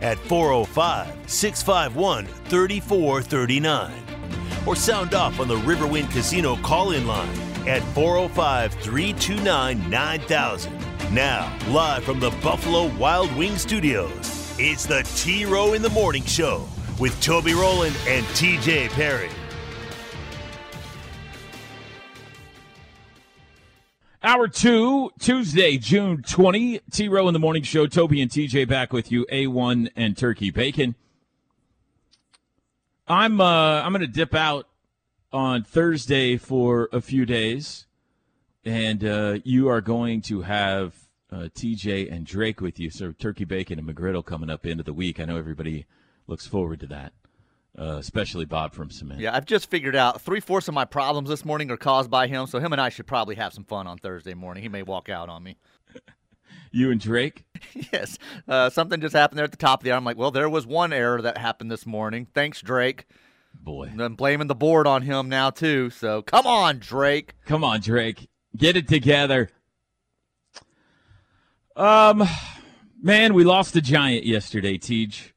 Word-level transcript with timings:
at 0.00 0.18
405 0.18 1.30
651 1.30 2.26
3439 2.26 3.92
or 4.66 4.76
sound 4.76 5.14
off 5.14 5.40
on 5.40 5.48
the 5.48 5.56
Riverwind 5.56 6.10
Casino 6.10 6.56
call 6.56 6.92
in 6.92 7.06
line 7.06 7.38
at 7.66 7.82
405 7.94 8.74
329 8.74 9.90
9000. 9.90 10.78
Now, 11.12 11.56
live 11.68 12.04
from 12.04 12.20
the 12.20 12.30
Buffalo 12.42 12.94
Wild 12.96 13.34
Wing 13.36 13.56
Studios, 13.56 14.56
it's 14.58 14.86
the 14.86 15.02
T 15.16 15.44
Row 15.44 15.74
in 15.74 15.82
the 15.82 15.90
Morning 15.90 16.24
Show 16.24 16.66
with 16.98 17.20
Toby 17.20 17.54
Rowland 17.54 17.96
and 18.06 18.24
TJ 18.26 18.88
Perry. 18.90 19.30
Hour 24.24 24.48
two, 24.48 25.10
Tuesday, 25.18 25.76
June 25.76 26.22
20. 26.22 26.80
T 26.90 27.08
Row 27.08 27.28
in 27.28 27.34
the 27.34 27.38
Morning 27.38 27.62
Show. 27.62 27.86
Toby 27.86 28.22
and 28.22 28.30
TJ 28.30 28.66
back 28.66 28.90
with 28.90 29.12
you. 29.12 29.26
A1 29.30 29.90
and 29.96 30.16
Turkey 30.16 30.48
Bacon. 30.48 30.94
I'm 33.06 33.38
uh, 33.38 33.82
I'm 33.82 33.92
going 33.92 34.00
to 34.00 34.06
dip 34.06 34.34
out 34.34 34.66
on 35.30 35.62
Thursday 35.62 36.38
for 36.38 36.88
a 36.90 37.02
few 37.02 37.26
days, 37.26 37.84
and 38.64 39.04
uh, 39.04 39.38
you 39.44 39.68
are 39.68 39.82
going 39.82 40.22
to 40.22 40.40
have 40.40 40.94
uh, 41.30 41.48
TJ 41.54 42.10
and 42.10 42.24
Drake 42.24 42.62
with 42.62 42.80
you. 42.80 42.88
So 42.88 43.12
Turkey 43.12 43.44
Bacon 43.44 43.78
and 43.78 43.86
McGriddle 43.86 44.24
coming 44.24 44.48
up 44.48 44.64
into 44.64 44.84
the 44.84 44.94
week. 44.94 45.20
I 45.20 45.26
know 45.26 45.36
everybody 45.36 45.84
looks 46.26 46.46
forward 46.46 46.80
to 46.80 46.86
that 46.86 47.12
uh, 47.78 47.96
especially 47.98 48.44
Bob 48.44 48.72
from 48.72 48.90
Cement. 48.90 49.20
Yeah, 49.20 49.34
I've 49.34 49.46
just 49.46 49.68
figured 49.68 49.96
out 49.96 50.20
three 50.20 50.40
fourths 50.40 50.68
of 50.68 50.74
my 50.74 50.84
problems 50.84 51.28
this 51.28 51.44
morning 51.44 51.70
are 51.70 51.76
caused 51.76 52.10
by 52.10 52.26
him. 52.26 52.46
So 52.46 52.58
him 52.60 52.72
and 52.72 52.80
I 52.80 52.88
should 52.88 53.06
probably 53.06 53.34
have 53.34 53.52
some 53.52 53.64
fun 53.64 53.86
on 53.86 53.98
Thursday 53.98 54.34
morning. 54.34 54.62
He 54.62 54.68
may 54.68 54.82
walk 54.82 55.08
out 55.08 55.28
on 55.28 55.42
me. 55.42 55.56
you 56.70 56.90
and 56.90 57.00
Drake? 57.00 57.44
yes. 57.92 58.18
Uh, 58.46 58.70
something 58.70 59.00
just 59.00 59.14
happened 59.14 59.38
there 59.38 59.44
at 59.44 59.50
the 59.50 59.56
top 59.56 59.80
of 59.80 59.84
the 59.84 59.90
hour. 59.90 59.96
I'm 59.96 60.04
like, 60.04 60.16
well, 60.16 60.30
there 60.30 60.48
was 60.48 60.66
one 60.66 60.92
error 60.92 61.20
that 61.20 61.38
happened 61.38 61.70
this 61.70 61.86
morning. 61.86 62.26
Thanks, 62.32 62.60
Drake. 62.60 63.06
Boy. 63.54 63.92
I'm 63.98 64.14
blaming 64.14 64.46
the 64.46 64.54
board 64.54 64.86
on 64.86 65.02
him 65.02 65.28
now, 65.28 65.50
too. 65.50 65.90
So 65.90 66.22
come 66.22 66.46
on, 66.46 66.78
Drake. 66.78 67.34
Come 67.46 67.64
on, 67.64 67.80
Drake. 67.80 68.28
Get 68.56 68.76
it 68.76 68.86
together. 68.86 69.50
Um, 71.76 72.22
man, 73.02 73.34
we 73.34 73.42
lost 73.42 73.74
a 73.74 73.80
giant 73.80 74.26
yesterday, 74.26 74.78
Teach. 74.78 75.33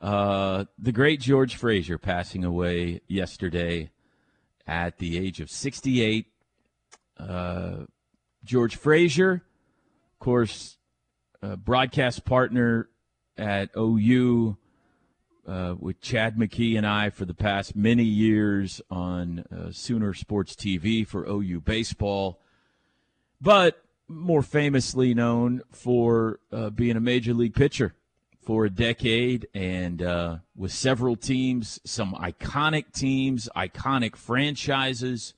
Uh, 0.00 0.64
the 0.78 0.92
great 0.92 1.20
George 1.20 1.56
Frazier 1.56 1.98
passing 1.98 2.42
away 2.42 3.02
yesterday 3.06 3.90
at 4.66 4.96
the 4.98 5.18
age 5.18 5.40
of 5.40 5.50
68. 5.50 6.26
Uh, 7.18 7.84
George 8.42 8.76
Frazier, 8.76 9.42
of 10.14 10.18
course, 10.18 10.78
broadcast 11.58 12.24
partner 12.24 12.88
at 13.36 13.68
OU 13.76 14.56
uh, 15.46 15.74
with 15.78 16.00
Chad 16.00 16.36
McKee 16.36 16.78
and 16.78 16.86
I 16.86 17.10
for 17.10 17.26
the 17.26 17.34
past 17.34 17.76
many 17.76 18.04
years 18.04 18.80
on 18.90 19.40
uh, 19.40 19.70
Sooner 19.70 20.14
Sports 20.14 20.54
TV 20.54 21.06
for 21.06 21.26
OU 21.26 21.60
baseball, 21.60 22.40
but 23.38 23.82
more 24.08 24.42
famously 24.42 25.12
known 25.12 25.60
for 25.70 26.40
being 26.74 26.96
a 26.96 27.00
major 27.00 27.34
league 27.34 27.54
pitcher 27.54 27.94
for 28.50 28.64
a 28.64 28.70
decade 28.70 29.46
and 29.54 30.02
uh, 30.02 30.36
with 30.56 30.72
several 30.72 31.14
teams, 31.14 31.78
some 31.84 32.12
iconic 32.14 32.92
teams, 32.92 33.48
iconic 33.54 34.16
franchises 34.16 35.34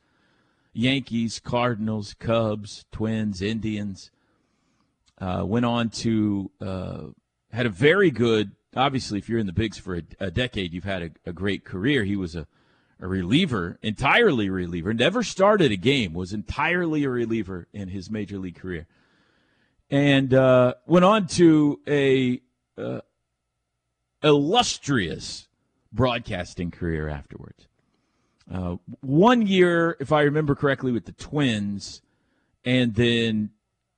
Yankees, 0.72 1.38
Cardinals, 1.38 2.14
Cubs, 2.14 2.86
Twins, 2.90 3.42
Indians. 3.42 4.10
Uh, 5.18 5.42
went 5.44 5.66
on 5.66 5.90
to, 5.90 6.50
uh, 6.62 7.02
had 7.52 7.66
a 7.66 7.68
very 7.68 8.10
good, 8.10 8.52
obviously, 8.74 9.18
if 9.18 9.28
you're 9.28 9.38
in 9.38 9.44
the 9.44 9.52
bigs 9.52 9.76
for 9.76 9.96
a, 9.96 10.02
a 10.18 10.30
decade, 10.30 10.72
you've 10.72 10.84
had 10.84 11.02
a, 11.02 11.10
a, 11.26 11.34
great 11.34 11.66
career. 11.66 12.04
He 12.04 12.16
was 12.16 12.34
a, 12.34 12.46
a 12.98 13.06
reliever, 13.06 13.78
entirely 13.82 14.48
reliever, 14.48 14.94
never 14.94 15.22
started 15.22 15.70
a 15.70 15.76
game, 15.76 16.14
was 16.14 16.32
entirely 16.32 17.04
a 17.04 17.10
reliever 17.10 17.68
in 17.74 17.88
his 17.88 18.10
major 18.10 18.38
league 18.38 18.58
career. 18.58 18.86
And 19.90 20.32
uh, 20.32 20.76
went 20.86 21.04
on 21.04 21.26
to 21.26 21.78
a 21.86 22.40
uh, 22.78 23.00
illustrious 24.22 25.48
broadcasting 25.92 26.70
career 26.70 27.08
afterwards. 27.08 27.68
Uh, 28.52 28.76
one 29.00 29.46
year, 29.46 29.96
if 30.00 30.12
I 30.12 30.22
remember 30.22 30.54
correctly, 30.54 30.92
with 30.92 31.06
the 31.06 31.12
Twins, 31.12 32.02
and 32.64 32.94
then 32.94 33.50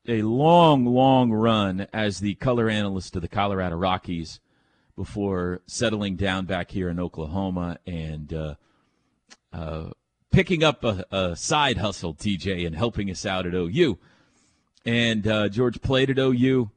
a 0.06 0.22
long, 0.22 0.84
long 0.84 1.32
run 1.32 1.86
as 1.92 2.20
the 2.20 2.34
color 2.34 2.68
analyst 2.68 3.16
of 3.16 3.22
the 3.22 3.28
Colorado 3.28 3.76
Rockies 3.76 4.40
before 4.96 5.60
settling 5.66 6.16
down 6.16 6.46
back 6.46 6.70
here 6.70 6.88
in 6.88 7.00
Oklahoma 7.00 7.78
and 7.86 8.32
uh, 8.32 8.54
uh, 9.52 9.90
picking 10.30 10.62
up 10.62 10.84
a, 10.84 11.04
a, 11.10 11.36
side 11.36 11.78
hustle, 11.78 12.14
TJ, 12.14 12.66
and 12.66 12.76
helping 12.76 13.10
us 13.10 13.24
out 13.26 13.46
at 13.46 13.54
OU. 13.54 13.98
And 14.84 15.26
uh, 15.26 15.48
George 15.48 15.80
played 15.80 16.10
at 16.10 16.18
OU, 16.18 16.70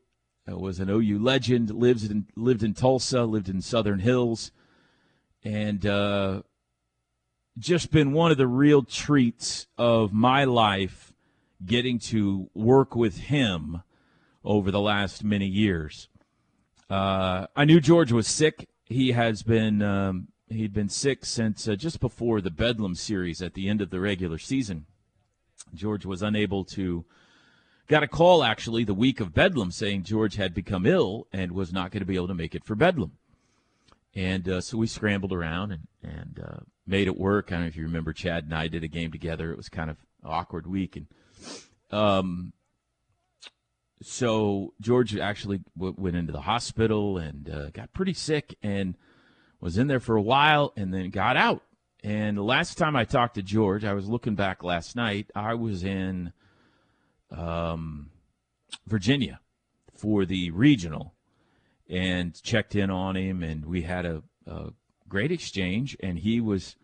was 0.48 0.80
an 0.80 0.90
OU 0.90 1.20
legend. 1.20 1.72
lives 1.72 2.06
in 2.06 2.28
lived 2.36 2.64
in 2.64 2.74
Tulsa, 2.74 3.24
lived 3.24 3.50
in 3.50 3.62
Southern 3.62 4.00
Hills, 4.00 4.52
and 5.44 5.86
uh, 5.86 6.42
just 7.58 7.92
been 7.92 8.14
one 8.14 8.32
of 8.32 8.38
the 8.38 8.48
real 8.48 8.84
treats 8.84 9.68
of 9.78 10.14
my 10.14 10.44
life 10.44 11.14
getting 11.66 12.00
to 12.00 12.50
work 12.54 12.96
with 12.96 13.18
him 13.18 13.82
over 14.44 14.72
the 14.72 14.80
last 14.80 15.24
many 15.24 15.48
years. 15.48 16.08
Uh, 16.90 17.48
I 17.56 17.66
knew 17.66 17.82
George 17.82 18.12
was 18.12 18.28
sick. 18.28 18.70
He 18.86 19.12
has 19.12 19.44
been 19.44 19.82
um, 19.82 20.30
he'd 20.50 20.74
been 20.74 20.90
sick 20.90 21.26
since 21.26 21.68
uh, 21.68 21.76
just 21.76 22.00
before 22.00 22.42
the 22.42 22.52
Bedlam 22.52 22.96
series 22.96 23.42
at 23.42 23.54
the 23.54 23.68
end 23.68 23.82
of 23.82 23.90
the 23.90 24.00
regular 24.00 24.38
season. 24.38 24.86
George 25.74 26.06
was 26.06 26.22
unable 26.22 26.64
to 26.64 27.06
Got 27.88 28.04
a 28.04 28.08
call 28.08 28.44
actually 28.44 28.84
the 28.84 28.94
week 28.94 29.22
of 29.22 29.34
Bedlam 29.34 29.72
saying 29.72 30.04
George 30.04 30.36
had 30.36 30.54
become 30.54 30.86
ill 30.86 31.28
and 31.32 31.54
was 31.54 31.72
not 31.72 31.92
going 31.92 32.02
to 32.02 32.06
be 32.06 32.16
able 32.16 32.28
to 32.28 32.34
make 32.34 32.54
it 32.54 32.66
for 32.66 32.76
Bedlam. 32.76 33.14
And 34.14 34.50
uh, 34.50 34.62
so 34.62 34.78
we 34.78 34.88
scrambled 34.88 35.32
around 35.32 35.72
and, 35.72 35.88
and 36.04 36.44
uh, 36.44 36.60
made 36.86 37.08
it 37.08 37.18
work. 37.18 37.52
I 37.52 37.56
don't 37.56 37.62
know 37.62 37.68
if 37.68 37.78
you 37.78 37.84
remember 37.84 38.12
Chad 38.12 38.44
and 38.44 38.54
I 38.54 38.68
did 38.68 38.84
a 38.84 38.90
game 38.90 39.12
together. 39.12 39.52
It 39.52 39.58
was 39.58 39.70
kind 39.70 39.90
of 39.90 39.98
awkward 40.22 40.68
week. 40.68 40.98
And 40.98 41.08
um, 41.98 42.52
so 44.02 44.74
George 44.82 45.16
actually 45.18 45.62
w- 45.78 45.96
went 45.98 46.18
into 46.18 46.34
the 46.34 46.42
hospital 46.42 47.18
and 47.18 47.50
uh, 47.50 47.70
got 47.70 47.94
pretty 47.94 48.14
sick 48.14 48.58
and 48.62 48.96
was 49.62 49.78
in 49.78 49.88
there 49.88 50.02
for 50.02 50.18
a 50.18 50.22
while 50.22 50.74
and 50.76 50.94
then 50.94 51.10
got 51.10 51.38
out. 51.38 51.62
And 52.04 52.38
the 52.38 52.44
last 52.44 52.78
time 52.78 52.98
I 52.98 53.06
talked 53.06 53.36
to 53.36 53.42
George, 53.42 53.86
I 53.86 53.94
was 53.94 54.08
looking 54.08 54.36
back 54.36 54.62
last 54.62 54.96
night. 54.96 55.32
I 55.36 55.54
was 55.54 55.86
in 55.86 56.34
um, 57.32 58.10
Virginia 58.86 59.40
for 59.94 60.26
the 60.26 60.52
regional 60.52 61.14
and 61.90 62.42
checked 62.44 62.76
in 62.76 62.90
on 62.90 63.16
him, 63.16 63.44
and 63.44 63.66
we 63.66 63.84
had 63.84 64.06
a, 64.06 64.24
a 64.46 64.72
great 65.08 65.32
exchange, 65.32 65.96
and 66.02 66.20
he 66.20 66.42
was 66.42 66.76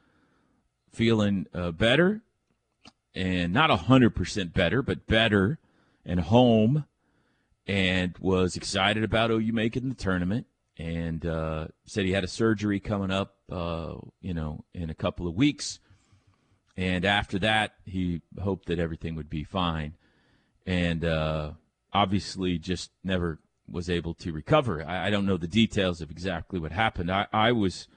feeling 0.91 1.47
uh, 1.53 1.71
better 1.71 2.21
and 3.15 3.53
not 3.53 3.69
100% 3.69 4.53
better, 4.53 4.81
but 4.81 5.05
better 5.05 5.59
and 6.05 6.19
home 6.21 6.85
and 7.67 8.17
was 8.19 8.55
excited 8.55 9.03
about 9.03 9.31
OU 9.31 9.53
making 9.53 9.89
the 9.89 9.95
tournament 9.95 10.47
and 10.77 11.25
uh, 11.25 11.67
said 11.85 12.05
he 12.05 12.11
had 12.11 12.23
a 12.23 12.27
surgery 12.27 12.79
coming 12.79 13.11
up, 13.11 13.35
uh, 13.51 13.95
you 14.21 14.33
know, 14.33 14.63
in 14.73 14.89
a 14.89 14.95
couple 14.95 15.27
of 15.27 15.35
weeks. 15.35 15.79
And 16.75 17.05
after 17.05 17.37
that, 17.39 17.75
he 17.85 18.21
hoped 18.41 18.65
that 18.67 18.79
everything 18.79 19.15
would 19.15 19.29
be 19.29 19.43
fine 19.43 19.95
and 20.65 21.03
uh, 21.03 21.51
obviously 21.93 22.57
just 22.57 22.91
never 23.03 23.39
was 23.69 23.89
able 23.89 24.13
to 24.15 24.31
recover. 24.31 24.85
I, 24.85 25.07
I, 25.07 25.09
don't 25.09 25.25
know 25.25 25.37
the 25.37 25.47
details 25.47 26.01
of 26.01 26.11
exactly 26.11 26.59
what 26.59 26.71
happened. 26.71 27.11
I, 27.11 27.27
I 27.31 27.51
was 27.53 27.87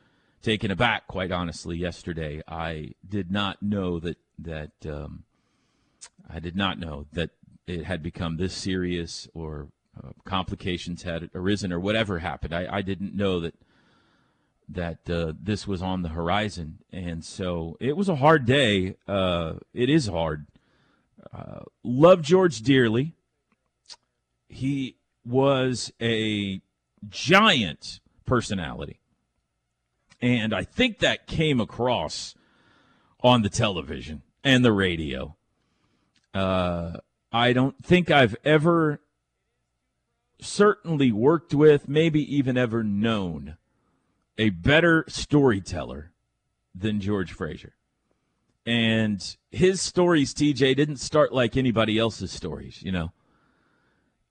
taken 0.43 0.71
aback, 0.71 1.09
quite 1.09 1.33
honestly, 1.33 1.77
yesterday. 1.77 2.43
I 2.47 2.93
did 3.07 3.31
not 3.31 3.63
know 3.63 3.99
that 4.01 4.19
that 4.39 4.73
um, 4.87 5.25
I 6.29 6.41
did 6.41 6.57
not 6.57 6.79
know 6.79 7.07
that 7.13 7.31
it 7.67 7.85
had 7.85 8.03
become 8.03 8.37
this 8.37 8.55
serious 8.55 9.29
or 9.35 9.69
uh, 10.03 10.11
complications 10.25 11.03
had 11.03 11.31
arisen 11.35 11.73
or 11.73 11.81
whatever 11.81 12.19
happened. 12.19 12.55
I, 12.55 12.69
I 12.71 12.83
didn't 12.83 13.15
know 13.15 13.41
that 13.41 13.55
that 14.69 15.09
uh, 15.09 15.33
this 15.41 15.67
was 15.67 15.81
on 15.81 16.03
the 16.03 16.11
horizon, 16.11 16.79
and 16.93 17.25
so 17.25 17.77
it 17.81 17.97
was 17.97 18.09
a 18.09 18.17
hard 18.17 18.45
day. 18.45 18.97
Uh, 19.07 19.55
it 19.73 19.89
is 19.89 20.07
hard. 20.07 20.47
Uh, 21.33 21.61
love 21.83 22.23
George 22.23 22.61
dearly. 22.61 23.15
He 24.49 24.97
was 25.25 25.93
a 26.01 26.61
giant 27.09 28.01
personality, 28.25 29.01
and 30.21 30.55
I 30.55 30.63
think 30.65 30.99
that 31.01 31.27
came 31.27 31.61
across 31.61 32.35
on 33.21 33.43
the 33.43 33.49
television 33.49 34.23
and 34.45 34.65
the 34.65 34.73
radio. 34.73 35.37
Uh, 36.33 36.99
I 37.33 37.53
don't 37.53 37.85
think 37.85 38.11
I've 38.11 38.37
ever 38.45 39.01
certainly 40.41 41.11
worked 41.13 41.55
with, 41.55 41.89
maybe 41.89 42.21
even 42.37 42.57
ever 42.57 42.85
known 42.85 43.57
a 44.39 44.51
better 44.51 45.05
storyteller 45.09 46.13
than 46.75 47.01
George 47.01 47.33
Frazier. 47.33 47.76
And 48.67 49.37
his 49.53 49.81
stories, 49.81 50.35
TJ, 50.35 50.75
didn't 50.75 50.97
start 50.97 51.33
like 51.33 51.57
anybody 51.57 51.99
else's 51.99 52.33
stories, 52.33 52.83
you 52.83 52.91
know. 52.91 53.13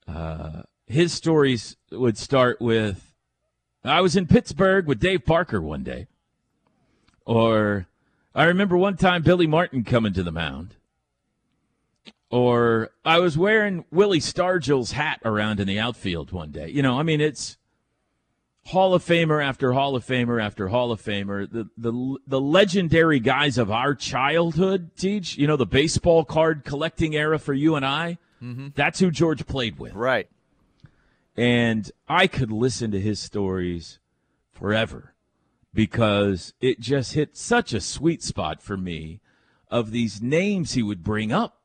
Uh, 0.08 0.64
his 0.86 1.14
stories 1.14 1.78
would 1.92 2.18
start 2.18 2.62
with 2.62 3.14
I 3.86 4.02
was 4.02 4.16
in 4.16 4.28
Pittsburgh 4.28 4.88
with 4.88 5.00
Dave 5.00 5.26
Parker 5.26 5.62
one 5.62 5.84
day. 5.84 6.08
Or 7.26 7.88
I 8.34 8.46
remember 8.46 8.78
one 8.78 8.98
time 8.98 9.22
Billy 9.22 9.48
Martin 9.48 9.84
coming 9.84 10.14
to 10.14 10.24
the 10.24 10.32
mound. 10.32 10.76
Or 12.32 12.90
I 13.06 13.20
was 13.20 13.38
wearing 13.38 13.86
Willie 13.92 14.20
Stargell's 14.20 14.92
hat 14.92 15.22
around 15.24 15.60
in 15.60 15.68
the 15.68 15.80
outfield 15.80 16.32
one 16.32 16.52
day. 16.52 16.70
You 16.70 16.82
know, 16.82 17.00
I 17.00 17.04
mean, 17.04 17.22
it's 17.22 17.58
Hall 18.68 18.96
of 18.96 19.06
Famer 19.06 19.44
after 19.44 19.74
Hall 19.74 19.96
of 19.96 20.06
Famer 20.06 20.42
after 20.42 20.70
Hall 20.70 20.92
of 20.92 21.02
Famer. 21.02 21.50
The 21.50 21.70
the 21.78 22.18
the 22.26 22.42
legendary 22.42 23.20
guys 23.20 23.58
of 23.58 23.70
our 23.70 23.94
childhood, 23.94 24.92
teach 24.98 25.38
you 25.38 25.46
know 25.46 25.56
the 25.56 25.68
baseball 25.68 26.26
card 26.26 26.64
collecting 26.66 27.16
era 27.16 27.38
for 27.38 27.54
you 27.54 27.76
and 27.76 27.86
I. 27.86 28.18
Mm-hmm. 28.42 28.70
That's 28.76 29.00
who 29.00 29.12
George 29.12 29.46
played 29.46 29.78
with, 29.78 29.94
right? 29.94 30.28
And 31.38 31.92
I 32.08 32.28
could 32.28 32.52
listen 32.52 32.92
to 32.92 33.00
his 33.00 33.20
stories 33.20 34.00
forever 34.52 35.14
because 35.74 36.54
it 36.60 36.80
just 36.80 37.14
hit 37.14 37.38
such 37.38 37.74
a 37.74 37.82
sweet 37.82 38.24
spot 38.24 38.62
for 38.62 38.78
me 38.78 39.20
of 39.70 39.92
these 39.92 40.22
names 40.22 40.74
he 40.74 40.82
would 40.82 41.04
bring 41.04 41.32
up 41.32 41.62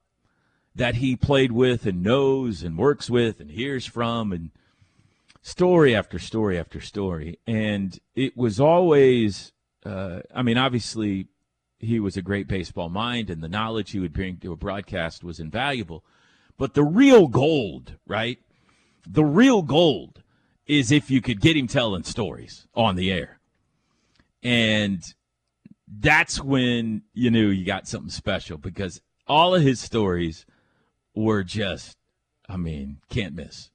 that 0.74 0.96
he 0.96 1.16
played 1.16 1.52
with 1.52 1.86
and 1.86 2.02
knows 2.02 2.62
and 2.62 2.76
works 2.76 3.08
with 3.08 3.40
and 3.40 3.52
hears 3.52 3.86
from 3.86 4.32
and 4.32 4.50
story 5.42 5.94
after 5.94 6.18
story 6.18 6.58
after 6.58 6.80
story. 6.80 7.38
And 7.46 7.98
it 8.14 8.36
was 8.36 8.60
always, 8.60 9.52
uh, 9.84 10.20
I 10.34 10.42
mean, 10.42 10.58
obviously, 10.58 11.28
he 11.78 11.98
was 11.98 12.16
a 12.16 12.22
great 12.22 12.46
baseball 12.46 12.90
mind, 12.90 13.30
and 13.30 13.42
the 13.42 13.48
knowledge 13.48 13.92
he 13.92 13.98
would 13.98 14.12
bring 14.12 14.36
to 14.38 14.52
a 14.52 14.56
broadcast 14.56 15.24
was 15.24 15.40
invaluable. 15.40 16.04
But 16.58 16.74
the 16.74 16.84
real 16.84 17.26
gold, 17.26 17.96
right? 18.06 18.38
The 19.08 19.24
real 19.24 19.62
gold 19.62 20.22
is 20.66 20.92
if 20.92 21.10
you 21.10 21.22
could 21.22 21.40
get 21.40 21.56
him 21.56 21.66
telling 21.66 22.04
stories 22.04 22.66
on 22.74 22.96
the 22.96 23.10
air. 23.10 23.40
And 24.42 25.02
that's 25.88 26.40
when 26.40 27.02
you 27.12 27.30
knew 27.30 27.48
you 27.48 27.64
got 27.64 27.88
something 27.88 28.10
special 28.10 28.58
because 28.58 29.00
all 29.26 29.54
of 29.54 29.62
his 29.62 29.80
stories 29.80 30.44
were 31.14 31.42
just, 31.42 31.96
I 32.48 32.56
mean, 32.56 32.98
can't 33.08 33.34
miss. 33.34 33.70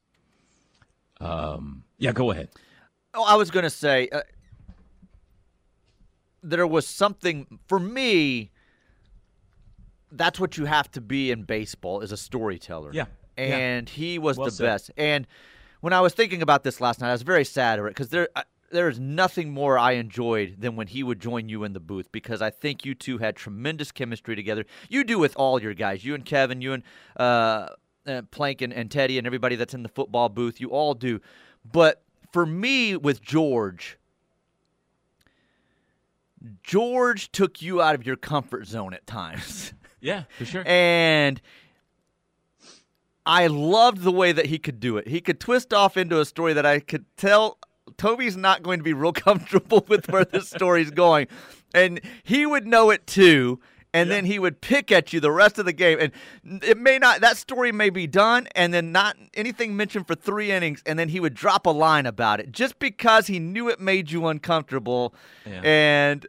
Um, 1.19 1.83
yeah, 1.97 2.11
go 2.11 2.31
ahead. 2.31 2.49
Oh, 3.13 3.23
I 3.23 3.35
was 3.35 3.51
going 3.51 3.63
to 3.63 3.69
say 3.69 4.09
uh, 4.09 4.21
there 6.43 6.67
was 6.67 6.87
something 6.87 7.59
for 7.67 7.79
me. 7.79 8.51
That's 10.11 10.39
what 10.39 10.57
you 10.57 10.65
have 10.65 10.91
to 10.91 11.01
be 11.01 11.31
in 11.31 11.43
baseball 11.43 12.01
is 12.01 12.11
a 12.11 12.17
storyteller. 12.17 12.91
Yeah, 12.93 13.05
and 13.37 13.89
yeah. 13.89 13.95
he 13.95 14.19
was 14.19 14.37
well 14.37 14.45
the 14.45 14.51
said. 14.51 14.63
best. 14.63 14.91
And 14.97 15.27
when 15.81 15.93
I 15.93 16.01
was 16.01 16.13
thinking 16.13 16.41
about 16.41 16.63
this 16.63 16.79
last 16.79 17.01
night, 17.01 17.09
I 17.09 17.13
was 17.13 17.23
very 17.23 17.45
sad 17.45 17.81
because 17.83 18.09
there. 18.09 18.29
I, 18.35 18.43
there 18.71 18.89
is 18.89 18.99
nothing 18.99 19.51
more 19.51 19.77
I 19.77 19.93
enjoyed 19.93 20.55
than 20.59 20.75
when 20.75 20.87
he 20.87 21.03
would 21.03 21.19
join 21.21 21.47
you 21.47 21.63
in 21.63 21.73
the 21.73 21.79
booth 21.79 22.11
because 22.11 22.41
I 22.41 22.49
think 22.49 22.83
you 22.83 22.95
two 22.95 23.19
had 23.19 23.35
tremendous 23.35 23.91
chemistry 23.91 24.35
together. 24.35 24.65
You 24.89 25.03
do 25.03 25.19
with 25.19 25.35
all 25.37 25.61
your 25.61 25.73
guys, 25.73 26.03
you 26.03 26.15
and 26.15 26.25
Kevin, 26.25 26.61
you 26.61 26.73
and 26.73 26.83
uh, 27.15 27.69
uh, 28.07 28.21
Plank 28.31 28.61
and, 28.61 28.73
and 28.73 28.89
Teddy 28.91 29.17
and 29.17 29.25
everybody 29.27 29.55
that's 29.55 29.73
in 29.73 29.83
the 29.83 29.89
football 29.89 30.29
booth. 30.29 30.59
You 30.61 30.69
all 30.69 30.93
do. 30.93 31.19
But 31.69 32.03
for 32.31 32.45
me, 32.45 32.95
with 32.95 33.21
George, 33.21 33.97
George 36.63 37.31
took 37.31 37.61
you 37.61 37.81
out 37.81 37.95
of 37.95 38.05
your 38.05 38.15
comfort 38.15 38.67
zone 38.67 38.93
at 38.93 39.05
times. 39.07 39.73
Yeah, 40.01 40.25
for 40.37 40.45
sure. 40.45 40.63
and 40.67 41.41
I 43.25 43.47
loved 43.47 44.03
the 44.03 44.11
way 44.11 44.33
that 44.33 44.45
he 44.45 44.59
could 44.59 44.79
do 44.79 44.97
it. 44.97 45.07
He 45.07 45.19
could 45.19 45.39
twist 45.39 45.73
off 45.73 45.97
into 45.97 46.19
a 46.19 46.25
story 46.25 46.53
that 46.53 46.65
I 46.65 46.79
could 46.79 47.05
tell 47.17 47.57
Toby's 47.97 48.37
not 48.37 48.61
going 48.61 48.77
to 48.79 48.83
be 48.83 48.93
real 48.93 49.13
comfortable 49.13 49.83
with 49.87 50.07
where 50.11 50.23
this 50.23 50.47
story's 50.49 50.91
going. 50.91 51.25
And 51.73 52.01
he 52.21 52.45
would 52.45 52.67
know 52.67 52.91
it 52.91 53.07
too. 53.07 53.59
And 53.95 54.09
Yeah. 54.09 54.15
then 54.17 54.25
he 54.25 54.39
would 54.39 54.59
pick 54.59 54.91
at 54.91 55.13
you 55.13 55.19
the 55.21 55.31
rest 55.31 55.57
of 55.57 55.65
the 55.65 55.71
game. 55.73 55.97
And 55.99 56.63
it 56.63 56.77
may 56.77 56.97
not, 56.99 57.21
that 57.21 57.37
story 57.37 57.71
may 57.71 57.89
be 57.89 58.07
done 58.07 58.47
and 58.53 58.73
then 58.73 58.91
not 58.91 59.15
anything 59.35 59.75
mentioned 59.77 60.05
for 60.05 60.15
three 60.15 60.51
innings. 60.51 60.83
And 60.85 60.99
then 60.99 61.07
he 61.09 61.19
would 61.21 61.33
drop 61.33 61.65
a 61.65 61.69
line 61.69 62.05
about 62.05 62.39
it 62.41 62.51
just 62.51 62.77
because 62.77 63.27
he 63.27 63.39
knew 63.39 63.69
it 63.69 63.79
made 63.79 64.11
you 64.11 64.27
uncomfortable. 64.27 65.13
Yeah. 65.45 65.61
And 65.63 66.27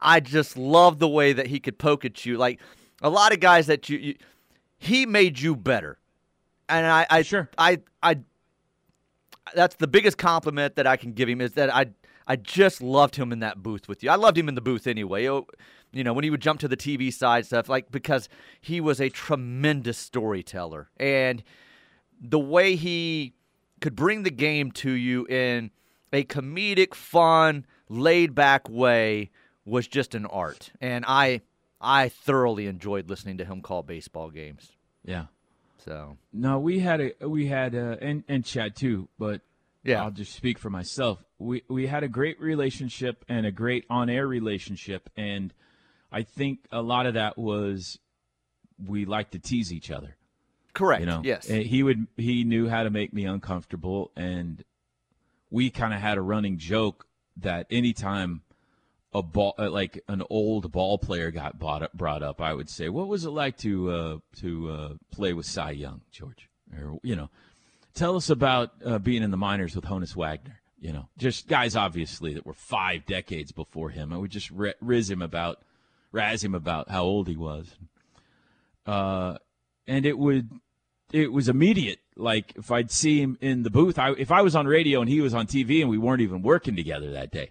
I 0.00 0.20
just 0.20 0.56
love 0.56 1.00
the 1.00 1.08
way 1.08 1.32
that 1.32 1.48
he 1.48 1.58
could 1.58 1.78
poke 1.78 2.04
at 2.04 2.24
you. 2.24 2.38
Like 2.38 2.60
a 3.02 3.10
lot 3.10 3.32
of 3.32 3.40
guys 3.40 3.66
that 3.66 3.88
you, 3.88 3.98
you 3.98 4.14
he 4.78 5.04
made 5.04 5.40
you 5.40 5.56
better. 5.56 5.98
And 6.68 6.86
I, 6.86 7.06
I, 7.10 7.22
Sure. 7.22 7.50
I, 7.58 7.80
I, 8.02 8.18
that's 9.54 9.74
the 9.76 9.88
biggest 9.88 10.16
compliment 10.16 10.76
that 10.76 10.86
I 10.86 10.96
can 10.96 11.12
give 11.12 11.28
him 11.28 11.40
is 11.40 11.54
that 11.54 11.74
I, 11.74 11.86
I 12.26 12.36
just 12.36 12.80
loved 12.80 13.16
him 13.16 13.32
in 13.32 13.40
that 13.40 13.62
booth 13.62 13.88
with 13.88 14.04
you. 14.04 14.10
I 14.10 14.14
loved 14.14 14.38
him 14.38 14.48
in 14.48 14.54
the 14.54 14.60
booth 14.60 14.86
anyway. 14.86 15.26
Oh, 15.28 15.46
You 15.92 16.04
know, 16.04 16.12
when 16.12 16.22
he 16.24 16.30
would 16.30 16.40
jump 16.40 16.60
to 16.60 16.68
the 16.68 16.76
TV 16.76 17.12
side 17.12 17.46
stuff, 17.46 17.68
like 17.68 17.90
because 17.90 18.28
he 18.60 18.80
was 18.80 19.00
a 19.00 19.08
tremendous 19.08 19.98
storyteller, 19.98 20.88
and 20.98 21.42
the 22.20 22.38
way 22.38 22.76
he 22.76 23.34
could 23.80 23.96
bring 23.96 24.22
the 24.22 24.30
game 24.30 24.70
to 24.72 24.90
you 24.90 25.26
in 25.26 25.70
a 26.12 26.24
comedic, 26.24 26.94
fun, 26.94 27.64
laid 27.88 28.34
back 28.34 28.68
way 28.68 29.30
was 29.64 29.86
just 29.88 30.14
an 30.14 30.26
art. 30.26 30.70
And 30.80 31.04
I, 31.06 31.40
I 31.80 32.08
thoroughly 32.08 32.66
enjoyed 32.66 33.08
listening 33.08 33.38
to 33.38 33.44
him 33.44 33.62
call 33.62 33.82
baseball 33.82 34.30
games. 34.30 34.72
Yeah. 35.04 35.26
So 35.84 36.18
No, 36.32 36.58
we 36.58 36.80
had 36.80 37.00
a 37.00 37.28
we 37.28 37.46
had 37.46 37.74
a, 37.74 37.98
and 38.02 38.22
and 38.28 38.44
Chad 38.44 38.76
too, 38.76 39.08
but 39.18 39.40
Yeah. 39.82 40.02
I'll 40.02 40.10
just 40.10 40.34
speak 40.34 40.58
for 40.58 40.68
myself. 40.70 41.24
We 41.38 41.62
we 41.68 41.86
had 41.86 42.02
a 42.04 42.08
great 42.08 42.38
relationship 42.38 43.24
and 43.28 43.46
a 43.46 43.50
great 43.50 43.86
on 43.88 44.10
air 44.10 44.26
relationship, 44.28 45.08
and 45.16 45.54
I 46.12 46.22
think 46.22 46.60
a 46.70 46.82
lot 46.82 47.06
of 47.06 47.14
that 47.14 47.38
was 47.38 47.98
we 48.84 49.04
like 49.04 49.30
to 49.30 49.38
tease 49.38 49.72
each 49.72 49.90
other. 49.90 50.16
correct. 50.72 51.00
You 51.00 51.06
know, 51.06 51.22
yes. 51.24 51.48
And 51.48 51.62
he 51.64 51.82
would 51.82 52.06
he 52.16 52.44
knew 52.44 52.68
how 52.68 52.82
to 52.82 52.90
make 52.90 53.12
me 53.12 53.24
uncomfortable, 53.24 54.10
and 54.16 54.64
we 55.50 55.70
kind 55.70 55.92
of 55.92 56.00
had 56.00 56.18
a 56.18 56.22
running 56.22 56.58
joke 56.58 57.06
that 57.36 57.66
anytime 57.70 58.42
a 59.12 59.22
ball 59.22 59.54
uh, 59.58 59.70
like 59.70 60.02
an 60.08 60.22
old 60.30 60.70
ball 60.70 60.98
player 60.98 61.30
got 61.30 61.58
brought 61.58 61.82
up, 61.82 61.92
brought 61.92 62.22
up, 62.22 62.40
I 62.40 62.54
would 62.54 62.68
say, 62.70 62.88
"What 62.88 63.08
was 63.08 63.24
it 63.24 63.30
like 63.30 63.56
to 63.58 63.90
uh, 63.90 64.18
to 64.36 64.70
uh, 64.70 64.88
play 65.10 65.32
with 65.32 65.46
Cy 65.46 65.72
Young, 65.72 66.02
George?" 66.10 66.48
Or 66.76 66.98
you 67.02 67.16
know, 67.16 67.30
tell 67.94 68.16
us 68.16 68.30
about 68.30 68.72
uh, 68.84 68.98
being 68.98 69.22
in 69.22 69.30
the 69.30 69.36
minors 69.36 69.74
with 69.74 69.84
Honus 69.84 70.14
Wagner. 70.14 70.60
You 70.80 70.92
know, 70.92 71.08
just 71.18 71.46
guys 71.46 71.76
obviously 71.76 72.34
that 72.34 72.46
were 72.46 72.54
five 72.54 73.04
decades 73.04 73.52
before 73.52 73.90
him. 73.90 74.12
I 74.12 74.16
would 74.16 74.30
just 74.30 74.50
ri- 74.50 74.74
riz 74.80 75.10
him 75.10 75.20
about, 75.20 75.60
razz 76.12 76.42
him 76.42 76.54
about 76.54 76.90
how 76.90 77.04
old 77.04 77.28
he 77.28 77.36
was. 77.36 77.76
Uh, 78.86 79.36
and 79.86 80.06
it 80.06 80.18
would, 80.18 80.50
it 81.12 81.32
was 81.32 81.48
immediate. 81.48 82.00
Like 82.16 82.52
if 82.56 82.70
I'd 82.70 82.90
see 82.90 83.20
him 83.20 83.38
in 83.40 83.62
the 83.62 83.70
booth, 83.70 83.98
I, 83.98 84.12
if 84.12 84.30
I 84.30 84.42
was 84.42 84.54
on 84.54 84.66
radio 84.66 85.00
and 85.00 85.08
he 85.08 85.20
was 85.20 85.34
on 85.34 85.46
TV 85.46 85.80
and 85.80 85.88
we 85.88 85.98
weren't 85.98 86.20
even 86.20 86.42
working 86.42 86.76
together 86.76 87.10
that 87.12 87.30
day, 87.30 87.50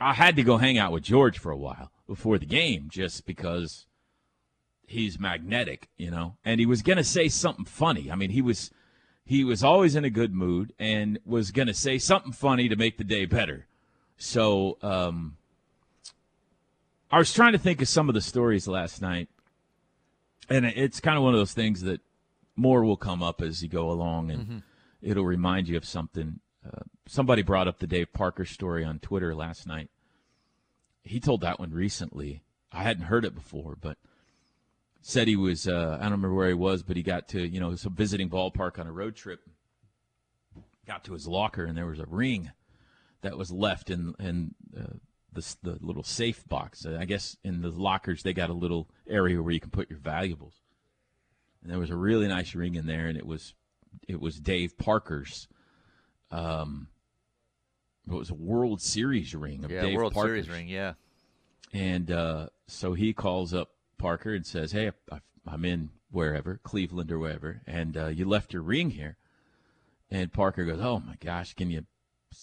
I 0.00 0.14
had 0.14 0.36
to 0.36 0.42
go 0.42 0.56
hang 0.56 0.78
out 0.78 0.92
with 0.92 1.02
George 1.02 1.38
for 1.38 1.50
a 1.50 1.56
while 1.56 1.90
before 2.06 2.38
the 2.38 2.46
game, 2.46 2.88
just 2.90 3.26
because 3.26 3.86
he's 4.86 5.18
magnetic, 5.18 5.88
you 5.96 6.10
know. 6.10 6.36
And 6.44 6.60
he 6.60 6.66
was 6.66 6.82
gonna 6.82 7.04
say 7.04 7.28
something 7.28 7.64
funny. 7.64 8.10
I 8.10 8.14
mean, 8.14 8.30
he 8.30 8.42
was 8.42 8.70
he 9.24 9.44
was 9.44 9.62
always 9.62 9.94
in 9.94 10.04
a 10.04 10.10
good 10.10 10.34
mood 10.34 10.72
and 10.78 11.18
was 11.24 11.50
gonna 11.50 11.74
say 11.74 11.98
something 11.98 12.32
funny 12.32 12.68
to 12.68 12.76
make 12.76 12.96
the 12.96 13.04
day 13.04 13.24
better. 13.24 13.66
So 14.16 14.78
um, 14.82 15.36
I 17.10 17.18
was 17.18 17.32
trying 17.32 17.52
to 17.52 17.58
think 17.58 17.80
of 17.80 17.88
some 17.88 18.08
of 18.08 18.14
the 18.14 18.20
stories 18.20 18.68
last 18.68 19.00
night, 19.00 19.28
and 20.50 20.66
it's 20.66 21.00
kind 21.00 21.16
of 21.16 21.22
one 21.22 21.32
of 21.32 21.40
those 21.40 21.54
things 21.54 21.80
that 21.82 22.00
more 22.54 22.84
will 22.84 22.96
come 22.96 23.22
up 23.22 23.40
as 23.40 23.62
you 23.62 23.68
go 23.68 23.90
along, 23.90 24.30
and 24.30 24.62
it'll 25.00 25.24
remind 25.24 25.68
you 25.68 25.76
of 25.76 25.84
something. 25.84 26.40
uh, 26.66 26.82
somebody 27.06 27.40
brought 27.42 27.66
up 27.68 27.78
the 27.78 27.86
Dave 27.86 28.12
Parker 28.12 28.44
story 28.44 28.84
on 28.84 28.98
Twitter 28.98 29.34
last 29.34 29.66
night. 29.66 29.88
He 31.02 31.18
told 31.20 31.40
that 31.40 31.58
one 31.58 31.70
recently. 31.72 32.42
I 32.70 32.82
hadn't 32.82 33.04
heard 33.04 33.24
it 33.24 33.34
before, 33.34 33.76
but 33.80 33.96
said 35.00 35.28
he 35.28 35.36
was 35.36 35.66
uh, 35.66 35.96
I 35.98 36.02
don't 36.02 36.12
remember 36.12 36.34
where 36.34 36.48
he 36.48 36.54
was, 36.54 36.82
but 36.82 36.96
he 36.98 37.02
got 37.02 37.28
to 37.28 37.46
you 37.48 37.60
know 37.60 37.74
some 37.76 37.94
visiting 37.94 38.28
ballpark 38.28 38.78
on 38.78 38.86
a 38.86 38.92
road 38.92 39.16
trip. 39.16 39.40
Got 40.86 41.04
to 41.04 41.14
his 41.14 41.26
locker 41.26 41.64
and 41.64 41.78
there 41.78 41.86
was 41.86 42.00
a 42.00 42.06
ring 42.06 42.50
that 43.22 43.38
was 43.38 43.50
left 43.50 43.88
in 43.88 44.14
in 44.18 44.54
uh, 44.78 44.98
the 45.32 45.56
the 45.62 45.78
little 45.80 46.02
safe 46.02 46.46
box. 46.48 46.86
I 46.86 47.04
guess 47.04 47.36
in 47.44 47.62
the 47.62 47.70
lockers 47.70 48.22
they 48.22 48.32
got 48.32 48.50
a 48.50 48.54
little 48.54 48.88
area 49.08 49.42
where 49.42 49.52
you 49.52 49.60
can 49.60 49.70
put 49.70 49.90
your 49.90 49.98
valuables. 49.98 50.62
And 51.62 51.70
there 51.70 51.78
was 51.78 51.90
a 51.90 51.96
really 51.96 52.28
nice 52.28 52.54
ring 52.54 52.74
in 52.74 52.86
there, 52.86 53.06
and 53.06 53.16
it 53.16 53.26
was 53.26 53.54
it 54.06 54.20
was 54.20 54.38
Dave 54.38 54.78
Parker's. 54.78 55.48
Um, 56.30 56.88
it 58.06 58.14
was 58.14 58.30
a 58.30 58.34
World 58.34 58.80
Series 58.80 59.34
ring 59.34 59.64
of 59.64 59.70
yeah, 59.70 59.82
Dave 59.82 59.96
World 59.96 60.14
Parker's. 60.14 60.46
Series 60.46 60.48
ring. 60.48 60.68
Yeah. 60.68 60.94
And 61.72 62.10
uh, 62.10 62.48
so 62.66 62.94
he 62.94 63.12
calls 63.12 63.52
up 63.52 63.70
Parker 63.98 64.34
and 64.34 64.46
says, 64.46 64.72
"Hey, 64.72 64.92
I, 65.10 65.20
I'm 65.46 65.64
in 65.64 65.90
wherever, 66.10 66.58
Cleveland 66.62 67.12
or 67.12 67.18
wherever, 67.18 67.60
and 67.66 67.96
uh, 67.96 68.06
you 68.06 68.26
left 68.26 68.52
your 68.52 68.62
ring 68.62 68.90
here." 68.90 69.16
And 70.10 70.32
Parker 70.32 70.64
goes, 70.64 70.80
"Oh 70.80 71.00
my 71.00 71.16
gosh, 71.20 71.54
can 71.54 71.70
you 71.70 71.84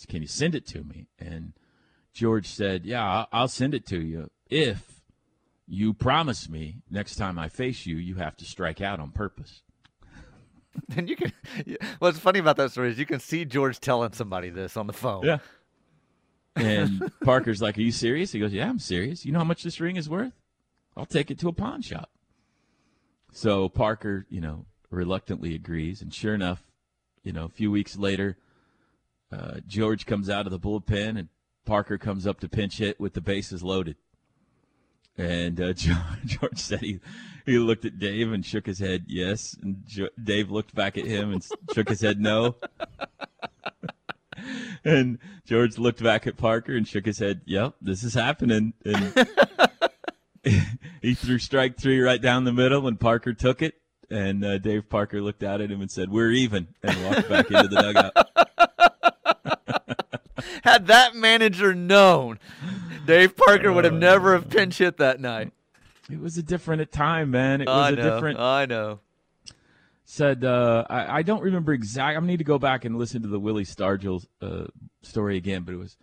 can 0.07 0.21
you 0.21 0.27
send 0.27 0.53
it 0.53 0.67
to 0.67 0.83
me?" 0.83 1.07
And 1.17 1.53
George 2.15 2.47
said, 2.47 2.85
"Yeah, 2.85 3.25
I'll 3.31 3.49
send 3.49 3.75
it 3.75 3.85
to 3.87 4.01
you 4.01 4.31
if 4.49 5.01
you 5.67 5.93
promise 5.93 6.47
me 6.49 6.77
next 6.89 7.17
time 7.17 7.37
I 7.37 7.49
face 7.49 7.85
you, 7.85 7.97
you 7.97 8.15
have 8.15 8.37
to 8.37 8.45
strike 8.45 8.81
out 8.81 8.99
on 8.99 9.11
purpose." 9.11 9.61
And 10.97 11.07
you 11.07 11.15
can. 11.15 11.31
What's 11.99 12.19
funny 12.19 12.39
about 12.39 12.57
that 12.57 12.71
story 12.71 12.89
is 12.89 12.99
you 12.99 13.05
can 13.05 13.21
see 13.21 13.45
George 13.45 13.79
telling 13.79 14.11
somebody 14.11 14.49
this 14.49 14.75
on 14.75 14.87
the 14.87 14.93
phone. 14.93 15.23
Yeah. 15.23 15.37
And 16.53 17.11
Parker's 17.23 17.61
like, 17.61 17.77
"Are 17.77 17.81
you 17.81 17.93
serious?" 17.93 18.33
He 18.33 18.39
goes, 18.39 18.51
"Yeah, 18.51 18.67
I'm 18.67 18.79
serious. 18.79 19.25
You 19.25 19.31
know 19.31 19.39
how 19.39 19.45
much 19.45 19.63
this 19.63 19.79
ring 19.79 19.95
is 19.95 20.09
worth? 20.09 20.33
I'll 20.97 21.05
take 21.05 21.31
it 21.31 21.39
to 21.39 21.47
a 21.47 21.53
pawn 21.53 21.81
shop." 21.81 22.09
So 23.31 23.69
Parker, 23.69 24.25
you 24.29 24.41
know, 24.41 24.65
reluctantly 24.89 25.55
agrees, 25.55 26.01
and 26.01 26.13
sure 26.13 26.33
enough, 26.33 26.61
you 27.23 27.31
know, 27.31 27.45
a 27.45 27.49
few 27.49 27.71
weeks 27.71 27.97
later, 27.97 28.37
uh, 29.31 29.61
George 29.65 30.05
comes 30.05 30.29
out 30.29 30.45
of 30.45 30.51
the 30.51 30.59
bullpen, 30.59 31.17
and 31.17 31.29
Parker 31.65 31.97
comes 31.97 32.27
up 32.27 32.39
to 32.39 32.49
pinch 32.49 32.77
hit 32.77 32.99
with 32.99 33.13
the 33.13 33.21
bases 33.21 33.63
loaded. 33.63 33.95
And 35.17 35.61
uh, 35.61 35.73
George 36.25 36.57
said 36.57 36.81
he, 36.81 36.99
he 37.45 37.57
looked 37.57 37.85
at 37.85 37.99
Dave 37.99 38.31
and 38.31 38.45
shook 38.45 38.65
his 38.65 38.79
head 38.79 39.05
yes, 39.07 39.55
and 39.61 39.83
jo- 39.85 40.09
Dave 40.21 40.51
looked 40.51 40.75
back 40.75 40.97
at 40.97 41.05
him 41.05 41.31
and 41.31 41.45
shook 41.73 41.89
his 41.89 42.01
head 42.01 42.19
no. 42.19 42.55
and 44.83 45.19
George 45.45 45.77
looked 45.77 46.03
back 46.03 46.27
at 46.27 46.37
Parker 46.37 46.75
and 46.75 46.87
shook 46.87 47.05
his 47.05 47.19
head. 47.19 47.41
Yep, 47.45 47.75
this 47.81 48.03
is 48.03 48.13
happening. 48.13 48.73
And 48.83 49.27
he 51.01 51.13
threw 51.13 51.39
strike 51.39 51.77
three 51.77 52.01
right 52.01 52.21
down 52.21 52.43
the 52.43 52.53
middle, 52.53 52.87
and 52.87 52.99
Parker 52.99 53.33
took 53.33 53.61
it. 53.61 53.75
And 54.09 54.45
uh, 54.45 54.59
Dave 54.59 54.87
Parker 54.87 55.21
looked 55.21 55.41
out 55.41 55.61
at 55.61 55.71
him 55.71 55.81
and 55.81 55.89
said, 55.89 56.11
"We're 56.11 56.31
even," 56.31 56.67
and 56.83 57.03
walked 57.05 57.27
back 57.27 57.49
into 57.49 57.67
the 57.67 57.81
dugout. 57.81 58.24
Had 60.63 60.87
that 60.87 61.15
manager 61.15 61.73
known, 61.73 62.39
Dave 63.05 63.35
Parker 63.37 63.71
would 63.71 63.85
have 63.85 63.93
never 63.93 64.33
have 64.33 64.49
pinch 64.49 64.77
hit 64.77 64.97
that 64.97 65.19
night. 65.19 65.51
It 66.09 66.19
was 66.19 66.37
a 66.37 66.43
different 66.43 66.91
time, 66.91 67.31
man. 67.31 67.61
It 67.61 67.67
was 67.67 67.75
I 67.75 67.89
a 67.89 67.95
know. 67.95 68.13
different. 68.13 68.39
I 68.39 68.65
know. 68.65 68.99
said 70.03 70.43
uh, 70.43 70.85
I, 70.89 71.19
I 71.19 71.21
don't 71.23 71.41
remember 71.41 71.73
exact. 71.73 72.17
I 72.17 72.25
need 72.25 72.37
to 72.37 72.43
go 72.43 72.59
back 72.59 72.85
and 72.85 72.97
listen 72.97 73.21
to 73.23 73.27
the 73.27 73.39
Willie 73.39 73.65
Stargell 73.65 74.25
uh, 74.41 74.65
story 75.01 75.37
again, 75.37 75.63
but 75.63 75.73
it 75.73 75.77
was 75.77 75.97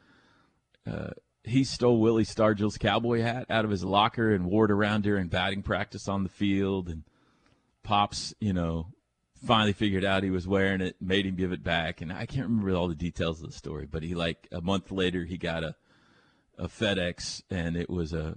uh, 0.90 1.10
he 1.44 1.64
stole 1.64 2.00
Willie 2.00 2.24
Stargell's 2.24 2.78
cowboy 2.78 3.20
hat 3.20 3.46
out 3.50 3.64
of 3.64 3.70
his 3.70 3.84
locker 3.84 4.32
and 4.34 4.46
wore 4.46 4.64
it 4.64 4.70
around 4.70 5.02
during 5.02 5.28
batting 5.28 5.62
practice 5.62 6.08
on 6.08 6.22
the 6.22 6.28
field, 6.28 6.88
and 6.88 7.04
Pops, 7.82 8.34
you 8.40 8.52
know, 8.52 8.88
finally 9.42 9.72
figured 9.72 10.04
out 10.04 10.22
he 10.22 10.30
was 10.30 10.46
wearing 10.46 10.80
it, 10.80 10.96
made 11.00 11.26
him 11.26 11.34
give 11.34 11.52
it 11.52 11.64
back, 11.64 12.00
and 12.00 12.12
I 12.12 12.26
can't 12.26 12.48
remember 12.48 12.74
all 12.74 12.88
the 12.88 12.94
details 12.94 13.42
of 13.42 13.50
the 13.50 13.56
story, 13.56 13.86
but 13.90 14.02
he 14.02 14.14
like 14.14 14.48
a 14.52 14.60
month 14.60 14.90
later 14.90 15.24
he 15.24 15.36
got 15.36 15.64
a 15.64 15.74
a 16.58 16.68
FedEx 16.68 17.42
and 17.50 17.76
it 17.76 17.90
was 17.90 18.12
a, 18.12 18.36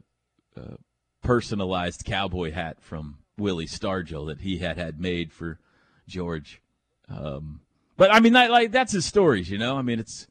a 0.55 0.77
personalized 1.21 2.05
cowboy 2.05 2.51
hat 2.51 2.81
from 2.81 3.19
Willie 3.37 3.67
Stargell 3.67 4.27
that 4.27 4.41
he 4.41 4.59
had 4.59 4.77
had 4.77 4.99
made 4.99 5.33
for 5.33 5.59
George. 6.07 6.61
Um, 7.09 7.61
but 7.97 8.13
I 8.13 8.19
mean, 8.19 8.33
like 8.33 8.71
that's 8.71 8.93
his 8.93 9.05
stories, 9.05 9.49
you 9.49 9.57
know. 9.57 9.77
I 9.77 9.81
mean, 9.81 9.99
it's 9.99 10.27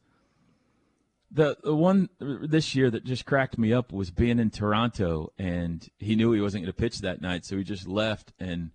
the 1.31 1.57
the 1.63 1.75
one 1.75 2.09
this 2.19 2.75
year 2.75 2.89
that 2.89 3.05
just 3.05 3.25
cracked 3.25 3.57
me 3.57 3.73
up 3.73 3.91
was 3.91 4.11
being 4.11 4.39
in 4.39 4.49
Toronto, 4.49 5.31
and 5.37 5.87
he 5.99 6.15
knew 6.15 6.31
he 6.31 6.41
wasn't 6.41 6.63
going 6.63 6.73
to 6.73 6.79
pitch 6.79 6.99
that 6.99 7.21
night, 7.21 7.45
so 7.45 7.57
he 7.57 7.63
just 7.63 7.87
left, 7.87 8.33
and 8.39 8.71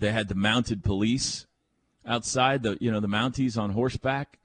they 0.00 0.12
had 0.12 0.28
the 0.28 0.34
mounted 0.34 0.82
police 0.82 1.46
outside, 2.06 2.62
the 2.62 2.76
you 2.80 2.90
know 2.90 3.00
the 3.00 3.08
Mounties 3.08 3.56
on 3.58 3.70
horseback, 3.70 4.38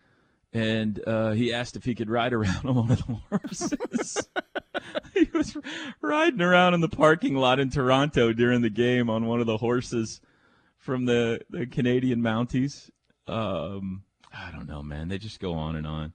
and 0.54 1.02
uh, 1.06 1.32
he 1.32 1.54
asked 1.54 1.76
if 1.76 1.84
he 1.84 1.96
could 1.96 2.10
ride 2.10 2.34
around 2.34 2.62
on 2.66 2.76
one 2.76 2.92
of 2.92 2.98
the 3.00 3.20
horses. 3.30 4.28
he 5.14 5.30
was 5.34 5.58
riding 6.02 6.42
around 6.42 6.74
in 6.74 6.82
the 6.82 6.90
parking 6.90 7.36
lot 7.36 7.60
in 7.60 7.70
Toronto 7.70 8.34
during 8.34 8.62
the 8.62 8.70
game 8.70 9.10
on 9.10 9.26
one 9.26 9.40
of 9.40 9.48
the 9.48 9.58
horses 9.58 10.22
from 10.78 11.06
the, 11.06 11.42
the 11.50 11.66
Canadian 11.66 12.22
Mounties. 12.22 12.90
Um, 13.28 14.04
I 14.34 14.52
don't 14.52 14.68
know, 14.68 14.82
man. 14.82 15.08
They 15.08 15.18
just 15.18 15.40
go 15.40 15.54
on 15.54 15.76
and 15.76 15.86
on. 15.86 16.14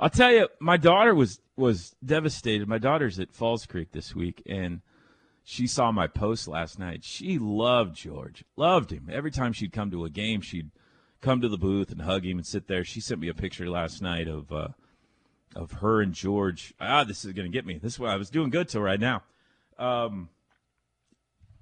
I'll 0.00 0.10
tell 0.10 0.32
you, 0.32 0.48
my 0.60 0.76
daughter 0.76 1.14
was 1.14 1.40
was 1.56 1.96
devastated. 2.04 2.68
My 2.68 2.78
daughter's 2.78 3.18
at 3.18 3.32
Falls 3.32 3.66
Creek 3.66 3.90
this 3.90 4.14
week, 4.14 4.42
and 4.46 4.80
she 5.50 5.66
saw 5.66 5.90
my 5.90 6.06
post 6.06 6.46
last 6.46 6.78
night. 6.78 7.02
She 7.02 7.38
loved 7.38 7.96
George, 7.96 8.44
loved 8.54 8.92
him. 8.92 9.08
Every 9.10 9.30
time 9.30 9.54
she'd 9.54 9.72
come 9.72 9.90
to 9.90 10.04
a 10.04 10.10
game, 10.10 10.42
she'd 10.42 10.70
come 11.22 11.40
to 11.40 11.48
the 11.48 11.56
booth 11.56 11.90
and 11.90 12.02
hug 12.02 12.26
him 12.26 12.36
and 12.36 12.46
sit 12.46 12.68
there. 12.68 12.84
She 12.84 13.00
sent 13.00 13.18
me 13.18 13.28
a 13.28 13.34
picture 13.34 13.70
last 13.70 14.02
night 14.02 14.28
of 14.28 14.52
uh, 14.52 14.68
of 15.56 15.72
her 15.72 16.02
and 16.02 16.12
George. 16.12 16.74
Ah, 16.78 17.02
this 17.02 17.24
is 17.24 17.32
to 17.32 17.48
get 17.48 17.64
me. 17.64 17.78
This 17.78 17.94
is 17.94 17.98
what 17.98 18.10
I 18.10 18.16
was 18.16 18.28
doing 18.28 18.50
good 18.50 18.68
till 18.68 18.82
right 18.82 19.00
now. 19.00 19.22
Um, 19.78 20.28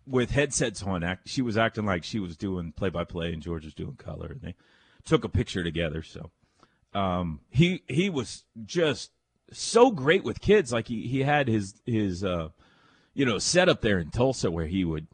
with 0.05 0.33
headsets 0.33 0.83
on, 0.83 1.05
act, 1.05 1.28
she 1.28 1.40
was 1.40 1.57
acting 1.57 1.87
like 1.87 2.02
she 2.02 2.19
was 2.19 2.37
doing 2.37 2.73
play 2.73 2.88
by 2.88 3.05
play 3.05 3.33
and 3.33 3.40
George 3.40 3.64
was 3.64 3.75
doing 3.75 3.95
color, 3.95 4.33
and 4.33 4.40
they 4.40 4.57
took 5.05 5.23
a 5.23 5.28
picture 5.28 5.62
together. 5.62 6.02
So 6.02 6.33
um, 6.93 7.38
he 7.50 7.85
he 7.87 8.11
was 8.11 8.43
just 8.64 9.12
so 9.52 9.93
great 9.93 10.25
with 10.25 10.40
kids. 10.40 10.73
Like 10.73 10.88
he 10.88 11.07
he 11.07 11.23
had 11.23 11.47
his 11.47 11.81
his 11.87 12.25
uh, 12.25 12.49
you 13.16 13.25
know 13.25 13.38
set 13.38 13.68
up 13.68 13.80
there 13.80 13.99
in 13.99 14.11
Tulsa 14.11 14.50
where 14.50 14.66
he 14.66 14.85
would 14.85 15.06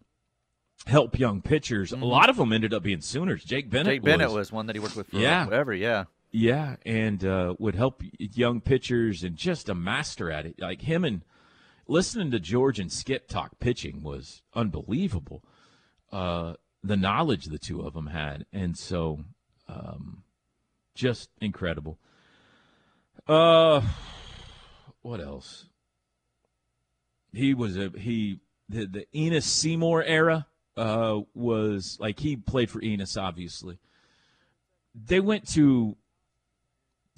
help 0.86 1.18
young 1.18 1.40
pitchers. 1.40 1.92
A 1.92 1.96
lot 1.96 2.28
of 2.28 2.36
them 2.36 2.52
ended 2.52 2.74
up 2.74 2.82
being 2.82 3.00
Sooners. 3.00 3.44
Jake 3.44 3.70
Bennett. 3.70 3.86
Mm-hmm. 3.86 3.92
Jake 3.94 4.04
Bennett 4.04 4.32
was 4.32 4.50
one 4.52 4.66
that 4.66 4.74
he 4.76 4.80
worked 4.80 4.96
with 4.96 5.14
Yeah. 5.14 5.44
whatever. 5.44 5.72
Yeah. 5.72 6.04
Yeah, 6.34 6.76
and 6.86 7.22
uh, 7.24 7.54
would 7.58 7.74
help 7.74 8.02
young 8.18 8.62
pitchers 8.62 9.22
and 9.22 9.36
just 9.36 9.68
a 9.68 9.74
master 9.74 10.30
at 10.32 10.46
it. 10.46 10.54
Like 10.58 10.80
him 10.80 11.04
and 11.04 11.20
listening 11.86 12.30
to 12.30 12.40
George 12.40 12.78
and 12.80 12.90
Skip 12.90 13.28
talk 13.28 13.60
pitching 13.60 14.02
was 14.02 14.40
unbelievable. 14.54 15.44
Uh, 16.10 16.54
the 16.82 16.96
knowledge 16.96 17.44
the 17.46 17.58
two 17.58 17.82
of 17.82 17.92
them 17.92 18.06
had, 18.06 18.46
and 18.50 18.78
so 18.78 19.20
um, 19.68 20.22
just 20.94 21.28
incredible. 21.40 21.98
Uh, 23.28 23.82
what 25.02 25.20
else? 25.20 25.66
He 27.32 27.54
was 27.54 27.76
a 27.76 27.90
he 27.96 28.40
the 28.68 28.86
the 28.86 29.06
Enos 29.16 29.46
Semore 29.46 30.04
era 30.06 30.46
uh, 30.76 31.20
was 31.34 31.96
like 32.00 32.20
he 32.20 32.36
played 32.36 32.70
for 32.70 32.82
Enos, 32.82 33.16
obviously. 33.16 33.78
They 34.94 35.20
went 35.20 35.48
to 35.54 35.96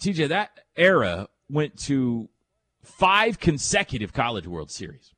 TJ, 0.01 0.29
that 0.29 0.61
era 0.77 1.29
went 1.49 1.79
to 1.85 2.29
five 2.83 3.41
consecutive 3.41 4.13
College 4.13 4.47
World 4.47 4.71
Series. 4.71 5.15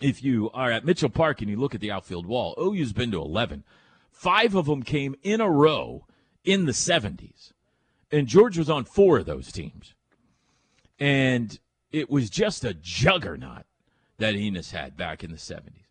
If 0.00 0.22
you 0.22 0.50
are 0.52 0.70
at 0.70 0.84
Mitchell 0.84 1.08
Park 1.08 1.40
and 1.40 1.50
you 1.50 1.56
look 1.56 1.74
at 1.74 1.80
the 1.80 1.90
outfield 1.90 2.26
wall, 2.26 2.54
OU's 2.58 2.92
been 2.92 3.10
to 3.12 3.20
11. 3.20 3.64
Five 4.10 4.54
of 4.54 4.66
them 4.66 4.82
came 4.82 5.14
in 5.22 5.40
a 5.40 5.50
row 5.50 6.06
in 6.44 6.66
the 6.66 6.72
70s. 6.72 7.52
And 8.10 8.26
George 8.26 8.58
was 8.58 8.70
on 8.70 8.84
four 8.84 9.18
of 9.18 9.26
those 9.26 9.50
teams. 9.50 9.94
And 10.98 11.58
it 11.90 12.10
was 12.10 12.30
just 12.30 12.64
a 12.64 12.74
juggernaut 12.74 13.64
that 14.18 14.34
Enos 14.34 14.70
had 14.70 14.96
back 14.96 15.24
in 15.24 15.30
the 15.30 15.36
70s. 15.36 15.84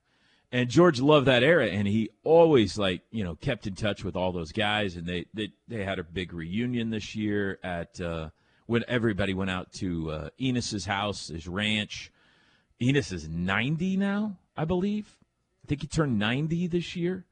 And 0.53 0.70
George 0.70 1.01
loved 1.01 1.25
that 1.25 1.42
era, 1.42 1.65
and 1.65 1.88
he 1.88 2.12
always 2.24 2.77
like 2.77 3.01
you 3.10 3.24
know 3.24 3.34
kept 3.34 3.65
in 3.65 3.74
touch 3.74 4.03
with 4.03 4.15
all 4.15 4.32
those 4.32 4.51
guys, 4.51 4.96
and 4.96 5.08
they 5.08 5.25
they, 5.34 5.51
they 5.68 5.84
had 5.84 5.98
a 5.98 6.03
big 6.03 6.32
reunion 6.32 6.92
this 6.92 7.15
year 7.15 7.58
at 7.63 8.00
uh, 8.00 8.30
when 8.68 8.86
everybody 8.88 9.34
went 9.34 9.50
out 9.50 9.74
to 9.74 10.12
uh, 10.12 10.30
Enos's 10.39 10.86
house, 10.86 11.30
his 11.30 11.48
ranch. 11.48 12.12
Enos 12.80 13.12
is 13.12 13.27
ninety 13.27 13.98
now, 13.98 14.38
I 14.56 14.65
believe. 14.65 15.18
I 15.65 15.68
think 15.70 15.82
he 15.82 15.88
turned 15.88 16.20
ninety 16.20 16.68
this 16.68 16.96
year, 16.96 17.25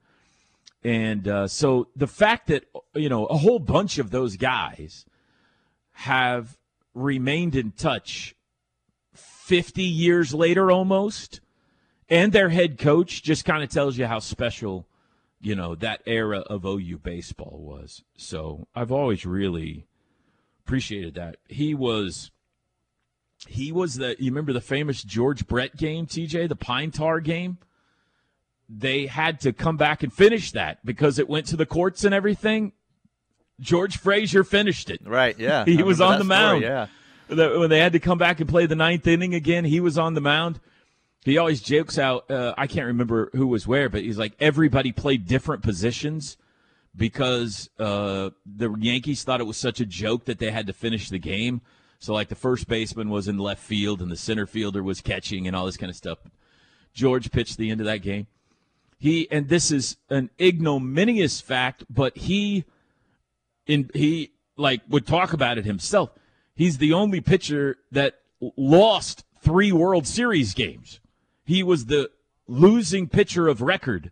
and 0.83 1.27
uh, 1.27 1.48
so 1.48 1.89
the 1.95 2.07
fact 2.07 2.48
that 2.48 2.65
you 2.95 3.07
know 3.07 3.27
a 3.27 3.38
whole 3.38 3.60
bunch 3.60 4.00
of 4.00 4.10
those 4.10 4.36
guys 4.36 5.05
have 5.91 6.57
remained 6.95 7.55
in 7.55 7.71
touch 7.71 8.36
50 9.41 9.83
years 9.83 10.33
later 10.33 10.71
almost. 10.71 11.41
And 12.10 12.31
their 12.31 12.50
head 12.50 12.77
coach 12.77 13.24
just 13.24 13.45
kind 13.45 13.63
of 13.63 13.69
tells 13.69 13.98
you 13.98 14.05
how 14.05 14.19
special, 14.19 14.88
you 15.39 15.55
know, 15.55 15.75
that 15.75 16.01
era 16.05 16.39
of 16.39 16.65
OU 16.65 17.00
baseball 17.00 17.60
was. 17.62 18.03
So 18.17 18.67
I've 18.75 18.91
always 18.91 19.25
really 19.25 19.88
appreciated 20.60 21.15
that. 21.15 21.38
He 21.48 21.74
was 21.74 22.31
he 23.48 23.71
was 23.71 23.95
the 23.95 24.15
you 24.19 24.29
remember 24.29 24.53
the 24.53 24.62
famous 24.62 25.03
George 25.03 25.48
Brett 25.48 25.75
game, 25.75 26.05
TJ, 26.05 26.50
the 26.50 26.55
Pine 26.55 26.91
Tar 26.91 27.19
game? 27.19 27.57
They 28.69 29.07
had 29.07 29.41
to 29.41 29.51
come 29.51 29.75
back 29.75 30.03
and 30.03 30.13
finish 30.13 30.51
that 30.51 30.86
because 30.86 31.17
it 31.17 31.27
went 31.27 31.48
to 31.48 31.57
the 31.57 31.65
courts 31.65 32.03
and 32.03 32.13
everything. 32.13 32.74
George 33.60 33.98
Frazier 33.98 34.43
finished 34.43 34.89
it. 34.89 35.01
Right, 35.05 35.38
yeah. 35.39 35.65
he 35.65 35.83
was 35.83 36.00
on 36.00 36.19
the 36.19 36.25
mound. 36.25 36.63
yeah. 36.63 36.88
When 37.31 37.69
they 37.69 37.79
had 37.79 37.93
to 37.93 38.00
come 38.00 38.17
back 38.17 38.41
and 38.41 38.50
play 38.50 38.65
the 38.65 38.75
ninth 38.75 39.07
inning 39.07 39.33
again, 39.33 39.63
he 39.63 39.79
was 39.79 39.97
on 39.97 40.15
the 40.15 40.21
mound. 40.21 40.59
He 41.23 41.38
always 41.38 41.61
jokes 41.61 41.97
out, 41.97 42.29
uh, 42.29 42.53
I 42.57 42.67
can't 42.67 42.88
remember 42.88 43.29
who 43.33 43.47
was 43.47 43.67
where, 43.67 43.89
but 43.89 44.01
he's 44.01 44.17
like, 44.17 44.33
everybody 44.39 44.91
played 44.91 45.27
different 45.27 45.61
positions 45.63 46.35
because 46.95 47.69
uh, 47.79 48.31
the 48.45 48.75
Yankees 48.79 49.23
thought 49.23 49.39
it 49.39 49.45
was 49.45 49.57
such 49.57 49.79
a 49.79 49.85
joke 49.85 50.25
that 50.25 50.39
they 50.39 50.51
had 50.51 50.67
to 50.67 50.73
finish 50.73 51.09
the 51.09 51.19
game. 51.19 51.61
So, 52.00 52.13
like, 52.13 52.29
the 52.29 52.35
first 52.35 52.67
baseman 52.67 53.09
was 53.09 53.27
in 53.27 53.38
left 53.38 53.61
field 53.61 54.01
and 54.01 54.11
the 54.11 54.17
center 54.17 54.47
fielder 54.47 54.81
was 54.81 55.00
catching 55.00 55.45
and 55.45 55.55
all 55.55 55.67
this 55.67 55.77
kind 55.77 55.91
of 55.91 55.95
stuff. 55.95 56.17
George 56.93 57.31
pitched 57.31 57.57
the 57.57 57.69
end 57.69 57.79
of 57.79 57.85
that 57.85 58.00
game. 58.00 58.25
He, 58.97 59.29
and 59.31 59.47
this 59.47 59.71
is 59.71 59.97
an 60.09 60.31
ignominious 60.39 61.39
fact, 61.39 61.85
but 61.89 62.17
he, 62.17 62.65
in, 63.67 63.89
he, 63.93 64.31
like, 64.57 64.81
would 64.89 65.05
talk 65.05 65.33
about 65.33 65.59
it 65.59 65.65
himself. 65.65 66.09
He's 66.55 66.77
the 66.77 66.93
only 66.93 67.22
pitcher 67.22 67.77
that 67.91 68.20
lost 68.58 69.24
three 69.41 69.72
World 69.72 70.08
Series 70.08 70.53
games. 70.53 71.00
He 71.43 71.63
was 71.63 71.86
the 71.86 72.10
losing 72.48 73.08
pitcher 73.08 73.48
of 73.48 73.62
record 73.62 74.12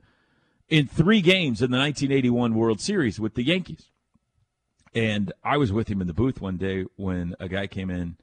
in 0.67 0.88
three 0.88 1.22
games 1.22 1.62
in 1.62 1.72
the 1.72 1.77
1981 1.77 2.53
World 2.55 2.79
Series 2.79 3.19
with 3.19 3.36
the 3.36 3.43
Yankees. 3.43 3.89
And 4.93 5.31
I 5.43 5.58
was 5.58 5.72
with 5.72 5.88
him 5.88 6.01
in 6.01 6.08
the 6.08 6.13
booth 6.13 6.41
one 6.41 6.58
day 6.58 6.86
when 6.96 7.36
a 7.39 7.48
guy 7.48 7.67
came 7.67 7.89
in, 7.89 8.17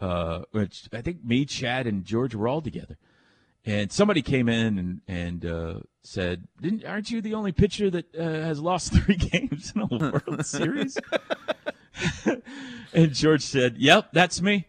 uh, 0.00 0.42
which 0.50 0.88
I 0.92 1.02
think 1.02 1.24
me, 1.24 1.44
Chad, 1.44 1.86
and 1.86 2.04
George 2.04 2.34
were 2.34 2.48
all 2.48 2.62
together. 2.62 2.96
And 3.66 3.92
somebody 3.92 4.22
came 4.22 4.48
in 4.48 4.78
and, 4.78 5.00
and 5.06 5.44
uh, 5.44 5.74
said, 6.02 6.48
Didn't, 6.60 6.86
Aren't 6.86 7.10
you 7.10 7.20
the 7.20 7.34
only 7.34 7.52
pitcher 7.52 7.90
that 7.90 8.14
uh, 8.16 8.22
has 8.22 8.60
lost 8.60 8.94
three 8.94 9.16
games 9.16 9.72
in 9.74 9.82
a 9.82 9.86
World 9.86 10.46
Series? 10.46 10.96
And 12.92 13.14
George 13.14 13.42
said, 13.42 13.76
Yep, 13.78 14.10
that's 14.12 14.40
me. 14.40 14.66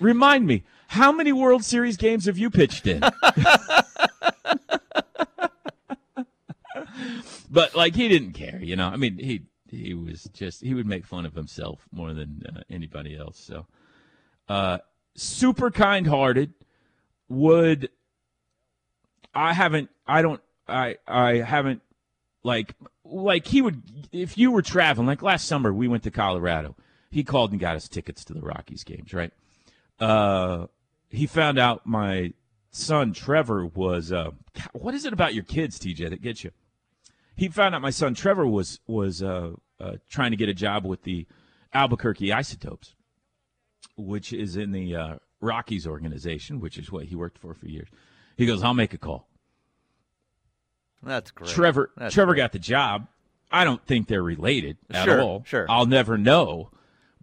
Remind 0.00 0.46
me, 0.46 0.64
how 0.88 1.10
many 1.12 1.32
World 1.32 1.64
Series 1.64 1.96
games 1.96 2.26
have 2.26 2.38
you 2.38 2.50
pitched 2.50 2.86
in? 2.86 3.00
but 7.50 7.74
like 7.74 7.94
he 7.94 8.08
didn't 8.08 8.32
care, 8.32 8.60
you 8.62 8.76
know. 8.76 8.88
I 8.88 8.96
mean, 8.96 9.18
he 9.18 9.42
he 9.68 9.94
was 9.94 10.24
just 10.32 10.62
he 10.62 10.74
would 10.74 10.86
make 10.86 11.06
fun 11.06 11.26
of 11.26 11.34
himself 11.34 11.86
more 11.90 12.12
than 12.14 12.42
uh, 12.48 12.60
anybody 12.70 13.16
else. 13.16 13.38
So, 13.38 13.66
uh, 14.48 14.78
super 15.14 15.70
kind-hearted. 15.70 16.52
Would 17.28 17.90
I 19.34 19.52
haven't 19.52 19.90
I 20.06 20.22
don't 20.22 20.40
I 20.68 20.96
I 21.06 21.36
haven't 21.38 21.82
like 22.44 22.74
like 23.10 23.46
he 23.46 23.62
would 23.62 23.82
if 24.12 24.36
you 24.38 24.50
were 24.50 24.62
traveling 24.62 25.06
like 25.06 25.22
last 25.22 25.46
summer 25.46 25.72
we 25.72 25.88
went 25.88 26.02
to 26.04 26.10
Colorado. 26.10 26.76
He 27.10 27.24
called 27.24 27.52
and 27.52 27.60
got 27.60 27.76
us 27.76 27.88
tickets 27.88 28.24
to 28.24 28.34
the 28.34 28.40
Rockies 28.40 28.84
games, 28.84 29.14
right? 29.14 29.32
Uh, 29.98 30.66
he 31.08 31.26
found 31.26 31.58
out 31.58 31.86
my 31.86 32.32
son 32.70 33.12
Trevor 33.12 33.66
was 33.66 34.12
uh, 34.12 34.30
what 34.72 34.94
is 34.94 35.04
it 35.04 35.12
about 35.12 35.34
your 35.34 35.44
kids, 35.44 35.78
TJ, 35.78 36.10
that 36.10 36.22
gets 36.22 36.44
you? 36.44 36.50
He 37.36 37.48
found 37.48 37.74
out 37.74 37.82
my 37.82 37.90
son 37.90 38.14
Trevor 38.14 38.46
was 38.46 38.80
was 38.86 39.22
uh, 39.22 39.52
uh, 39.80 39.92
trying 40.08 40.30
to 40.30 40.36
get 40.36 40.48
a 40.48 40.54
job 40.54 40.84
with 40.84 41.02
the 41.02 41.26
Albuquerque 41.72 42.32
Isotopes, 42.32 42.94
which 43.96 44.32
is 44.32 44.56
in 44.56 44.72
the 44.72 44.96
uh, 44.96 45.14
Rockies 45.40 45.86
organization, 45.86 46.60
which 46.60 46.78
is 46.78 46.90
what 46.90 47.06
he 47.06 47.14
worked 47.14 47.38
for 47.38 47.54
for 47.54 47.66
years. 47.66 47.88
He 48.36 48.46
goes, 48.46 48.62
"I'll 48.62 48.74
make 48.74 48.94
a 48.94 48.98
call." 48.98 49.28
That's 51.06 51.30
great. 51.30 51.50
Trevor 51.50 51.90
That's 51.96 52.14
Trevor 52.14 52.32
great. 52.32 52.42
got 52.42 52.52
the 52.52 52.58
job. 52.58 53.06
I 53.50 53.64
don't 53.64 53.84
think 53.86 54.08
they're 54.08 54.22
related 54.22 54.76
at 54.90 55.04
Sure, 55.04 55.20
all. 55.22 55.42
sure. 55.46 55.66
I'll 55.70 55.86
never 55.86 56.18
know, 56.18 56.70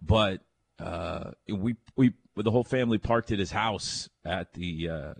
but 0.02 0.40
uh, 0.78 1.32
we 1.48 1.76
we 1.96 2.14
the 2.36 2.50
whole 2.50 2.64
family 2.64 2.98
parked 2.98 3.30
at 3.30 3.38
his 3.38 3.52
house 3.52 4.08
at 4.24 4.54
the 4.54 4.88
uh, 4.88 5.14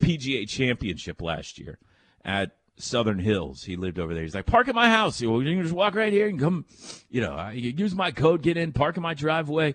PGA 0.00 0.48
Championship 0.48 1.20
last 1.22 1.58
year 1.58 1.78
at 2.24 2.56
Southern 2.76 3.18
Hills. 3.18 3.64
He 3.64 3.76
lived 3.76 3.98
over 3.98 4.14
there. 4.14 4.22
He's 4.22 4.34
like, 4.34 4.46
park 4.46 4.66
at 4.68 4.74
my 4.74 4.88
house. 4.90 5.20
You 5.20 5.28
can 5.42 5.62
just 5.62 5.74
walk 5.74 5.94
right 5.94 6.12
here 6.12 6.26
and 6.28 6.40
come. 6.40 6.64
You 7.08 7.20
know, 7.20 7.50
you 7.50 7.70
use 7.70 7.94
my 7.94 8.10
code, 8.10 8.42
get 8.42 8.56
in, 8.56 8.72
park 8.72 8.96
in 8.96 9.02
my 9.02 9.14
driveway. 9.14 9.74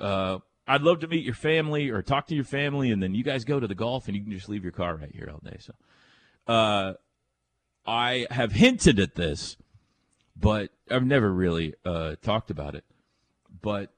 Uh, 0.00 0.38
I'd 0.66 0.82
love 0.82 1.00
to 1.00 1.06
meet 1.06 1.24
your 1.24 1.34
family 1.34 1.90
or 1.90 2.02
talk 2.02 2.26
to 2.28 2.34
your 2.34 2.44
family, 2.44 2.90
and 2.90 3.02
then 3.02 3.14
you 3.14 3.22
guys 3.22 3.44
go 3.44 3.60
to 3.60 3.66
the 3.66 3.74
golf, 3.74 4.08
and 4.08 4.16
you 4.16 4.22
can 4.22 4.32
just 4.32 4.48
leave 4.48 4.62
your 4.64 4.72
car 4.72 4.96
right 4.96 5.12
here 5.14 5.30
all 5.32 5.40
day. 5.48 5.58
So, 5.60 5.72
uh, 6.52 6.94
I 7.86 8.26
have 8.30 8.52
hinted 8.52 8.98
at 8.98 9.14
this, 9.14 9.56
but 10.36 10.70
I've 10.90 11.04
never 11.04 11.32
really 11.32 11.74
uh, 11.84 12.16
talked 12.22 12.50
about 12.50 12.74
it. 12.74 12.84
But 13.60 13.92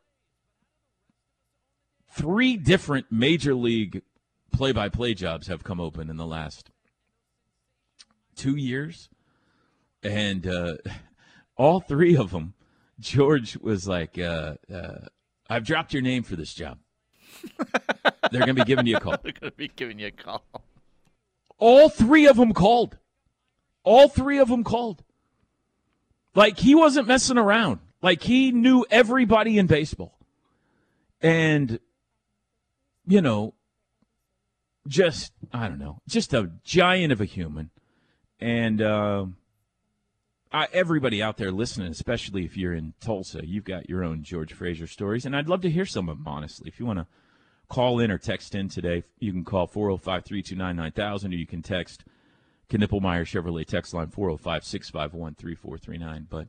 three 2.10 2.56
different 2.56 3.06
major 3.10 3.54
league 3.54 4.02
play-by-play 4.52 5.14
jobs 5.14 5.46
have 5.48 5.62
come 5.62 5.80
open 5.80 6.08
in 6.10 6.16
the 6.16 6.26
last 6.26 6.70
two 8.34 8.56
years, 8.56 9.08
and 10.02 10.46
uh, 10.46 10.76
all 11.56 11.80
three 11.80 12.16
of 12.16 12.30
them, 12.30 12.54
George 12.98 13.56
was 13.58 13.86
like, 13.86 14.18
uh, 14.18 14.54
uh, 14.72 15.06
"I've 15.48 15.64
dropped 15.64 15.92
your 15.92 16.02
name 16.02 16.22
for 16.22 16.36
this 16.36 16.54
job. 16.54 16.78
They're 18.30 18.40
going 18.40 18.54
to 18.56 18.64
be 18.64 18.64
giving 18.64 18.86
you 18.86 18.96
a 18.96 19.00
call." 19.00 19.16
They're 19.22 19.32
going 19.32 19.52
to 19.52 19.56
be 19.56 19.68
giving 19.68 19.98
you 19.98 20.08
a 20.08 20.10
call. 20.10 20.44
All 21.58 21.88
three 21.88 22.26
of 22.26 22.36
them 22.36 22.52
called. 22.52 22.98
All 23.86 24.08
three 24.08 24.38
of 24.38 24.48
them 24.48 24.64
called. 24.64 25.04
Like 26.34 26.58
he 26.58 26.74
wasn't 26.74 27.06
messing 27.06 27.38
around. 27.38 27.78
Like 28.02 28.22
he 28.22 28.50
knew 28.50 28.84
everybody 28.90 29.58
in 29.58 29.66
baseball. 29.66 30.18
And, 31.22 31.78
you 33.06 33.22
know, 33.22 33.54
just, 34.88 35.32
I 35.52 35.68
don't 35.68 35.78
know, 35.78 36.02
just 36.08 36.34
a 36.34 36.50
giant 36.64 37.12
of 37.12 37.20
a 37.20 37.24
human. 37.24 37.70
And 38.40 38.82
uh, 38.82 39.26
I, 40.50 40.66
everybody 40.72 41.22
out 41.22 41.36
there 41.36 41.52
listening, 41.52 41.90
especially 41.92 42.44
if 42.44 42.56
you're 42.56 42.74
in 42.74 42.92
Tulsa, 43.00 43.46
you've 43.46 43.64
got 43.64 43.88
your 43.88 44.02
own 44.02 44.24
George 44.24 44.52
Frazier 44.52 44.88
stories. 44.88 45.24
And 45.24 45.36
I'd 45.36 45.48
love 45.48 45.62
to 45.62 45.70
hear 45.70 45.86
some 45.86 46.08
of 46.08 46.18
them, 46.18 46.26
honestly. 46.26 46.66
If 46.66 46.80
you 46.80 46.86
want 46.86 46.98
to 46.98 47.06
call 47.68 48.00
in 48.00 48.10
or 48.10 48.18
text 48.18 48.56
in 48.56 48.68
today, 48.68 49.04
you 49.20 49.32
can 49.32 49.44
call 49.44 49.68
405 49.68 50.24
329 50.24 50.76
9000 50.76 51.32
or 51.32 51.36
you 51.36 51.46
can 51.46 51.62
text 51.62 52.04
Knippelmier 52.70 53.22
Chevrolet 53.22 53.66
text 53.66 53.94
line 53.94 54.08
405 54.08 54.64
651 54.64 55.34
3439. 55.34 56.26
But 56.28 56.48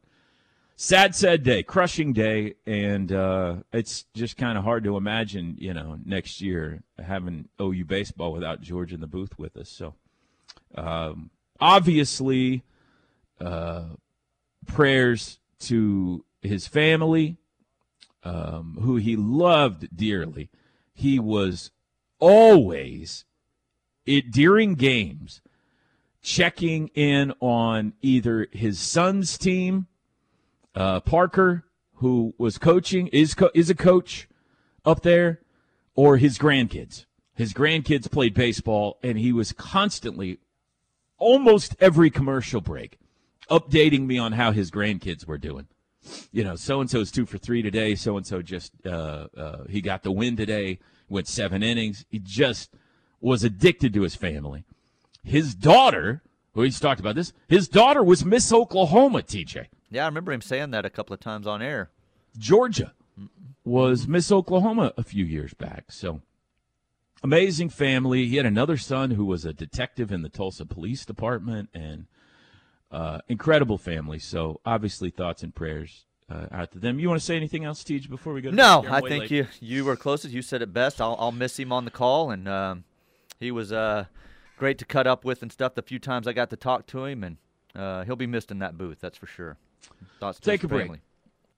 sad, 0.75 1.15
sad 1.15 1.43
day, 1.43 1.63
crushing 1.63 2.13
day. 2.13 2.55
And 2.65 3.11
uh, 3.11 3.57
it's 3.71 4.05
just 4.13 4.37
kind 4.37 4.57
of 4.57 4.63
hard 4.63 4.83
to 4.85 4.97
imagine, 4.97 5.55
you 5.59 5.73
know, 5.73 5.99
next 6.05 6.41
year 6.41 6.83
having 6.97 7.49
OU 7.61 7.85
baseball 7.85 8.31
without 8.31 8.61
George 8.61 8.93
in 8.93 9.01
the 9.01 9.07
booth 9.07 9.37
with 9.37 9.57
us. 9.57 9.69
So 9.69 9.93
um, 10.75 11.29
obviously, 11.59 12.63
uh, 13.39 13.89
prayers 14.65 15.39
to 15.59 16.25
his 16.41 16.67
family, 16.67 17.37
um, 18.23 18.77
who 18.81 18.97
he 18.97 19.15
loved 19.15 19.95
dearly. 19.95 20.49
He 20.93 21.19
was 21.19 21.71
always 22.19 23.25
it 24.05 24.31
during 24.31 24.75
games 24.75 25.41
checking 26.27 26.89
in 26.89 27.33
on 27.39 27.93
either 28.01 28.47
his 28.51 28.77
son's 28.79 29.37
team, 29.37 29.87
uh, 30.75 30.99
Parker, 30.99 31.63
who 31.95 32.35
was 32.37 32.57
coaching, 32.57 33.07
is 33.07 33.33
co- 33.33 33.49
is 33.55 33.69
a 33.69 33.75
coach 33.75 34.27
up 34.83 35.03
there, 35.03 35.39
or 35.95 36.17
his 36.17 36.37
grandkids. 36.37 37.05
His 37.33 37.53
grandkids 37.53 38.11
played 38.11 38.33
baseball, 38.33 38.99
and 39.01 39.17
he 39.17 39.31
was 39.31 39.53
constantly, 39.53 40.39
almost 41.17 41.77
every 41.79 42.09
commercial 42.09 42.59
break, 42.59 42.97
updating 43.49 44.05
me 44.05 44.17
on 44.17 44.33
how 44.33 44.51
his 44.51 44.69
grandkids 44.69 45.25
were 45.25 45.37
doing. 45.37 45.67
You 46.33 46.43
know, 46.43 46.57
so 46.57 46.81
and 46.81 46.89
so's 46.89 47.09
two 47.09 47.25
for 47.25 47.37
three 47.37 47.61
today. 47.61 47.95
So 47.95 48.17
and 48.17 48.27
so 48.27 48.41
just 48.41 48.73
uh, 48.85 49.27
uh, 49.35 49.63
he 49.69 49.79
got 49.79 50.03
the 50.03 50.11
win 50.11 50.35
today. 50.35 50.79
Went 51.07 51.29
seven 51.29 51.63
innings. 51.63 52.05
He 52.09 52.19
just 52.19 52.75
was 53.21 53.45
addicted 53.45 53.93
to 53.93 54.01
his 54.01 54.15
family. 54.15 54.65
His 55.27 55.53
daughter, 55.53 56.21
who 56.53 56.61
he's 56.61 56.79
talked 56.79 56.99
about 56.99 57.15
this, 57.15 57.33
his 57.49 57.67
daughter 57.67 58.01
was 58.01 58.23
Miss 58.23 58.51
Oklahoma. 58.53 59.19
TJ 59.19 59.67
Yeah, 59.89 60.03
I 60.03 60.07
remember 60.07 60.31
him 60.31 60.41
saying 60.41 60.71
that 60.71 60.85
a 60.85 60.89
couple 60.89 61.13
of 61.13 61.19
times 61.19 61.45
on 61.45 61.61
air. 61.61 61.89
Georgia 62.37 62.93
was 63.65 64.07
Miss 64.07 64.31
Oklahoma 64.31 64.93
a 64.95 65.03
few 65.03 65.25
years 65.25 65.53
back. 65.53 65.91
So 65.91 66.21
amazing 67.23 67.69
family. 67.69 68.25
He 68.27 68.37
had 68.37 68.45
another 68.45 68.77
son 68.77 69.11
who 69.11 69.25
was 69.25 69.43
a 69.43 69.53
detective 69.53 70.11
in 70.11 70.21
the 70.21 70.29
Tulsa 70.29 70.65
Police 70.65 71.05
Department, 71.05 71.69
and 71.73 72.05
uh, 72.89 73.19
incredible 73.27 73.77
family. 73.77 74.19
So 74.19 74.61
obviously, 74.65 75.09
thoughts 75.09 75.43
and 75.43 75.53
prayers 75.53 76.05
uh, 76.29 76.47
out 76.51 76.71
to 76.71 76.79
them. 76.79 76.99
You 76.99 77.09
want 77.09 77.19
to 77.19 77.25
say 77.25 77.35
anything 77.35 77.65
else, 77.65 77.83
Teach, 77.83 78.09
before 78.09 78.33
we 78.33 78.41
go? 78.41 78.51
no, 78.51 78.85
I 78.89 79.01
think 79.01 79.23
late? 79.23 79.31
you 79.31 79.47
you 79.59 79.85
were 79.85 79.95
closest. 79.95 80.33
You 80.33 80.41
said 80.41 80.61
it 80.61 80.73
best. 80.73 81.01
I'll 81.01 81.15
I'll 81.19 81.31
miss 81.31 81.57
him 81.59 81.71
on 81.71 81.85
the 81.85 81.91
call, 81.91 82.31
and 82.31 82.47
um, 82.47 82.83
he 83.39 83.51
was 83.51 83.71
uh, 83.71 84.05
great 84.57 84.77
to 84.79 84.85
cut 84.85 85.07
up 85.07 85.23
with 85.23 85.41
and 85.41 85.51
stuff. 85.51 85.75
The 85.75 85.81
few 85.81 85.99
times 85.99 86.27
I 86.27 86.33
got 86.33 86.49
to 86.49 86.57
talk 86.57 86.85
to 86.87 87.05
him, 87.05 87.23
and 87.23 87.37
uh, 87.75 88.03
he'll 88.03 88.15
be 88.15 88.27
missed 88.27 88.51
in 88.51 88.59
that 88.59 88.77
booth. 88.77 88.99
That's 88.99 89.17
for 89.17 89.27
sure. 89.27 89.57
Thoughts 90.19 90.39
Take 90.39 90.63
a 90.63 90.67
family. 90.67 90.87
break. 90.87 91.01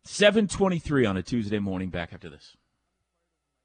723 0.03 1.05
on 1.05 1.17
a 1.17 1.23
Tuesday 1.23 1.59
morning. 1.59 1.89
Back 1.89 2.13
after 2.13 2.29
this. 2.29 2.55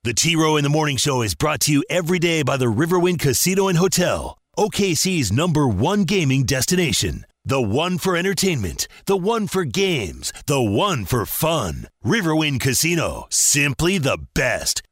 The 0.05 0.15
T 0.15 0.37
Row 0.37 0.57
in 0.57 0.65
the 0.65 0.71
Morning 0.71 0.97
Show 0.97 1.23
is 1.23 1.35
brought 1.35 1.61
to 1.61 1.73
you 1.73 1.83
every 1.89 2.19
day 2.19 2.43
by 2.43 2.57
the 2.57 2.67
Riverwind 2.67 3.21
Casino 3.21 3.69
and 3.69 3.79
Hotel, 3.79 4.39
OKC's 4.59 5.33
number 5.33 5.67
one 5.67 6.05
gaming 6.05 6.45
destination. 6.45 7.25
The 7.47 7.61
one 7.61 7.99
for 7.99 8.17
entertainment, 8.17 8.89
the 9.07 9.17
one 9.17 9.47
for 9.49 9.65
games, 9.65 10.33
the 10.47 10.63
one 10.63 11.05
for 11.05 11.27
fun. 11.27 11.89
Riverwind 12.05 12.61
Casino, 12.61 13.27
simply 13.31 13.99
the 13.99 14.19
best. 14.35 14.83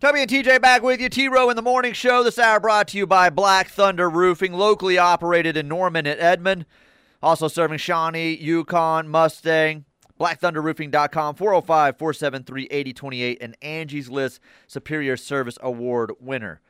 Toby 0.00 0.20
and 0.20 0.30
TJ 0.30 0.62
back 0.62 0.84
with 0.84 1.00
you. 1.00 1.08
T 1.08 1.26
Row 1.26 1.50
in 1.50 1.56
the 1.56 1.62
Morning 1.62 1.92
Show. 1.92 2.22
This 2.22 2.38
hour 2.38 2.60
brought 2.60 2.86
to 2.88 2.98
you 2.98 3.04
by 3.04 3.30
Black 3.30 3.68
Thunder 3.68 4.08
Roofing, 4.08 4.52
locally 4.52 4.96
operated 4.96 5.56
in 5.56 5.66
Norman 5.66 6.06
and 6.06 6.20
Edmond. 6.20 6.66
Also 7.20 7.48
serving 7.48 7.78
Shawnee, 7.78 8.36
Yukon, 8.36 9.08
Mustang, 9.08 9.86
BlackThunderRoofing.com, 10.20 11.34
405 11.34 11.98
473 11.98 12.68
8028, 12.70 13.38
and 13.40 13.56
Angie's 13.60 14.08
List 14.08 14.38
Superior 14.68 15.16
Service 15.16 15.58
Award 15.62 16.12
winner. 16.20 16.60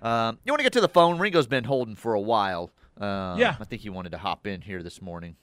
Um, 0.00 0.38
you 0.44 0.52
want 0.52 0.60
to 0.60 0.64
get 0.64 0.72
to 0.74 0.80
the 0.80 0.88
phone? 0.88 1.18
Ringo's 1.18 1.48
been 1.48 1.64
holding 1.64 1.96
for 1.96 2.14
a 2.14 2.20
while. 2.20 2.70
Uh, 3.00 3.34
yeah. 3.36 3.56
I 3.58 3.64
think 3.64 3.82
he 3.82 3.90
wanted 3.90 4.12
to 4.12 4.18
hop 4.18 4.46
in 4.46 4.60
here 4.60 4.84
this 4.84 5.02
morning. 5.02 5.34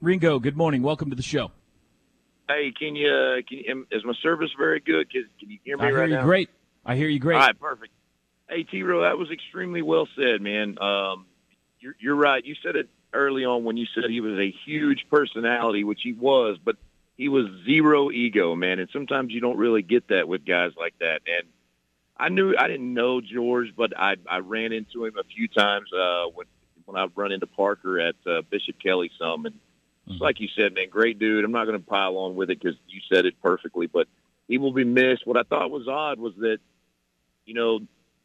Ringo, 0.00 0.38
good 0.38 0.56
morning. 0.56 0.80
Welcome 0.80 1.10
to 1.10 1.16
the 1.16 1.22
show. 1.22 1.50
Hey, 2.48 2.72
can 2.78 2.96
you, 2.96 3.42
can 3.46 3.58
you 3.58 3.86
is 3.90 4.02
my 4.02 4.14
service 4.22 4.50
very 4.56 4.80
good? 4.80 5.10
Can, 5.10 5.28
can 5.38 5.50
you 5.50 5.58
hear 5.62 5.76
me 5.76 5.84
I 5.84 5.90
right 5.90 6.08
hear 6.08 6.20
you 6.20 6.24
great. 6.24 6.48
I 6.86 6.96
hear 6.96 7.08
you 7.08 7.18
great. 7.18 7.34
All 7.34 7.40
right, 7.42 7.58
perfect. 7.58 7.92
Hey, 8.48 8.62
T. 8.62 8.82
Row, 8.82 9.02
that 9.02 9.18
was 9.18 9.30
extremely 9.30 9.82
well 9.82 10.08
said, 10.16 10.40
man. 10.40 10.78
Um, 10.80 11.26
you're, 11.80 11.96
you're 11.98 12.14
right. 12.14 12.44
You 12.44 12.54
said 12.62 12.76
it 12.76 12.88
early 13.12 13.44
on 13.44 13.64
when 13.64 13.76
you 13.76 13.86
said 13.92 14.04
he 14.08 14.20
was 14.20 14.38
a 14.38 14.54
huge 14.64 15.06
personality, 15.10 15.82
which 15.82 16.00
he 16.02 16.12
was, 16.12 16.58
but 16.64 16.76
he 17.16 17.28
was 17.28 17.46
zero 17.64 18.10
ego, 18.10 18.54
man. 18.54 18.78
And 18.78 18.88
sometimes 18.92 19.32
you 19.32 19.40
don't 19.40 19.56
really 19.56 19.82
get 19.82 20.08
that 20.08 20.28
with 20.28 20.44
guys 20.44 20.72
like 20.78 20.94
that. 21.00 21.22
And 21.26 21.48
I 22.16 22.28
knew 22.28 22.54
I 22.56 22.68
didn't 22.68 22.94
know 22.94 23.20
George, 23.20 23.74
but 23.76 23.98
I 23.98 24.16
I 24.30 24.38
ran 24.38 24.72
into 24.72 25.04
him 25.04 25.16
a 25.18 25.24
few 25.24 25.48
times 25.48 25.92
uh, 25.92 26.26
when 26.34 26.46
when 26.84 26.96
I 26.96 27.08
run 27.14 27.32
into 27.32 27.46
Parker 27.46 27.98
at 27.98 28.14
uh, 28.26 28.42
Bishop 28.48 28.78
Kelley 28.78 29.10
some, 29.18 29.46
and 29.46 29.56
mm-hmm. 30.08 30.22
like 30.22 30.40
you 30.40 30.48
said, 30.56 30.72
man, 30.74 30.88
great 30.88 31.18
dude. 31.18 31.44
I'm 31.44 31.52
not 31.52 31.66
going 31.66 31.78
to 31.78 31.84
pile 31.84 32.16
on 32.18 32.36
with 32.36 32.50
it 32.50 32.60
because 32.60 32.78
you 32.88 33.00
said 33.12 33.26
it 33.26 33.34
perfectly, 33.42 33.86
but 33.86 34.06
he 34.48 34.58
will 34.58 34.72
be 34.72 34.84
missed. 34.84 35.26
What 35.26 35.36
I 35.36 35.42
thought 35.42 35.70
was 35.70 35.88
odd 35.88 36.18
was 36.18 36.34
that, 36.38 36.58
you 37.46 37.54
know, 37.54 37.80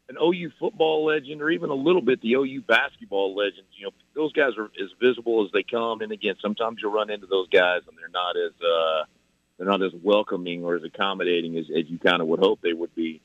an 0.08 0.16
OU 0.20 0.50
football 0.58 1.06
legend 1.06 1.40
or 1.40 1.50
even 1.50 1.70
a 1.70 1.74
little 1.74 2.02
bit 2.02 2.20
the 2.20 2.34
OU 2.34 2.62
basketball 2.62 3.34
legends, 3.34 3.68
you 3.76 3.86
know, 3.86 3.92
those 4.14 4.32
guys 4.32 4.50
are 4.58 4.64
as 4.64 4.90
visible 5.00 5.44
as 5.44 5.52
they 5.52 5.62
come. 5.62 6.02
And 6.02 6.12
again, 6.12 6.34
sometimes 6.42 6.78
you'll 6.82 6.92
run 6.92 7.08
into 7.08 7.26
those 7.26 7.48
guys 7.48 7.80
and 7.88 7.96
they're 7.96 8.08
not 8.12 8.36
as 8.36 8.52
uh, 8.60 9.04
they're 9.56 9.66
not 9.66 9.82
as 9.82 9.92
welcoming 10.02 10.64
or 10.64 10.76
as 10.76 10.82
accommodating 10.84 11.56
as, 11.56 11.66
as 11.70 11.88
you 11.88 11.98
kind 11.98 12.20
of 12.20 12.28
would 12.28 12.40
hope 12.40 12.60
they 12.60 12.72
would 12.72 12.94
be. 12.94 13.22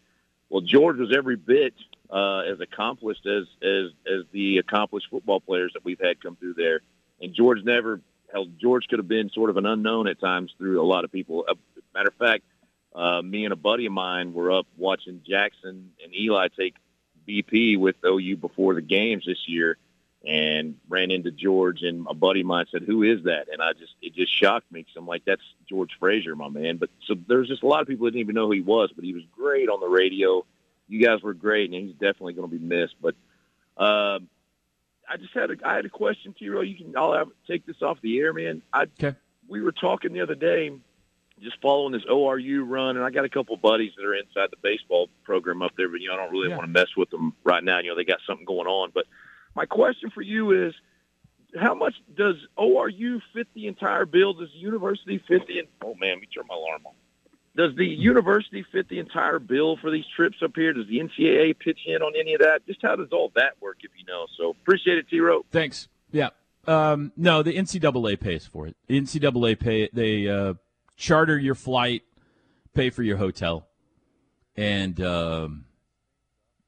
Well, 0.49 0.61
George 0.61 0.97
was 0.97 1.13
every 1.15 1.35
bit 1.35 1.73
uh, 2.09 2.39
as 2.39 2.59
accomplished 2.61 3.25
as 3.25 3.45
as 3.61 3.91
as 4.07 4.23
the 4.31 4.59
accomplished 4.59 5.07
football 5.09 5.41
players 5.41 5.71
that 5.73 5.83
we've 5.83 5.99
had 5.99 6.21
come 6.21 6.35
through 6.35 6.53
there. 6.53 6.81
And 7.19 7.33
George 7.33 7.63
never 7.63 7.99
held. 8.31 8.59
George 8.61 8.87
could 8.87 8.99
have 8.99 9.07
been 9.07 9.29
sort 9.31 9.49
of 9.49 9.57
an 9.57 9.65
unknown 9.65 10.07
at 10.07 10.19
times 10.19 10.53
through 10.57 10.81
a 10.81 10.85
lot 10.85 11.03
of 11.03 11.11
people. 11.11 11.45
Uh, 11.49 11.55
matter 11.93 12.09
of 12.09 12.15
fact, 12.15 12.43
uh, 12.97 13.21
me 13.21 13.45
and 13.45 13.53
a 13.53 13.57
buddy 13.57 13.85
of 13.85 13.93
mine 13.93 14.33
were 14.33 14.51
up 14.51 14.65
watching 14.75 15.21
Jackson 15.25 15.91
and 16.03 16.15
Eli 16.15 16.47
take 16.47 16.73
BP 17.27 17.77
with 17.77 17.95
OU 18.03 18.37
before 18.37 18.73
the 18.73 18.81
games 18.81 19.23
this 19.25 19.47
year 19.47 19.77
and 20.25 20.75
ran 20.89 21.11
into 21.11 21.29
George 21.29 21.83
and 21.83 22.07
a 22.09 22.15
buddy 22.15 22.41
of 22.41 22.47
mine 22.47 22.65
said, 22.71 22.81
who 22.81 23.03
is 23.03 23.23
that? 23.25 23.49
And 23.51 23.61
I 23.61 23.73
just, 23.73 23.93
it 24.01 24.15
just 24.15 24.35
shocked 24.35 24.71
me 24.71 24.81
because 24.81 24.95
I'm 24.97 25.05
like, 25.05 25.23
that's 25.25 25.43
George 25.69 25.91
Frazier, 25.99 26.35
my 26.35 26.49
man. 26.49 26.77
But 26.77 26.89
so 27.05 27.15
there's 27.27 27.47
just 27.47 27.61
a 27.61 27.67
lot 27.67 27.81
of 27.81 27.87
people 27.87 28.05
that 28.05 28.11
didn't 28.11 28.21
even 28.21 28.35
know 28.35 28.47
who 28.47 28.53
he 28.53 28.61
was, 28.61 28.89
but 28.95 29.05
he 29.05 29.13
was 29.13 29.23
great 29.31 29.69
on 29.69 29.79
the 29.79 29.87
radio. 29.87 30.43
You 30.87 31.05
guys 31.05 31.21
were 31.21 31.35
great 31.35 31.69
and 31.69 31.79
he's 31.79 31.93
definitely 31.93 32.33
going 32.33 32.49
to 32.49 32.57
be 32.57 32.65
missed. 32.65 32.95
But, 32.99 33.13
uh, 33.77 34.19
I 35.09 35.17
just 35.17 35.33
had 35.35 35.51
a, 35.51 35.55
I 35.63 35.75
had 35.75 35.85
a 35.85 35.89
question, 35.89 36.33
T-Row. 36.37 36.61
You 36.61 36.75
can, 36.75 36.97
I'll 36.97 37.13
have, 37.13 37.29
take 37.45 37.65
this 37.67 37.81
off 37.83 38.01
the 38.01 38.17
air, 38.19 38.33
man. 38.33 38.63
I, 38.73 38.83
okay. 39.01 39.15
we 39.47 39.61
were 39.61 39.71
talking 39.71 40.13
the 40.13 40.21
other 40.21 40.35
day 40.35 40.71
just 41.41 41.61
following 41.61 41.93
this 41.93 42.05
ORU 42.05 42.63
run, 42.65 42.97
and 42.97 43.05
I 43.05 43.09
got 43.09 43.25
a 43.25 43.29
couple 43.29 43.55
buddies 43.57 43.93
that 43.97 44.05
are 44.05 44.15
inside 44.15 44.49
the 44.51 44.57
baseball 44.61 45.09
program 45.23 45.61
up 45.61 45.71
there, 45.77 45.89
but 45.89 46.01
you 46.01 46.07
know 46.07 46.15
I 46.15 46.17
don't 46.17 46.31
really 46.31 46.49
yeah. 46.49 46.57
want 46.57 46.67
to 46.67 46.71
mess 46.71 46.95
with 46.95 47.09
them 47.09 47.33
right 47.43 47.63
now. 47.63 47.79
You 47.79 47.89
know 47.89 47.95
they 47.95 48.03
got 48.03 48.19
something 48.25 48.45
going 48.45 48.67
on. 48.67 48.91
But 48.93 49.05
my 49.55 49.65
question 49.65 50.09
for 50.09 50.21
you 50.21 50.67
is, 50.67 50.73
how 51.59 51.75
much 51.75 51.95
does 52.15 52.35
ORU 52.57 53.21
fit 53.33 53.47
the 53.53 53.67
entire 53.67 54.05
bill? 54.05 54.33
Does 54.33 54.49
the 54.51 54.59
university 54.59 55.21
fit 55.27 55.47
the? 55.47 55.67
Oh 55.81 55.95
man, 55.95 56.15
let 56.15 56.21
me 56.21 56.27
turn 56.33 56.45
my 56.47 56.55
alarm 56.55 56.81
on. 56.85 56.93
Does 57.57 57.75
the 57.75 57.87
university 57.87 58.63
fit 58.71 58.87
the 58.87 58.99
entire 58.99 59.39
bill 59.39 59.77
for 59.77 59.89
these 59.89 60.05
trips 60.15 60.37
up 60.43 60.51
here? 60.55 60.73
Does 60.73 60.85
the 60.87 60.99
NCAA 60.99 61.57
pitch 61.57 61.79
in 61.87 62.03
on 62.03 62.13
any 62.17 62.35
of 62.35 62.41
that? 62.41 62.67
Just 62.67 62.83
how 62.83 62.95
does 62.95 63.07
all 63.11 63.31
that 63.35 63.53
work, 63.59 63.77
if 63.81 63.89
you 63.97 64.05
know? 64.05 64.27
So 64.37 64.51
appreciate 64.51 64.99
it, 64.99 65.09
T. 65.09 65.19
Row. 65.19 65.43
Thanks. 65.51 65.87
Yeah. 66.11 66.29
Um, 66.67 67.11
no, 67.17 67.41
the 67.41 67.53
NCAA 67.53 68.19
pays 68.19 68.45
for 68.45 68.67
it. 68.67 68.75
The 68.85 69.01
NCAA 69.01 69.59
pay 69.59 69.89
they. 69.91 70.27
Uh, 70.27 70.53
charter 70.97 71.37
your 71.37 71.55
flight, 71.55 72.03
pay 72.73 72.89
for 72.89 73.03
your 73.03 73.17
hotel, 73.17 73.67
and 74.55 74.99
um, 74.99 75.65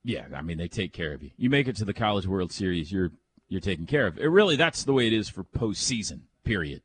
yeah, 0.04 0.26
I 0.34 0.42
mean 0.42 0.58
they 0.58 0.68
take 0.68 0.94
care 0.94 1.14
of 1.14 1.24
you. 1.24 1.32
You 1.36 1.50
make 1.50 1.68
it 1.68 1.76
to 1.78 1.86
the 1.86 1.94
College 1.94 2.28
World 2.28 2.52
Series, 2.52 2.92
you're 2.92 3.12
you're 3.50 3.60
taken 3.60 3.86
care 3.86 4.08
of. 4.08 4.18
It 4.18 4.28
really, 4.28 4.56
that's 4.56 4.84
the 4.84 4.94
way 4.94 5.08
it 5.08 5.14
is 5.14 5.28
for 5.28 5.44
postseason. 5.44 6.22
Period. 6.44 6.82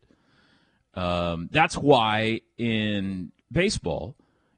Um, 0.94 1.48
that's 1.52 1.76
why 1.76 2.40
in 2.56 3.32
baseball, 3.52 4.16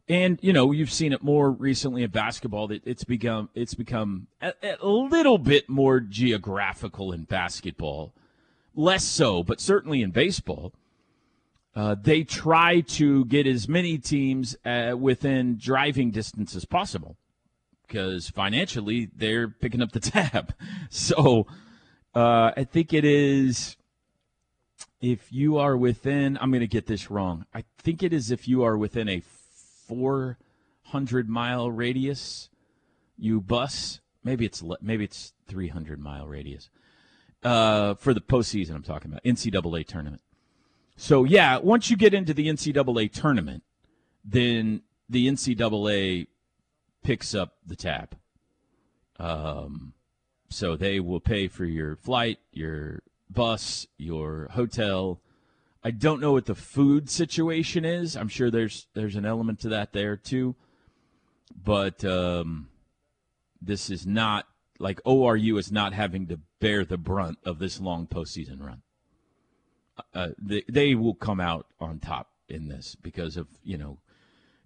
and 0.08 0.38
you 0.42 0.52
know 0.52 0.70
you've 0.72 0.92
seen 0.92 1.12
it 1.12 1.22
more 1.22 1.50
recently 1.50 2.02
in 2.02 2.10
basketball 2.10 2.68
that 2.68 2.82
it's 2.86 3.04
become 3.04 3.50
it's 3.54 3.74
become 3.74 4.28
a, 4.40 4.52
a 4.80 4.86
little 4.86 5.38
bit 5.38 5.68
more 5.68 6.00
geographical 6.00 7.12
in 7.12 7.24
basketball, 7.24 8.14
less 8.74 9.04
so, 9.04 9.42
but 9.42 9.60
certainly 9.60 10.02
in 10.02 10.10
baseball 10.12 10.72
uh, 11.76 11.94
they 12.00 12.24
try 12.24 12.80
to 12.80 13.26
get 13.26 13.46
as 13.46 13.68
many 13.68 13.98
teams 13.98 14.56
uh, 14.64 14.96
within 14.98 15.58
driving 15.58 16.10
distance 16.10 16.56
as 16.56 16.64
possible 16.64 17.18
because 17.86 18.30
financially 18.30 19.10
they're 19.14 19.46
picking 19.46 19.82
up 19.82 19.92
the 19.92 20.00
tab. 20.00 20.54
So 20.88 21.46
uh, 22.14 22.52
I 22.56 22.64
think 22.64 22.94
it 22.94 23.04
is 23.04 23.76
if 25.02 25.30
you 25.30 25.58
are 25.58 25.76
within, 25.76 26.38
I'm 26.40 26.50
going 26.50 26.60
to 26.60 26.66
get 26.66 26.86
this 26.86 27.10
wrong. 27.10 27.44
I 27.54 27.64
think 27.78 28.02
it 28.02 28.14
is 28.14 28.30
if 28.30 28.48
you 28.48 28.64
are 28.64 28.78
within 28.78 29.08
a 29.08 29.20
400 29.20 31.28
mile 31.28 31.70
radius, 31.70 32.48
you 33.18 33.42
bus. 33.42 34.00
Maybe 34.24 34.46
it's 34.46 34.62
maybe 34.80 35.04
it's 35.04 35.34
300 35.46 36.00
mile 36.00 36.26
radius 36.26 36.70
uh, 37.44 37.94
for 37.94 38.14
the 38.14 38.20
postseason. 38.20 38.74
I'm 38.74 38.82
talking 38.82 39.10
about 39.10 39.22
NCAA 39.24 39.86
tournament. 39.86 40.22
So 40.96 41.24
yeah, 41.24 41.58
once 41.58 41.90
you 41.90 41.96
get 41.96 42.14
into 42.14 42.32
the 42.32 42.48
NCAA 42.48 43.12
tournament, 43.12 43.62
then 44.24 44.82
the 45.08 45.28
NCAA 45.28 46.26
picks 47.04 47.34
up 47.34 47.56
the 47.64 47.76
tab. 47.76 48.16
Um, 49.18 49.92
so 50.48 50.74
they 50.76 50.98
will 51.00 51.20
pay 51.20 51.48
for 51.48 51.64
your 51.64 51.96
flight, 51.96 52.38
your 52.52 53.02
bus, 53.30 53.86
your 53.98 54.48
hotel. 54.52 55.20
I 55.84 55.90
don't 55.90 56.20
know 56.20 56.32
what 56.32 56.46
the 56.46 56.54
food 56.54 57.10
situation 57.10 57.84
is. 57.84 58.16
I'm 58.16 58.28
sure 58.28 58.50
there's 58.50 58.86
there's 58.94 59.16
an 59.16 59.26
element 59.26 59.60
to 59.60 59.68
that 59.68 59.92
there 59.92 60.16
too. 60.16 60.56
But 61.54 62.04
um, 62.04 62.68
this 63.60 63.90
is 63.90 64.06
not 64.06 64.46
like 64.78 65.02
ORU 65.04 65.58
is 65.58 65.70
not 65.70 65.92
having 65.92 66.26
to 66.28 66.40
bear 66.60 66.84
the 66.84 66.98
brunt 66.98 67.38
of 67.44 67.58
this 67.58 67.80
long 67.80 68.06
postseason 68.06 68.60
run 68.60 68.82
uh, 70.14 70.28
they, 70.38 70.62
they 70.68 70.94
will 70.94 71.14
come 71.14 71.40
out 71.40 71.66
on 71.80 71.98
top 71.98 72.30
in 72.48 72.68
this 72.68 72.96
because 73.00 73.36
of 73.36 73.48
you 73.62 73.76
know 73.76 73.98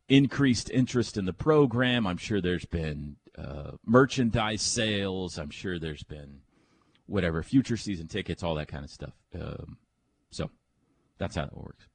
increased 0.09 0.71
interest 0.71 1.17
in 1.17 1.25
the 1.25 1.33
program. 1.33 2.07
I'm 2.07 2.17
sure 2.17 2.41
there's 2.41 2.65
been 2.65 3.17
uh, 3.39 3.73
merchandise 3.87 4.63
sales. 4.63 5.39
I'm 5.39 5.51
sure 5.51 5.79
there's 5.79 6.03
been 6.03 6.41
whatever 7.07 7.43
future 7.43 7.77
season 7.77 8.09
tickets, 8.09 8.43
all 8.43 8.55
that 8.57 8.69
kind 8.69 8.85
of 8.85 8.91
stuff. 8.91 9.15
Um, 9.35 9.79
so 10.31 10.51
that's 11.19 11.37
how 11.37 11.45
it 11.45 11.57
works. 11.57 11.87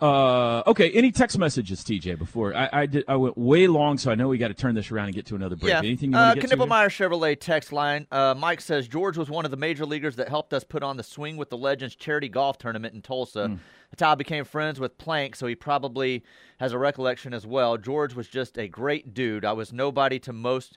Uh, 0.00 0.62
okay. 0.66 0.90
Any 0.90 1.10
text 1.10 1.38
messages, 1.38 1.82
TJ? 1.82 2.18
Before 2.18 2.54
I, 2.54 2.68
I 2.72 2.86
did, 2.86 3.04
I 3.08 3.16
went 3.16 3.38
way 3.38 3.66
long, 3.66 3.98
so 3.98 4.10
I 4.10 4.14
know 4.14 4.28
we 4.28 4.38
got 4.38 4.48
to 4.48 4.54
turn 4.54 4.74
this 4.74 4.90
around 4.90 5.06
and 5.06 5.14
get 5.14 5.26
to 5.26 5.34
another 5.34 5.56
break. 5.56 5.70
Yeah. 5.70 5.78
Anything 5.78 6.12
you 6.12 6.18
uh, 6.18 6.20
want 6.20 6.34
to 6.34 6.40
get 6.40 6.50
to? 6.50 6.56
here? 6.56 6.88
Chevrolet 6.88 7.38
text 7.40 7.72
line. 7.72 8.06
Uh, 8.10 8.34
Mike 8.36 8.60
says 8.60 8.86
George 8.86 9.16
was 9.16 9.30
one 9.30 9.44
of 9.44 9.50
the 9.50 9.56
major 9.56 9.86
leaguers 9.86 10.16
that 10.16 10.28
helped 10.28 10.52
us 10.52 10.64
put 10.64 10.82
on 10.82 10.96
the 10.96 11.02
Swing 11.02 11.36
with 11.36 11.50
the 11.50 11.56
Legends 11.56 11.94
charity 11.94 12.28
golf 12.28 12.58
tournament 12.58 12.94
in 12.94 13.02
Tulsa. 13.02 13.58
How 13.98 14.12
I 14.12 14.14
became 14.14 14.44
friends 14.44 14.78
with 14.78 14.98
Plank, 14.98 15.34
so 15.34 15.46
he 15.46 15.54
probably 15.54 16.22
has 16.60 16.72
a 16.72 16.78
recollection 16.78 17.32
as 17.32 17.46
well. 17.46 17.78
George 17.78 18.14
was 18.14 18.28
just 18.28 18.58
a 18.58 18.68
great 18.68 19.14
dude. 19.14 19.44
I 19.44 19.52
was 19.52 19.72
nobody 19.72 20.18
to 20.20 20.32
most. 20.32 20.76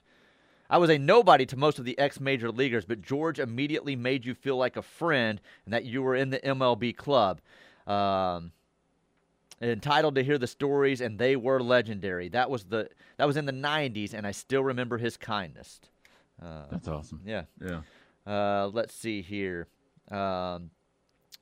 I 0.70 0.78
was 0.78 0.88
a 0.88 0.96
nobody 0.96 1.44
to 1.46 1.56
most 1.56 1.78
of 1.78 1.84
the 1.84 1.98
ex 1.98 2.18
major 2.18 2.50
leaguers, 2.50 2.86
but 2.86 3.02
George 3.02 3.38
immediately 3.38 3.94
made 3.94 4.24
you 4.24 4.34
feel 4.34 4.56
like 4.56 4.76
a 4.76 4.82
friend 4.82 5.40
and 5.66 5.74
that 5.74 5.84
you 5.84 6.02
were 6.02 6.16
in 6.16 6.30
the 6.30 6.38
MLB 6.38 6.96
club. 6.96 7.42
Um, 7.86 8.52
entitled 9.62 10.14
to 10.16 10.24
hear 10.24 10.38
the 10.38 10.46
stories 10.46 11.00
and 11.00 11.18
they 11.18 11.36
were 11.36 11.60
legendary. 11.60 12.28
That 12.28 12.50
was 12.50 12.64
the 12.64 12.88
that 13.16 13.26
was 13.26 13.36
in 13.36 13.46
the 13.46 13.52
90s 13.52 14.12
and 14.12 14.26
i 14.26 14.32
still 14.32 14.64
remember 14.64 14.98
his 14.98 15.16
kindness. 15.16 15.80
Uh, 16.42 16.64
That's 16.70 16.88
awesome. 16.88 17.20
yeah. 17.24 17.44
Yeah. 17.64 17.82
uh, 18.26 18.70
let's 18.72 18.94
see 18.94 19.22
here. 19.22 19.68
Um, 20.10 20.70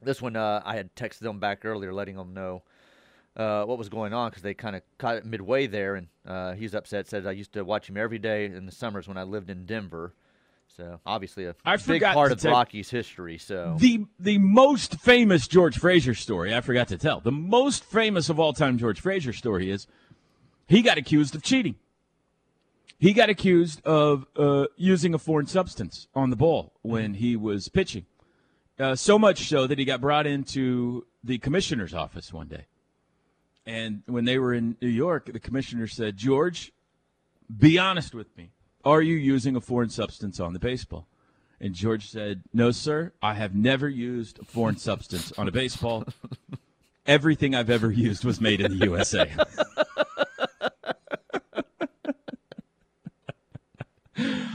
this 0.03 0.23
one 0.23 0.37
uh, 0.37 0.63
i 0.65 0.77
had 0.77 0.95
texted 0.95 1.21
them 1.21 1.39
back 1.41 1.65
earlier 1.65 1.93
letting 1.93 2.17
them 2.17 2.35
know 2.35 2.63
uh, 3.37 3.65
what 3.65 3.79
was 3.79 3.89
going 3.89 4.13
on 4.13 4.31
because 4.31 4.43
they 4.43 4.55
kind 4.55 4.75
of 4.77 4.83
caught 4.99 5.17
it 5.17 5.25
midway 5.25 5.67
there 5.67 5.95
and 5.95 6.09
uh, 6.27 6.53
he's 6.53 6.75
upset 6.75 7.07
Said 7.09 7.27
i 7.27 7.33
used 7.33 7.53
to 7.55 7.65
watch 7.65 7.89
him 7.89 7.97
every 7.97 8.19
day 8.19 8.45
in 8.47 8.67
the 8.67 8.73
summers 8.73 9.09
when 9.09 9.17
i 9.17 9.23
lived 9.23 9.51
in 9.51 9.67
denver 9.67 10.15
so 10.77 11.01
obviously 11.05 11.47
a 11.47 11.55
I 11.65 11.77
big 11.77 12.03
part 12.03 12.33
of 12.33 12.41
tell- 12.41 12.53
rocky's 12.53 12.91
history 12.91 13.39
so 13.39 13.77
The 13.79 14.07
the 14.19 14.39
most 14.39 15.01
famous 15.01 15.47
George 15.49 15.79
Frazier 15.79 16.15
story 16.15 16.55
I 16.55 16.61
forgot 16.61 16.89
to 16.89 16.99
tell. 16.99 17.21
The 17.21 17.33
most 17.33 17.85
famous 17.85 18.29
of 18.29 18.39
all 18.39 18.53
time 18.53 18.79
George 18.79 19.01
Frazier 19.01 19.33
story 19.33 19.71
is 19.71 19.87
he 20.69 20.83
got 20.83 20.99
accused 20.99 21.35
of 21.35 21.43
cheating. 21.43 21.75
He 22.99 23.13
got 23.15 23.31
accused 23.31 23.85
of 23.87 24.27
uh, 24.37 24.67
using 24.77 25.15
a 25.15 25.19
foreign 25.19 25.47
substance 25.47 26.07
on 26.15 26.31
the 26.31 26.37
ball 26.37 26.75
when 26.83 27.15
he 27.15 27.35
was 27.35 27.69
pitching. 27.69 28.05
Uh, 28.79 28.95
so 28.95 29.19
much 29.19 29.49
so 29.49 29.67
that 29.67 29.79
he 29.79 29.85
got 29.85 30.01
brought 30.01 30.27
into 30.27 31.07
the 31.25 31.39
commissioner's 31.39 31.95
office 31.95 32.33
one 32.33 32.47
day. 32.49 32.67
And 33.67 34.03
when 34.07 34.25
they 34.27 34.39
were 34.39 34.53
in 34.53 34.77
New 34.83 34.89
York, 34.89 35.31
the 35.33 35.41
commissioner 35.41 35.87
said, 35.87 36.17
George, 36.17 36.73
be 37.59 37.79
honest 37.79 38.15
with 38.15 38.37
me. 38.37 38.51
Are 38.85 39.03
you 39.03 39.17
using 39.17 39.57
a 39.57 39.61
foreign 39.61 39.91
substance 39.91 40.41
on 40.41 40.55
the 40.55 40.59
baseball? 40.59 41.07
And 41.61 41.75
George 41.75 42.09
said, 42.09 42.43
No, 42.55 42.71
sir, 42.71 43.13
I 43.21 43.35
have 43.35 43.55
never 43.55 43.89
used 43.89 44.39
a 44.39 44.45
foreign 44.45 44.79
substance 44.79 45.33
on 45.37 45.47
a 45.49 45.53
baseball. 45.53 46.05
Everything 47.07 47.55
I've 47.55 47.69
ever 47.69 47.91
used 47.91 48.25
was 48.25 48.41
made 48.41 48.61
in 48.61 48.79
the 48.79 48.87
USA. 48.87 49.31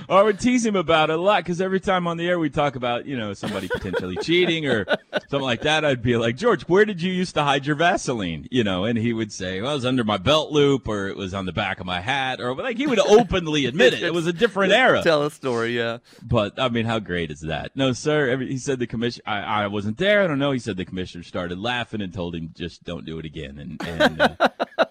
I 0.10 0.22
would 0.24 0.40
tease 0.40 0.66
him 0.66 0.76
about 0.76 1.10
it 1.10 1.18
a 1.18 1.22
lot 1.22 1.44
because 1.44 1.62
every 1.62 1.80
time 1.80 2.08
on 2.08 2.18
the 2.18 2.28
air 2.28 2.40
we 2.40 2.50
talk 2.50 2.76
about, 2.76 3.06
you 3.06 3.18
know, 3.18 3.34
somebody 3.34 3.68
potentially 3.68 4.16
cheating 4.18 4.66
or 4.68 4.86
something 5.14 5.42
like 5.42 5.62
that, 5.62 5.84
I'd 5.86 6.02
be 6.02 6.18
like, 6.18 6.36
George, 6.36 6.64
where 6.64 6.86
did 6.86 7.02
you 7.02 7.12
used 7.12 7.34
to 7.36 7.44
hide 7.44 7.66
your 7.66 7.76
Vaseline? 7.76 8.48
You 8.52 8.64
know, 8.64 8.86
and 8.86 8.98
he 8.98 9.14
would 9.14 9.32
say, 9.32 9.62
well, 9.62 9.72
it 9.72 9.76
was 9.76 9.86
under 9.86 10.04
my 10.04 10.18
belt 10.18 10.52
loop 10.52 10.88
or 10.88 11.08
it 11.08 11.18
was 11.18 11.34
on 11.34 11.46
the 11.46 11.54
back 11.54 11.80
of 11.80 11.86
my 11.86 12.02
hat 12.02 12.40
or 12.40 12.56
like 12.56 12.78
he 12.78 12.88
would 12.88 13.00
openly 13.00 13.66
admit 13.66 13.94
it. 13.94 14.04
It 14.04 14.14
was 14.14 14.28
a 14.28 14.34
different 14.34 14.72
era. 14.86 15.02
tell 15.04 15.24
a 15.24 15.32
story 15.32 15.76
yeah 15.78 15.98
But 16.22 16.60
I 16.60 16.70
mean, 16.70 16.86
how 16.86 17.00
great 17.00 17.32
is 17.32 17.42
that? 17.42 17.72
No, 17.76 17.94
sir. 17.94 18.30
Every, 18.30 18.48
he 18.48 18.58
said 18.58 18.80
the 18.80 18.88
commission. 18.88 19.24
I, 19.26 19.64
I 19.64 19.68
wasn't 19.68 19.98
there. 19.98 20.24
I 20.24 20.28
don't 20.28 20.40
know. 20.40 20.52
He 20.52 20.60
said 20.60 20.78
the 20.78 20.86
commissioner 20.86 21.24
started 21.24 21.60
laughing 21.60 22.02
and 22.02 22.14
told 22.14 22.36
him 22.36 22.52
just 22.56 22.84
don't 22.84 23.06
do 23.06 23.20
it 23.20 23.26
again. 23.26 23.58
And, 23.58 24.02
and 24.02 24.22
uh, 24.22 24.85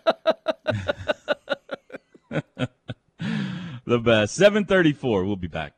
the 3.84 3.98
best. 3.98 4.34
Seven 4.34 4.64
thirty-four. 4.64 5.24
We'll 5.24 5.36
be 5.36 5.48
back. 5.48 5.72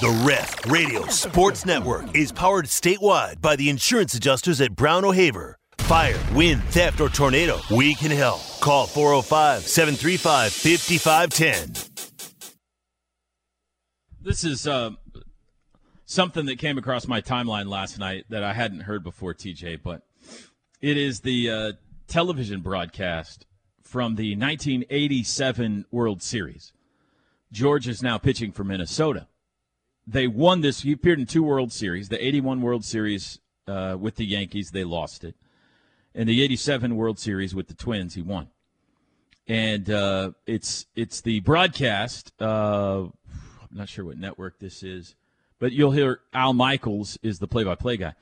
The 0.00 0.24
Ref 0.26 0.66
Radio 0.66 1.06
Sports 1.06 1.64
Network 1.64 2.14
is 2.14 2.32
powered 2.32 2.66
statewide 2.66 3.40
by 3.40 3.56
the 3.56 3.70
insurance 3.70 4.12
adjusters 4.14 4.60
at 4.60 4.74
Brown 4.74 5.04
O'Haver. 5.04 5.56
Fire, 5.78 6.18
wind, 6.34 6.62
theft, 6.64 7.00
or 7.00 7.08
tornado, 7.08 7.60
we 7.70 7.94
can 7.94 8.10
help. 8.10 8.40
Call 8.60 8.86
405 8.86 9.62
735 9.62 10.52
5510. 10.52 12.04
This 14.20 14.44
is 14.44 14.66
uh, 14.66 14.90
something 16.06 16.46
that 16.46 16.58
came 16.58 16.76
across 16.76 17.06
my 17.06 17.20
timeline 17.20 17.68
last 17.68 17.98
night 17.98 18.24
that 18.30 18.42
I 18.42 18.52
hadn't 18.52 18.80
heard 18.80 19.04
before, 19.04 19.34
TJ. 19.34 19.82
But 19.82 20.02
it 20.80 20.96
is 20.96 21.20
the 21.20 21.50
uh, 21.50 21.72
television 22.08 22.62
broadcast 22.62 23.46
from 23.84 24.16
the 24.16 24.34
1987 24.34 25.84
World 25.90 26.22
Series. 26.22 26.72
George 27.52 27.86
is 27.86 28.02
now 28.02 28.18
pitching 28.18 28.50
for 28.50 28.64
Minnesota. 28.64 29.28
They 30.06 30.26
won 30.26 30.60
this. 30.60 30.80
He 30.80 30.92
appeared 30.92 31.20
in 31.20 31.26
two 31.26 31.42
World 31.42 31.72
Series. 31.72 32.08
The 32.08 32.24
81 32.24 32.60
World 32.60 32.84
Series 32.84 33.38
uh, 33.66 33.96
with 33.98 34.16
the 34.16 34.26
Yankees, 34.26 34.70
they 34.70 34.84
lost 34.84 35.22
it. 35.24 35.34
And 36.14 36.28
the 36.28 36.42
87 36.42 36.96
World 36.96 37.18
Series 37.18 37.54
with 37.54 37.68
the 37.68 37.74
Twins, 37.74 38.14
he 38.14 38.22
won. 38.22 38.48
And 39.46 39.90
uh, 39.90 40.32
it's 40.46 40.86
it's 40.96 41.20
the 41.20 41.40
broadcast. 41.40 42.32
Uh, 42.40 43.04
I'm 43.04 43.68
not 43.70 43.88
sure 43.88 44.04
what 44.06 44.16
network 44.16 44.58
this 44.58 44.82
is, 44.82 45.16
but 45.58 45.72
you'll 45.72 45.90
hear 45.90 46.20
Al 46.32 46.54
Michaels 46.54 47.18
is 47.22 47.40
the 47.40 47.46
play-by-play 47.46 47.98
guy, 47.98 48.14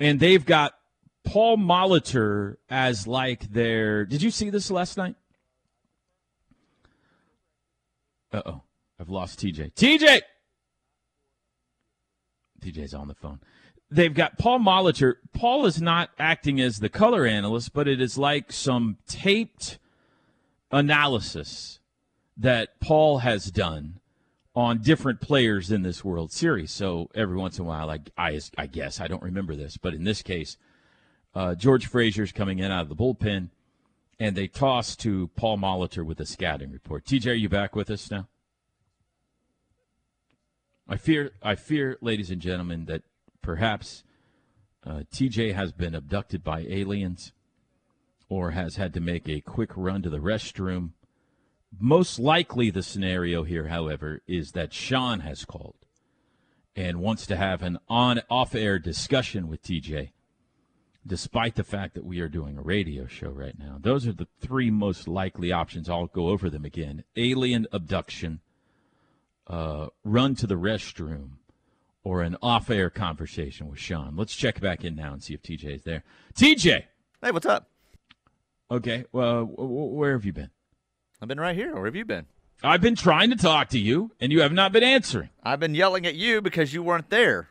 and 0.00 0.18
they've 0.20 0.44
got 0.44 0.74
Paul 1.28 1.58
Molitor 1.58 2.56
as 2.70 3.06
like 3.06 3.52
their. 3.52 4.06
Did 4.06 4.22
you 4.22 4.30
see 4.30 4.48
this 4.48 4.70
last 4.70 4.96
night? 4.96 5.14
Uh 8.32 8.42
oh, 8.46 8.62
I've 8.98 9.10
lost 9.10 9.38
TJ. 9.38 9.74
TJ. 9.74 10.22
TJ's 12.62 12.94
on 12.94 13.08
the 13.08 13.14
phone. 13.14 13.40
They've 13.90 14.12
got 14.12 14.38
Paul 14.38 14.60
Molitor. 14.60 15.16
Paul 15.34 15.66
is 15.66 15.82
not 15.82 16.10
acting 16.18 16.60
as 16.60 16.78
the 16.78 16.88
color 16.88 17.26
analyst, 17.26 17.74
but 17.74 17.86
it 17.86 18.00
is 18.00 18.16
like 18.16 18.50
some 18.50 18.96
taped 19.06 19.78
analysis 20.70 21.78
that 22.38 22.80
Paul 22.80 23.18
has 23.18 23.50
done 23.50 24.00
on 24.54 24.80
different 24.80 25.20
players 25.20 25.70
in 25.70 25.82
this 25.82 26.02
World 26.02 26.32
Series. 26.32 26.70
So 26.70 27.10
every 27.14 27.36
once 27.36 27.58
in 27.58 27.66
a 27.66 27.68
while, 27.68 27.90
I, 27.90 27.98
I, 28.16 28.40
I 28.56 28.66
guess, 28.66 28.98
I 28.98 29.08
don't 29.08 29.22
remember 29.22 29.54
this, 29.54 29.76
but 29.76 29.92
in 29.92 30.04
this 30.04 30.22
case, 30.22 30.56
uh, 31.38 31.54
George 31.54 31.86
Frazier's 31.86 32.32
coming 32.32 32.58
in 32.58 32.72
out 32.72 32.82
of 32.82 32.88
the 32.88 32.96
bullpen, 32.96 33.50
and 34.18 34.36
they 34.36 34.48
toss 34.48 34.96
to 34.96 35.28
Paul 35.36 35.56
Molitor 35.56 36.04
with 36.04 36.18
a 36.18 36.26
scouting 36.26 36.72
report. 36.72 37.04
TJ, 37.04 37.30
are 37.30 37.34
you 37.34 37.48
back 37.48 37.76
with 37.76 37.90
us 37.90 38.10
now? 38.10 38.26
I 40.88 40.96
fear, 40.96 41.30
I 41.40 41.54
fear, 41.54 41.96
ladies 42.00 42.32
and 42.32 42.42
gentlemen, 42.42 42.86
that 42.86 43.02
perhaps 43.40 44.02
uh, 44.84 45.02
TJ 45.14 45.54
has 45.54 45.70
been 45.70 45.94
abducted 45.94 46.42
by 46.42 46.62
aliens 46.68 47.30
or 48.28 48.50
has 48.50 48.74
had 48.74 48.92
to 48.94 49.00
make 49.00 49.28
a 49.28 49.40
quick 49.40 49.70
run 49.76 50.02
to 50.02 50.10
the 50.10 50.18
restroom. 50.18 50.90
Most 51.78 52.18
likely, 52.18 52.70
the 52.70 52.82
scenario 52.82 53.44
here, 53.44 53.68
however, 53.68 54.22
is 54.26 54.52
that 54.52 54.72
Sean 54.72 55.20
has 55.20 55.44
called 55.44 55.76
and 56.74 56.98
wants 56.98 57.26
to 57.26 57.36
have 57.36 57.62
an 57.62 57.78
on 57.88 58.22
off 58.28 58.56
air 58.56 58.80
discussion 58.80 59.46
with 59.46 59.62
TJ, 59.62 60.10
despite 61.08 61.56
the 61.56 61.64
fact 61.64 61.94
that 61.94 62.04
we 62.04 62.20
are 62.20 62.28
doing 62.28 62.56
a 62.56 62.62
radio 62.62 63.06
show 63.06 63.30
right 63.30 63.58
now. 63.58 63.78
Those 63.80 64.06
are 64.06 64.12
the 64.12 64.28
three 64.40 64.70
most 64.70 65.08
likely 65.08 65.50
options. 65.50 65.88
I'll 65.88 66.06
go 66.06 66.28
over 66.28 66.48
them 66.50 66.64
again 66.64 67.02
alien 67.16 67.66
abduction, 67.72 68.40
uh, 69.46 69.88
run 70.04 70.34
to 70.36 70.46
the 70.46 70.54
restroom, 70.54 71.38
or 72.04 72.22
an 72.22 72.36
off 72.42 72.70
air 72.70 72.90
conversation 72.90 73.68
with 73.68 73.78
Sean. 73.78 74.14
Let's 74.14 74.36
check 74.36 74.60
back 74.60 74.84
in 74.84 74.94
now 74.94 75.12
and 75.14 75.22
see 75.22 75.34
if 75.34 75.42
TJ 75.42 75.76
is 75.76 75.82
there. 75.82 76.04
TJ! 76.34 76.84
hey 77.22 77.32
what's 77.32 77.46
up 77.46 77.68
Okay, 78.70 79.04
well, 79.10 79.44
where 79.44 80.12
have 80.12 80.24
you 80.24 80.32
been? 80.32 80.50
i've 81.20 81.26
been 81.26 81.40
right 81.40 81.56
here 81.56 81.74
where 81.74 81.86
have 81.86 81.96
you 81.96 82.04
been 82.04 82.26
I've 82.62 82.80
been 82.80 82.96
trying 82.96 83.30
to 83.30 83.36
talk 83.36 83.68
to 83.68 83.78
you, 83.78 84.10
and 84.20 84.32
you 84.32 84.40
have 84.40 84.52
not 84.52 84.72
been 84.72 84.82
answering. 84.82 85.30
I've 85.44 85.60
been 85.60 85.76
yelling 85.76 86.06
at 86.06 86.16
you 86.16 86.40
because 86.40 86.74
you 86.74 86.82
weren't 86.82 87.08
there. 87.08 87.50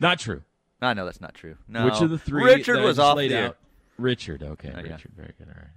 Not 0.00 0.18
true. 0.18 0.42
I 0.80 0.94
know 0.94 1.04
that's 1.04 1.20
not 1.20 1.34
true. 1.34 1.56
No. 1.68 1.84
Which 1.86 2.00
of 2.00 2.10
the 2.10 2.18
three? 2.18 2.44
Richard 2.44 2.82
was 2.82 2.98
off 2.98 3.16
laid 3.16 3.30
the 3.30 3.36
air. 3.36 3.46
out? 3.48 3.56
Richard. 3.98 4.42
Okay, 4.42 4.68
yeah. 4.68 4.76
Richard. 4.92 5.12
Very 5.16 5.32
good. 5.38 5.48
All 5.48 5.54
right. 5.56 5.70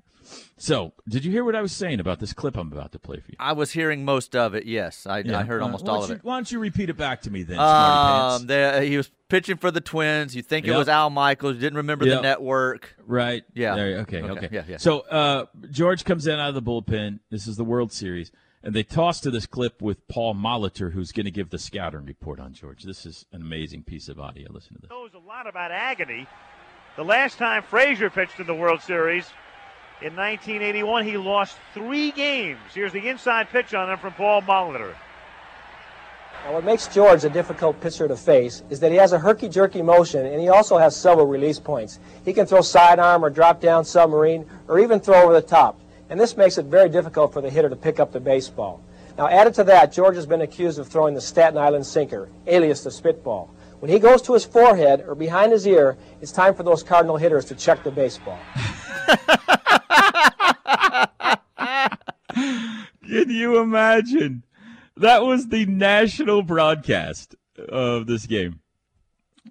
So, 0.58 0.94
did 1.08 1.26
you 1.26 1.32
hear 1.32 1.44
what 1.44 1.56
I 1.56 1.62
was 1.62 1.72
saying 1.72 2.00
about 2.00 2.20
this 2.20 2.34
clip 2.34 2.56
I'm 2.58 2.72
about 2.72 2.92
to 2.92 3.00
play 3.00 3.18
for 3.20 3.32
you? 3.32 3.38
I 3.40 3.54
was 3.54 3.72
hearing 3.72 4.06
most 4.06 4.36
of 4.36 4.54
it. 4.54 4.66
Yes, 4.66 5.08
I, 5.08 5.20
I 5.20 5.44
heard 5.44 5.62
almost 5.64 5.88
all 5.88 5.96
don't 5.96 6.04
of 6.04 6.10
you- 6.10 6.16
it. 6.18 6.24
Why 6.24 6.36
don't 6.36 6.52
you 6.52 6.60
repeat 6.60 6.90
it 6.90 6.98
back 6.98 7.22
to 7.22 7.32
me 7.32 7.42
then, 7.44 7.58
Um, 7.58 8.48
he 8.84 8.98
was 8.98 9.10
pitching 9.30 9.58
for 9.58 9.72
the 9.72 9.82
Twins. 9.82 10.36
You 10.36 10.42
think 10.44 10.68
it 10.68 10.76
was 10.76 10.88
Al 10.90 11.10
Michaels. 11.10 11.56
You 11.56 11.62
didn't 11.62 11.78
remember 11.78 12.06
Yep. 12.06 12.18
the 12.18 12.22
network. 12.22 12.96
Right. 13.08 13.44
Yeah. 13.56 13.76
There- 13.76 13.98
okay, 14.00 14.22
Okay. 14.22 14.32
okay. 14.46 14.50
Yeah, 14.52 14.64
yeah. 14.68 14.78
So 14.78 15.00
uh, 15.00 15.46
George 15.72 16.04
comes 16.06 16.28
in 16.28 16.38
out 16.40 16.50
of 16.50 16.56
the 16.56 16.62
bullpen. 16.62 17.20
This 17.32 17.48
is 17.48 17.56
the 17.56 17.64
World 17.64 17.92
Series. 17.92 18.32
And 18.64 18.74
they 18.74 18.84
toss 18.84 19.20
to 19.22 19.32
this 19.32 19.46
clip 19.46 19.82
with 19.82 20.08
Paul 20.08 20.36
Molitor, 20.36 20.92
who's 20.92 21.12
going 21.12 21.26
to 21.26 21.32
give 21.32 21.50
the 21.50 21.60
scouting 21.60 22.06
report 22.06 22.40
on 22.40 22.54
George. 22.54 22.84
This 22.84 23.06
is 23.06 23.26
an 23.32 23.42
amazing 23.42 23.84
piece 23.84 24.10
of 24.10 24.20
audio. 24.20 24.52
Listen 24.52 24.76
to 24.76 24.82
this. 24.82 24.90
Knows 24.90 25.14
a 25.14 25.28
lot 25.28 25.48
about 25.48 25.72
agony. 25.72 26.28
The 26.96 27.06
last 27.06 27.38
time 27.38 27.64
Frazier 27.64 28.10
pitched 28.10 28.40
in 28.40 28.48
the 28.48 28.54
World 28.54 28.82
Series 28.82 29.26
in 30.02 30.16
1981, 30.16 31.06
he 31.06 31.18
lost 31.18 31.58
three 31.74 32.12
games. 32.12 32.60
Here's 32.74 32.94
the 32.94 33.08
inside 33.08 33.50
pitch 33.50 33.74
on 33.74 33.90
him 33.90 33.98
from 33.98 34.14
Paul 34.14 34.42
Molitor. 34.42 34.94
Now, 36.46 36.54
what 36.54 36.64
makes 36.64 36.88
George 36.88 37.26
a 37.26 37.30
difficult 37.30 37.82
pitcher 37.82 38.08
to 38.08 38.16
face 38.16 38.64
is 38.70 38.80
that 38.80 38.92
he 38.92 38.98
has 38.98 39.12
a 39.12 39.20
herky-jerky 39.20 39.82
motion, 39.82 40.26
and 40.26 40.40
he 40.40 40.48
also 40.48 40.78
has 40.78 40.96
several 40.96 41.28
release 41.28 41.60
points. 41.60 42.00
He 42.24 42.34
can 42.34 42.46
throw 42.46 42.62
sidearm 42.62 43.26
or 43.26 43.30
drop 43.30 43.60
down 43.60 43.84
submarine, 43.84 44.46
or 44.70 44.80
even 44.80 45.02
throw 45.02 45.24
over 45.24 45.34
the 45.34 45.42
top, 45.42 45.82
and 46.10 46.20
this 46.20 46.36
makes 46.36 46.58
it 46.58 46.66
very 46.66 46.90
difficult 46.90 47.32
for 47.34 47.42
the 47.42 47.50
hitter 47.50 47.70
to 47.70 47.76
pick 47.76 48.00
up 48.00 48.12
the 48.12 48.20
baseball. 48.20 48.84
Now, 49.18 49.28
added 49.28 49.54
to 49.56 49.64
that, 49.66 49.92
George 49.92 50.16
has 50.16 50.26
been 50.26 50.42
accused 50.42 50.80
of 50.80 50.88
throwing 50.88 51.14
the 51.14 51.22
Staten 51.22 51.58
Island 51.58 51.86
sinker, 51.86 52.30
alias 52.48 52.84
the 52.84 52.92
spitball. 52.92 53.54
When 53.80 53.92
he 53.92 54.00
goes 54.00 54.22
to 54.24 54.34
his 54.34 54.46
forehead 54.46 55.06
or 55.08 55.16
behind 55.16 55.52
his 55.52 55.66
ear, 55.68 55.98
it's 56.22 56.32
time 56.32 56.56
for 56.56 56.64
those 56.64 56.84
Cardinal 56.84 57.18
hitters 57.18 57.46
to 57.46 57.56
check 57.56 57.84
the 57.84 57.92
baseball. 57.92 58.40
Can 63.10 63.30
you 63.30 63.60
imagine? 63.60 64.44
That 64.98 65.24
was 65.24 65.48
the 65.48 65.66
national 65.66 66.42
broadcast 66.44 67.36
of 67.58 68.08
this 68.08 68.26
game. 68.26 68.60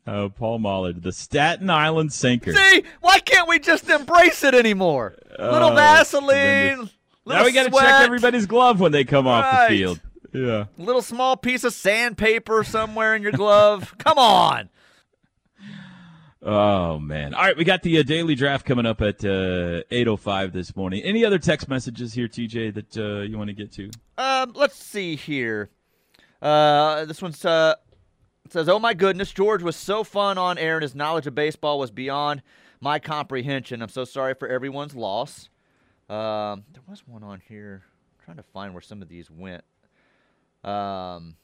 Uh, 0.07 0.29
Paul 0.29 0.59
Mollard, 0.61 1.03
the 1.03 1.13
Staten 1.13 1.69
Island 1.71 2.13
sinker. 2.13 2.53
See, 2.55 2.83
why 3.01 3.19
can't 3.21 3.49
we 3.49 3.59
just 3.59 3.89
embrace 3.89 4.43
it 4.45 4.55
anymore? 4.55 5.17
little 5.39 5.71
Oh, 5.71 5.75
Vaseline. 5.75 6.29
tremendous. 6.29 6.95
Little 7.25 7.43
Now 7.43 7.45
we 7.45 7.53
got 7.53 7.65
to 7.65 7.71
check 7.71 8.01
everybody's 8.07 8.47
glove 8.47 8.81
when 8.81 8.93
they 8.93 9.05
come 9.05 9.27
off 9.27 9.69
the 9.69 9.77
field. 9.77 10.01
Yeah. 10.33 10.65
Little 10.79 11.03
small 11.03 11.37
piece 11.37 11.65
of 11.65 11.73
sandpaper 11.73 12.65
somewhere 12.65 13.15
in 13.15 13.23
your 13.23 13.33
glove. 13.33 13.95
Come 13.99 14.19
on. 14.19 14.69
Oh 16.41 16.99
man! 17.01 17.35
All 17.35 17.43
right, 17.43 17.57
we 17.57 17.65
got 17.65 17.83
the 17.83 17.99
uh, 17.99 18.03
daily 18.05 18.37
draft 18.37 18.65
coming 18.65 18.87
up 18.87 19.01
at 19.03 19.25
uh, 19.25 19.83
eight 19.91 20.07
oh 20.07 20.17
five 20.17 20.53
this 20.53 20.77
morning. 20.77 21.03
Any 21.03 21.25
other 21.25 21.39
text 21.39 21.69
messages 21.69 22.13
here, 22.13 22.29
TJ, 22.29 22.75
that 22.75 22.97
uh, 22.97 23.23
you 23.23 23.37
want 23.37 23.49
to 23.49 23.55
get 23.55 23.73
to? 23.73 23.91
Um, 24.17 24.53
let's 24.55 24.77
see 24.77 25.17
here. 25.17 25.71
Uh, 26.41 27.05
this 27.07 27.21
one's 27.21 27.45
uh 27.45 27.75
says, 28.53 28.69
"Oh 28.69 28.79
my 28.79 28.95
goodness, 28.95 29.33
George 29.33 29.63
was 29.63 29.77
so 29.77 30.05
fun 30.05 30.39
on 30.39 30.59
air, 30.59 30.77
and 30.77 30.83
his 30.83 30.95
knowledge 30.95 31.27
of 31.27 31.35
baseball 31.35 31.79
was 31.79 31.91
beyond 31.91 32.43
my 32.81 32.99
comprehension. 32.99 33.83
I'm 33.83 33.89
so 33.89 34.05
sorry 34.05 34.35
for 34.35 34.49
everyone's 34.49 34.95
loss." 34.95 35.49
Um, 36.09 36.65
there 36.73 36.83
was 36.89 37.07
one 37.07 37.23
on 37.23 37.43
here. 37.47 37.83
I'm 37.85 38.25
trying 38.25 38.37
to 38.39 38.43
find 38.43 38.73
where 38.73 38.81
some 38.81 39.03
of 39.03 39.09
these 39.09 39.31
went. 39.31 39.63
Um, 40.65 41.37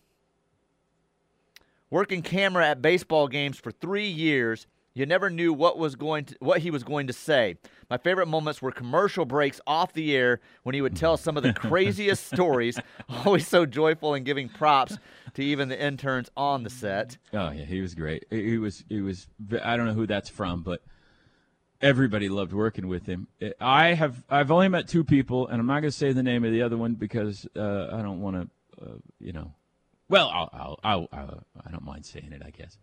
working 1.91 2.23
camera 2.23 2.67
at 2.69 2.83
baseball 2.83 3.29
games 3.29 3.59
for 3.59 3.71
three 3.71 4.09
years. 4.09 4.67
You 4.95 5.07
never 5.07 5.29
knew 5.29 5.53
what 5.53 5.77
was 5.77 5.97
going 5.97 6.27
to 6.27 6.37
what 6.39 6.61
he 6.61 6.71
was 6.71 6.85
going 6.85 7.09
to 7.09 7.13
say. 7.13 7.57
My 7.91 7.99
favorite 7.99 8.27
moments 8.27 8.63
were 8.63 8.71
commercial 8.71 9.25
breaks 9.25 9.61
off 9.67 9.93
the 9.93 10.17
air 10.17 10.41
when 10.63 10.75
he 10.75 10.81
would 10.81 10.97
tell 10.97 11.17
some 11.17 11.37
of 11.37 11.43
the 11.43 11.53
craziest 11.69 12.27
stories. 12.29 12.79
Always 13.09 13.47
so 13.47 13.67
joyful 13.67 14.15
and 14.15 14.25
giving 14.25 14.49
props 14.49 14.97
to 15.35 15.45
even 15.45 15.69
the 15.69 15.81
interns 15.81 16.31
on 16.37 16.63
the 16.63 16.71
set. 16.71 17.19
Oh 17.33 17.51
yeah, 17.51 17.65
he 17.65 17.81
was 17.81 17.95
great. 17.95 18.25
He 18.31 18.59
was 18.59 18.85
he 18.89 19.01
was. 19.01 19.27
I 19.63 19.77
don't 19.77 19.87
know 19.87 19.93
who 19.93 20.07
that's 20.07 20.29
from, 20.29 20.63
but 20.63 20.83
everybody 21.81 22.29
loved 22.29 22.53
working 22.53 22.89
with 22.89 23.07
him. 23.07 23.29
I 23.61 23.95
have 23.95 24.25
I've 24.31 24.51
only 24.51 24.69
met 24.69 24.89
two 24.89 25.05
people, 25.05 25.47
and 25.49 25.61
I'm 25.61 25.67
not 25.67 25.81
going 25.81 25.85
to 25.85 25.93
say 25.93 26.13
the 26.13 26.23
name 26.23 26.45
of 26.45 26.53
the 26.53 26.63
other 26.63 26.77
one 26.77 26.95
because 26.95 27.47
uh, 27.57 27.89
I 27.93 28.03
don't 28.03 28.21
want 28.21 28.37
to, 28.37 28.85
uh, 28.85 28.97
you 29.21 29.33
know. 29.33 29.53
Well, 30.09 30.29
I'll, 30.29 30.51
I'll, 30.53 30.81
I'll, 30.85 31.09
I'll 31.13 31.45
I 31.67 31.71
don't 31.71 31.85
mind 31.85 32.07
saying 32.07 32.33
it. 32.33 32.43
I 32.45 32.51
guess 32.51 32.79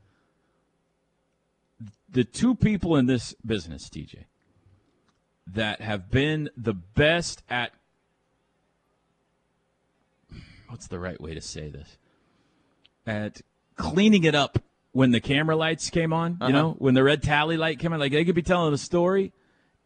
the 2.10 2.24
two 2.24 2.56
people 2.56 2.96
in 2.98 3.06
this 3.06 3.34
business, 3.46 3.90
TJ, 3.90 4.26
that 5.48 5.82
have 5.82 6.12
been 6.12 6.50
the 6.58 6.74
best 6.74 7.44
at 7.50 7.72
what's 10.68 10.88
the 10.88 11.00
right 11.00 11.20
way 11.20 11.34
to 11.34 11.42
say 11.42 11.70
this 11.70 11.98
at 13.06 13.42
cleaning 13.76 14.24
it 14.24 14.36
up 14.36 14.60
when 14.92 15.12
the 15.12 15.20
camera 15.20 15.56
lights 15.56 15.90
came 15.90 16.12
on 16.12 16.38
you 16.42 16.54
know 16.54 16.76
when 16.78 16.94
the 16.94 17.04
red 17.04 17.24
tally 17.24 17.58
light 17.58 17.80
came 17.80 17.94
on. 17.94 18.00
Like 18.00 18.12
they 18.12 18.26
could 18.26 18.36
be 18.36 18.42
telling 18.42 18.74
a 18.74 18.78
story 18.78 19.32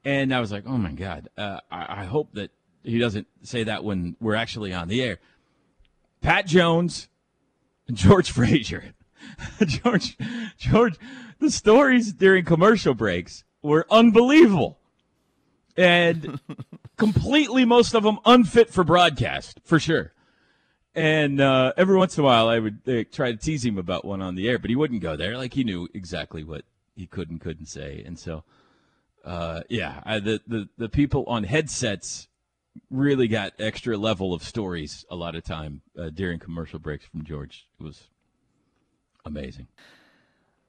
and 0.03 0.33
i 0.33 0.39
was 0.39 0.51
like 0.51 0.63
oh 0.67 0.77
my 0.77 0.91
god. 0.91 1.29
Uh, 1.37 1.59
I, 1.71 2.01
I 2.01 2.05
hope 2.05 2.33
that 2.33 2.51
he 2.83 2.99
doesn't 2.99 3.27
say 3.41 3.63
that 3.63 3.83
when 3.83 4.15
we're 4.19 4.35
actually 4.35 4.73
on 4.73 4.87
the 4.87 5.01
air. 5.01 5.19
Pat 6.21 6.45
jones 6.45 7.07
and 7.87 7.97
george 8.05 8.31
frazier. 8.31 8.93
George 9.65 10.17
george 10.57 10.99
the 11.39 11.49
stories 11.49 12.13
during 12.13 12.45
commercial 12.45 12.93
breaks 12.93 13.43
were 13.63 13.87
unbelievable. 13.89 14.77
And 15.75 16.39
completely 16.97 17.65
most 17.65 17.93
of 17.93 18.03
them 18.03 18.19
unfit 18.25 18.69
for 18.69 18.83
broadcast 18.83 19.59
for 19.63 19.79
sure 19.79 20.13
and 20.95 21.41
uh, 21.41 21.73
every 21.77 21.97
once 21.97 22.17
in 22.17 22.23
a 22.23 22.25
while, 22.25 22.47
I 22.47 22.59
would 22.59 22.79
uh, 22.87 23.03
try 23.11 23.31
to 23.31 23.37
tease 23.37 23.65
him 23.65 23.77
about 23.77 24.05
one 24.05 24.21
on 24.21 24.35
the 24.35 24.47
air, 24.49 24.57
but 24.57 24.69
he 24.69 24.75
wouldn't 24.75 25.01
go 25.01 25.15
there. 25.15 25.37
Like 25.37 25.53
he 25.53 25.63
knew 25.63 25.87
exactly 25.93 26.43
what 26.43 26.63
he 26.95 27.05
could 27.05 27.29
and 27.29 27.39
couldn't 27.39 27.67
say, 27.67 28.03
and 28.05 28.17
so 28.17 28.43
uh, 29.23 29.61
yeah, 29.69 30.01
I, 30.03 30.19
the 30.19 30.41
the 30.47 30.69
the 30.77 30.89
people 30.89 31.25
on 31.27 31.43
headsets 31.43 32.27
really 32.89 33.27
got 33.27 33.53
extra 33.59 33.97
level 33.97 34.33
of 34.33 34.43
stories 34.43 35.05
a 35.09 35.15
lot 35.15 35.35
of 35.35 35.43
time 35.43 35.81
uh, 35.97 36.09
during 36.09 36.39
commercial 36.39 36.79
breaks 36.79 37.05
from 37.05 37.23
George. 37.23 37.67
It 37.79 37.83
was 37.83 38.03
amazing. 39.25 39.67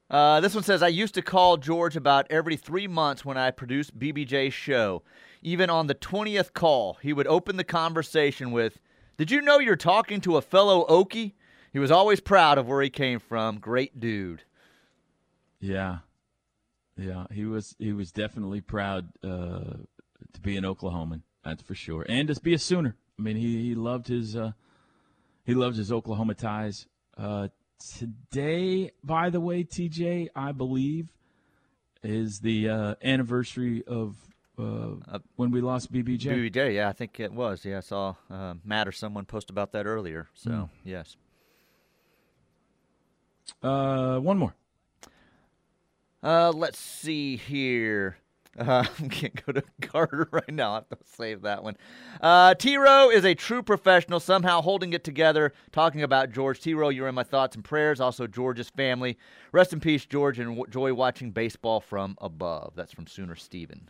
Uh, 0.08 0.40
this 0.40 0.54
one 0.54 0.62
says, 0.62 0.82
I 0.82 0.88
used 0.88 1.14
to 1.14 1.22
call 1.22 1.56
George 1.56 1.96
about 1.96 2.26
every 2.30 2.56
three 2.56 2.86
months 2.86 3.24
when 3.24 3.36
I 3.36 3.50
produced 3.50 3.98
BBJ's 3.98 4.54
show. 4.54 5.02
Even 5.42 5.68
on 5.68 5.88
the 5.88 5.96
20th 5.96 6.52
call, 6.52 6.98
he 7.02 7.12
would 7.12 7.26
open 7.26 7.56
the 7.56 7.64
conversation 7.64 8.52
with, 8.52 8.78
Did 9.16 9.30
you 9.30 9.40
know 9.40 9.58
you're 9.58 9.76
talking 9.76 10.20
to 10.22 10.36
a 10.36 10.42
fellow 10.42 10.86
Okie? 10.86 11.32
He 11.72 11.78
was 11.78 11.90
always 11.90 12.20
proud 12.20 12.58
of 12.58 12.66
where 12.68 12.82
he 12.82 12.90
came 12.90 13.18
from. 13.18 13.58
Great 13.58 13.98
dude. 13.98 14.42
Yeah, 15.60 15.98
yeah, 16.96 17.26
he 17.32 17.44
was 17.44 17.74
he 17.78 17.92
was 17.92 18.12
definitely 18.12 18.60
proud 18.60 19.08
uh, 19.24 19.74
to 20.32 20.40
be 20.40 20.56
an 20.56 20.64
Oklahoman. 20.64 21.22
That's 21.44 21.62
for 21.62 21.74
sure, 21.74 22.04
and 22.08 22.28
to 22.28 22.40
be 22.40 22.54
a 22.54 22.58
Sooner. 22.58 22.96
I 23.18 23.22
mean, 23.22 23.36
he, 23.36 23.62
he 23.62 23.74
loved 23.74 24.08
his 24.08 24.36
uh, 24.36 24.52
he 25.44 25.54
loved 25.54 25.76
his 25.76 25.90
Oklahoma 25.90 26.34
ties. 26.34 26.86
Uh, 27.16 27.48
today, 27.98 28.92
by 29.02 29.30
the 29.30 29.40
way, 29.40 29.64
TJ, 29.64 30.28
I 30.36 30.52
believe, 30.52 31.12
is 32.02 32.40
the 32.40 32.68
uh, 32.68 32.94
anniversary 33.02 33.82
of 33.86 34.16
uh, 34.58 35.18
when 35.36 35.50
we 35.50 35.60
lost 35.60 35.92
BBJ. 35.92 36.50
BBJ, 36.50 36.74
yeah, 36.74 36.88
I 36.88 36.92
think 36.92 37.20
it 37.20 37.32
was. 37.32 37.64
Yeah, 37.64 37.78
I 37.78 37.80
saw 37.80 38.14
uh, 38.30 38.54
Matt 38.64 38.88
or 38.88 38.92
someone 38.92 39.24
post 39.24 39.50
about 39.50 39.72
that 39.72 39.86
earlier. 39.86 40.28
So, 40.34 40.50
Hmm. 40.50 40.64
yes. 40.88 41.16
Uh, 43.62 44.18
one 44.18 44.38
more. 44.38 44.54
Uh, 46.22 46.50
let's 46.54 46.78
see 46.78 47.36
here. 47.36 48.16
Uh, 48.58 48.84
I 49.04 49.08
can't 49.08 49.44
go 49.46 49.52
to 49.52 49.62
Carter 49.82 50.28
right 50.32 50.48
now. 50.52 50.72
I 50.72 50.74
have 50.76 50.88
to 50.88 50.96
save 51.04 51.42
that 51.42 51.62
one. 51.62 51.76
Uh, 52.20 52.54
T 52.54 52.76
Row 52.76 53.10
is 53.10 53.24
a 53.24 53.34
true 53.34 53.62
professional, 53.62 54.18
somehow 54.18 54.62
holding 54.62 54.92
it 54.94 55.04
together. 55.04 55.52
Talking 55.72 56.02
about 56.02 56.32
George 56.32 56.60
T 56.60 56.72
Row, 56.74 56.88
you're 56.88 57.06
in 57.08 57.14
my 57.14 57.22
thoughts 57.22 57.54
and 57.54 57.64
prayers. 57.64 58.00
Also, 58.00 58.26
George's 58.26 58.70
family. 58.70 59.18
Rest 59.52 59.72
in 59.72 59.80
peace, 59.80 60.06
George, 60.06 60.38
and 60.38 60.58
enjoy 60.58 60.94
watching 60.94 61.30
baseball 61.30 61.80
from 61.80 62.16
above. 62.20 62.72
That's 62.74 62.92
from 62.92 63.06
Sooner 63.06 63.36
Steven. 63.36 63.88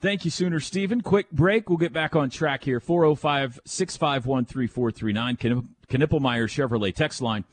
Thank 0.00 0.24
you, 0.24 0.30
Sooner 0.30 0.60
Steven. 0.60 1.00
Quick 1.00 1.30
break. 1.30 1.68
We'll 1.68 1.78
get 1.78 1.92
back 1.92 2.14
on 2.14 2.28
track 2.30 2.64
here. 2.64 2.80
405 2.80 3.60
651 3.64 4.44
3439. 4.44 5.68
Knippelmier 5.88 6.46
Chevrolet 6.46 6.94
text 6.94 7.22
line. 7.22 7.44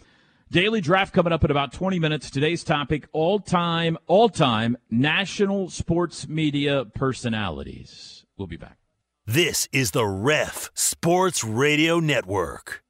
Daily 0.52 0.82
draft 0.82 1.14
coming 1.14 1.34
up 1.34 1.44
in 1.44 1.52
about 1.52 1.72
20 1.74 1.98
minutes. 2.00 2.30
Today's 2.30 2.64
topic 2.64 3.08
all 3.12 3.40
time, 3.40 3.98
all 4.08 4.30
time 4.30 4.78
national 4.92 5.70
sports 5.70 6.28
media 6.28 6.86
personalities. 6.86 8.26
We'll 8.38 8.48
be 8.48 8.58
back. 8.58 8.78
This 9.26 9.70
is 9.72 9.92
the 9.92 10.06
Ref 10.06 10.70
Sports 10.74 11.44
Radio 11.44 12.00
Network. 12.00 12.84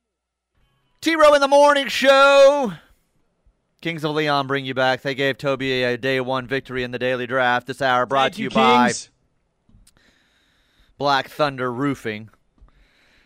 T 0.99 1.15
Row 1.15 1.35
in 1.35 1.41
the 1.41 1.47
morning 1.47 1.87
show. 1.87 2.73
Kings 3.81 4.03
of 4.03 4.15
Leon 4.15 4.47
bring 4.47 4.65
you 4.65 4.73
back. 4.73 5.01
They 5.01 5.13
gave 5.13 5.37
Toby 5.37 5.83
a 5.83 5.97
day 5.97 6.19
one 6.21 6.47
victory 6.47 6.83
in 6.83 6.91
the 6.91 6.99
daily 6.99 7.27
draft. 7.27 7.67
This 7.67 7.81
hour 7.81 8.05
brought 8.05 8.31
Thank 8.31 8.35
to 8.35 8.41
you, 8.41 8.45
you, 8.45 8.55
by 8.55 8.87
Kings. 8.87 9.09
Black 10.97 11.29
Thunder 11.29 11.71
Roofing. 11.71 12.29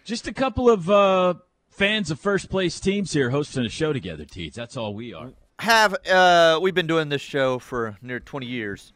Just 0.04 0.28
a 0.28 0.34
couple 0.34 0.70
of 0.70 0.90
uh, 0.90 1.36
fans 1.70 2.12
of 2.12 2.20
first 2.20 2.50
place 2.50 2.80
teams 2.80 3.14
here 3.14 3.30
hosting 3.30 3.66
a 3.66 3.70
show 3.70 3.94
together, 3.94 4.26
Teats. 4.26 4.56
That's 4.56 4.78
all 4.78 4.94
we 4.94 5.14
are. 5.14 5.32
have 5.60 5.96
uh, 6.08 6.60
we've 6.62 6.74
been 6.76 6.88
doing 6.88 7.10
this 7.10 7.22
show 7.22 7.60
for 7.60 7.98
near 8.02 8.20
20 8.20 8.46
years 8.46 8.94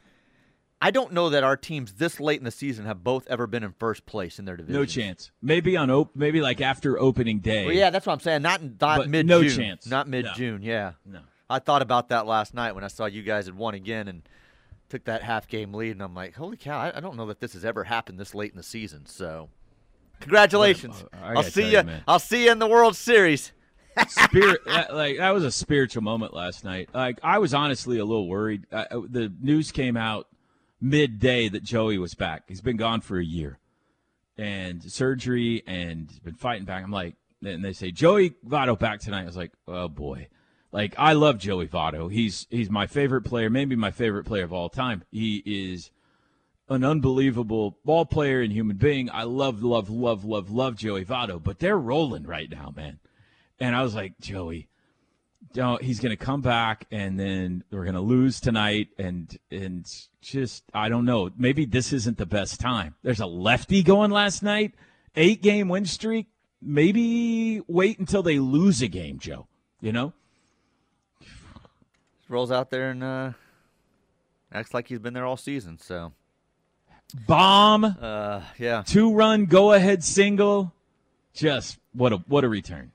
I 0.83 0.89
don't 0.89 1.13
know 1.13 1.29
that 1.29 1.43
our 1.43 1.55
teams 1.55 1.93
this 1.93 2.19
late 2.19 2.39
in 2.39 2.43
the 2.43 2.51
season 2.51 2.85
have 2.85 3.03
both 3.03 3.27
ever 3.27 3.45
been 3.45 3.63
in 3.63 3.71
first 3.73 4.07
place 4.07 4.39
in 4.39 4.45
their 4.45 4.57
division. 4.57 4.81
No 4.81 4.85
chance. 4.85 5.29
Maybe 5.39 5.77
on 5.77 5.91
op- 5.91 6.15
maybe 6.15 6.41
like 6.41 6.59
after 6.59 6.99
opening 6.99 7.39
day. 7.39 7.67
Well, 7.67 7.75
yeah, 7.75 7.91
that's 7.91 8.07
what 8.07 8.13
I'm 8.13 8.19
saying. 8.19 8.41
Not 8.41 8.61
not 8.81 9.07
mid 9.07 9.27
no 9.27 9.43
June. 9.43 9.55
chance. 9.55 9.85
Not 9.85 10.07
mid 10.09 10.25
June. 10.35 10.63
Yeah. 10.63 10.93
No. 11.05 11.19
I 11.47 11.59
thought 11.59 11.83
about 11.83 12.09
that 12.09 12.25
last 12.25 12.55
night 12.55 12.73
when 12.73 12.83
I 12.83 12.87
saw 12.87 13.05
you 13.05 13.21
guys 13.21 13.45
had 13.45 13.55
won 13.55 13.75
again 13.75 14.07
and 14.07 14.23
took 14.91 15.05
that 15.05 15.23
half 15.23 15.47
game 15.47 15.73
lead, 15.73 15.91
and 15.91 16.03
I'm 16.03 16.13
like, 16.13 16.35
holy 16.35 16.57
cow! 16.57 16.77
I, 16.77 16.97
I 16.97 16.99
don't 16.99 17.15
know 17.15 17.25
that 17.27 17.39
this 17.39 17.53
has 17.53 17.63
ever 17.65 17.85
happened 17.85 18.19
this 18.19 18.35
late 18.35 18.51
in 18.51 18.57
the 18.57 18.63
season. 18.63 19.05
So, 19.05 19.49
congratulations! 20.19 21.03
I 21.13 21.33
I'll 21.33 21.43
see 21.43 21.71
you. 21.71 21.81
man. 21.81 22.03
I'll 22.07 22.19
see 22.19 22.45
you 22.45 22.51
in 22.51 22.59
the 22.59 22.67
World 22.67 22.95
Series. 22.95 23.53
Spirit, 24.07 24.61
that, 24.65 24.93
like 24.93 25.17
that 25.17 25.31
was 25.31 25.43
a 25.43 25.51
spiritual 25.51 26.03
moment 26.03 26.33
last 26.33 26.63
night. 26.63 26.89
Like 26.93 27.19
I 27.23 27.39
was 27.39 27.53
honestly 27.53 27.97
a 27.97 28.05
little 28.05 28.27
worried. 28.27 28.65
Uh, 28.71 28.85
the 29.09 29.33
news 29.41 29.71
came 29.71 29.97
out 29.97 30.27
midday 30.79 31.49
that 31.49 31.63
Joey 31.63 31.97
was 31.97 32.13
back. 32.13 32.43
He's 32.47 32.61
been 32.61 32.77
gone 32.77 33.01
for 33.01 33.17
a 33.17 33.25
year, 33.25 33.59
and 34.37 34.83
surgery, 34.91 35.63
and 35.65 36.11
been 36.23 36.35
fighting 36.35 36.65
back. 36.65 36.83
I'm 36.83 36.91
like, 36.91 37.15
and 37.43 37.63
they 37.63 37.73
say 37.73 37.91
Joey 37.91 38.31
Votto 38.45 38.77
back 38.77 38.99
tonight. 38.99 39.23
I 39.23 39.25
was 39.25 39.37
like, 39.37 39.51
oh 39.67 39.87
boy. 39.87 40.27
Like 40.71 40.95
I 40.97 41.13
love 41.13 41.37
Joey 41.37 41.67
Votto. 41.67 42.11
He's 42.11 42.47
he's 42.49 42.69
my 42.69 42.87
favorite 42.87 43.23
player, 43.23 43.49
maybe 43.49 43.75
my 43.75 43.91
favorite 43.91 44.25
player 44.25 44.43
of 44.43 44.53
all 44.53 44.69
time. 44.69 45.03
He 45.11 45.43
is 45.45 45.91
an 46.71 46.85
unbelievable 46.85 47.77
ball 47.83 48.05
player 48.05 48.41
and 48.41 48.53
human 48.53 48.77
being. 48.77 49.09
I 49.11 49.23
love, 49.23 49.61
love, 49.61 49.89
love, 49.89 50.23
love, 50.23 50.49
love 50.49 50.77
Joey 50.77 51.03
Votto, 51.03 51.41
but 51.43 51.59
they're 51.59 51.77
rolling 51.77 52.23
right 52.23 52.49
now, 52.49 52.71
man. 52.73 52.99
And 53.59 53.75
I 53.75 53.83
was 53.83 53.93
like, 53.93 54.17
Joey, 54.21 54.69
he's 55.53 55.99
going 55.99 56.11
to 56.11 56.15
come 56.15 56.39
back 56.39 56.87
and 56.89 57.19
then 57.19 57.65
we're 57.71 57.83
going 57.83 57.95
to 57.95 58.01
lose 58.01 58.39
tonight. 58.39 58.87
And, 58.97 59.37
and 59.51 59.85
just, 60.21 60.63
I 60.73 60.87
don't 60.87 61.03
know. 61.03 61.29
Maybe 61.37 61.65
this 61.65 61.91
isn't 61.91 62.17
the 62.17 62.25
best 62.25 62.61
time. 62.61 62.95
There's 63.03 63.19
a 63.19 63.25
lefty 63.25 63.83
going 63.83 64.11
last 64.11 64.41
night, 64.41 64.73
eight 65.17 65.41
game 65.41 65.67
win 65.67 65.85
streak. 65.85 66.27
Maybe 66.61 67.61
wait 67.67 67.99
until 67.99 68.23
they 68.23 68.39
lose 68.39 68.81
a 68.81 68.87
game, 68.87 69.19
Joe. 69.19 69.47
You 69.81 69.91
know? 69.91 70.13
Rolls 72.31 72.51
out 72.51 72.69
there 72.69 72.89
and 72.89 73.03
uh, 73.03 73.31
acts 74.53 74.73
like 74.73 74.87
he's 74.87 74.99
been 74.99 75.13
there 75.13 75.25
all 75.25 75.37
season. 75.37 75.77
So, 75.77 76.13
Bomb, 77.27 77.83
uh, 77.83 78.41
yeah. 78.57 78.83
two 78.85 79.13
run, 79.13 79.45
go 79.45 79.73
ahead 79.73 80.03
single. 80.03 80.73
Just 81.33 81.77
what 81.93 82.13
a, 82.13 82.17
what 82.27 82.43
a 82.43 82.49
return. 82.49 82.91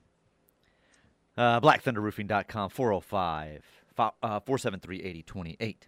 Uh, 1.36 1.60
BlackThunderRoofing.com, 1.60 2.70
405 2.70 3.62
uh, 3.98 4.12
473 4.40 4.98
8028. 5.02 5.86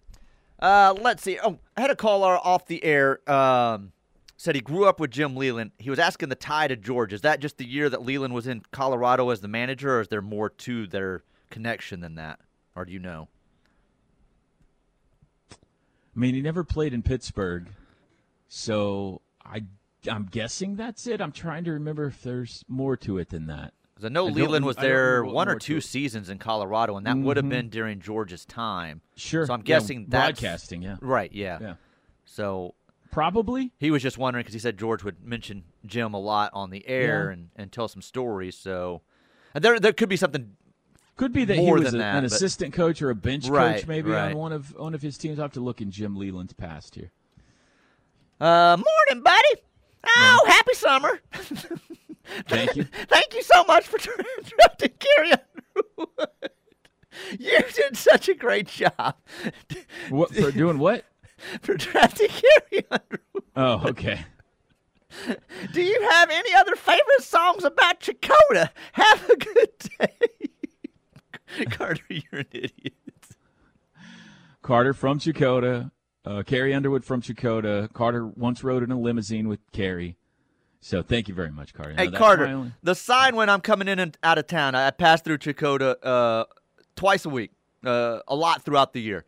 Uh, 0.59 0.95
let's 0.99 1.23
see. 1.23 1.39
Oh, 1.41 1.59
I 1.77 1.81
had 1.81 1.89
a 1.89 1.95
caller 1.95 2.37
off 2.37 2.65
the 2.65 2.83
air. 2.83 3.29
Um, 3.29 3.93
said 4.37 4.55
he 4.55 4.61
grew 4.61 4.85
up 4.85 4.99
with 4.99 5.11
Jim 5.11 5.35
Leyland. 5.35 5.71
He 5.77 5.89
was 5.89 5.99
asking 5.99 6.29
the 6.29 6.35
tie 6.35 6.67
to 6.67 6.75
George. 6.75 7.13
Is 7.13 7.21
that 7.21 7.39
just 7.39 7.57
the 7.57 7.65
year 7.65 7.89
that 7.89 8.03
Leyland 8.03 8.33
was 8.33 8.47
in 8.47 8.63
Colorado 8.71 9.29
as 9.29 9.41
the 9.41 9.47
manager, 9.47 9.97
or 9.97 10.01
is 10.01 10.07
there 10.07 10.21
more 10.21 10.49
to 10.49 10.87
their 10.87 11.23
connection 11.49 11.99
than 12.01 12.15
that? 12.15 12.39
Or 12.75 12.85
do 12.85 12.91
you 12.91 12.99
know? 12.99 13.27
I 16.19 16.21
mean, 16.21 16.35
he 16.35 16.41
never 16.41 16.65
played 16.65 16.93
in 16.93 17.01
Pittsburgh, 17.01 17.69
so 18.49 19.21
I 19.45 19.63
I'm 20.09 20.25
guessing 20.29 20.75
that's 20.75 21.07
it. 21.07 21.21
I'm 21.21 21.31
trying 21.31 21.63
to 21.63 21.71
remember 21.71 22.07
if 22.07 22.21
there's 22.21 22.65
more 22.67 22.97
to 22.97 23.17
it 23.19 23.29
than 23.29 23.47
that. 23.47 23.73
Because 23.95 24.03
I 24.05 24.09
know 24.09 24.27
I 24.27 24.31
Leyland 24.31 24.65
was 24.65 24.75
there 24.75 25.23
one 25.23 25.47
or 25.47 25.57
two 25.57 25.79
seasons 25.79 26.29
in 26.29 26.37
Colorado, 26.37 26.97
and 26.97 27.05
that 27.05 27.15
would 27.17 27.37
have 27.37 27.45
Mhm. 27.45 27.49
been 27.49 27.69
during 27.69 28.01
George's 28.01 28.43
time. 28.45 28.99
Sure. 29.15 29.45
So 29.45 29.53
I'm 29.53 29.61
Yeah, 29.61 29.63
guessing 29.63 30.07
that's 30.09 30.41
broadcasting. 30.41 30.81
Yeah. 30.81 30.97
right. 30.99 31.31
Yeah. 31.31 31.57
Yeah. 31.61 31.73
So 32.25 32.75
Probably. 33.11 33.71
he 33.79 33.89
was 33.89 34.03
just 34.03 34.17
wondering 34.17 34.41
because 34.43 34.53
he 34.53 34.59
said 34.59 34.77
George 34.77 35.05
would 35.05 35.23
mention 35.23 35.63
Jim 35.85 36.13
a 36.13 36.19
lot 36.19 36.51
on 36.53 36.69
the 36.69 36.85
air 36.85 37.27
Yeah. 37.27 37.33
and, 37.33 37.49
and 37.55 37.71
tell 37.71 37.87
some 37.87 38.01
stories. 38.01 38.57
So 38.57 39.03
and 39.53 39.63
there 39.63 39.79
there 39.79 39.93
could 39.93 40.09
be 40.09 40.17
something. 40.17 40.57
Could 41.19 41.33
be 41.33 41.43
that 41.43 41.57
he 41.57 41.69
was 41.69 41.93
a- 41.93 41.97
that, 41.97 42.15
an 42.15 42.23
but- 42.23 42.31
assistant 42.31 42.73
coach 42.73 43.01
or 43.01 43.09
a 43.09 43.15
bench 43.15 43.49
Right, 43.49 43.75
coach, 43.79 43.87
maybe 43.87 44.09
right. 44.09 44.31
on 44.31 44.37
one 44.37 44.53
of 44.53 44.73
one 44.77 44.93
of 44.93 45.01
his 45.01 45.17
teams. 45.17 45.37
I 45.37 45.41
have 45.41 45.51
to 45.53 45.59
look 45.59 45.81
in 45.81 45.91
Jim 45.91 46.15
Leyland's 46.15 46.53
past 46.53 46.95
here. 46.95 47.11
Uh, 48.39 48.77
morning, 48.77 49.21
buddy. 49.21 49.61
Oh, 50.07 50.45
happy 50.47 50.73
summer. 50.75 51.19
Thank 52.47 52.77
you. 52.77 52.83
Thank 53.09 53.33
you 53.33 53.41
so 53.43 53.65
much 53.65 53.85
for 53.85 53.97
interrupting 54.37 54.91
Carrie 54.97 55.33
Underwood. 55.33 56.29
You 57.37 57.59
did 57.75 57.97
such 57.97 58.29
a 58.29 58.33
great 58.33 58.67
job 58.69 59.15
What 60.09 60.33
for 60.33 60.51
doing 60.51 60.79
what? 60.79 61.03
for 61.61 61.73
drafting 61.75 62.29
Carrie 62.29 62.85
Underwood. 62.89 63.43
Oh, 63.57 63.89
okay. 63.89 64.21
Do 65.73 65.81
you 65.81 66.01
have 66.11 66.29
any 66.29 66.53
other 66.53 66.77
favorite 66.77 67.23
songs 67.23 67.65
about 67.65 67.99
Checotah? 67.99 68.69
Have 68.93 69.29
a 69.29 69.35
good 69.35 69.69
day. 69.99 70.38
Carter, 71.71 72.01
you're 72.09 72.41
an 72.41 72.45
idiot. 72.51 72.93
Carter 74.61 74.93
from 74.93 75.19
Checotah, 75.19 75.91
uh, 76.25 76.43
Carrie 76.43 76.73
Underwood 76.73 77.03
from 77.05 77.21
Checotah. 77.21 77.91
Carter 77.93 78.27
once 78.27 78.63
rode 78.63 78.83
in 78.83 78.91
a 78.91 78.99
limousine 78.99 79.47
with 79.47 79.59
Carrie. 79.71 80.17
So 80.81 81.01
thank 81.01 81.27
you 81.27 81.33
very 81.33 81.51
much, 81.51 81.73
Carter. 81.73 81.93
Hey, 81.97 82.07
No, 82.07 82.17
Carter, 82.17 82.45
only- 82.45 82.71
the 82.83 82.95
sign 82.95 83.35
when 83.35 83.49
I'm 83.49 83.61
coming 83.61 83.87
in 83.87 83.99
and 83.99 84.17
out 84.23 84.37
of 84.37 84.47
town, 84.47 84.75
I 84.75 84.91
pass 84.91 85.21
through 85.21 85.39
Checotah 85.39 85.95
uh, 86.03 86.45
twice 86.95 87.25
a 87.25 87.29
week, 87.29 87.51
uh, 87.85 88.19
a 88.27 88.35
lot 88.35 88.63
throughout 88.63 88.93
the 88.93 89.01
year. 89.01 89.25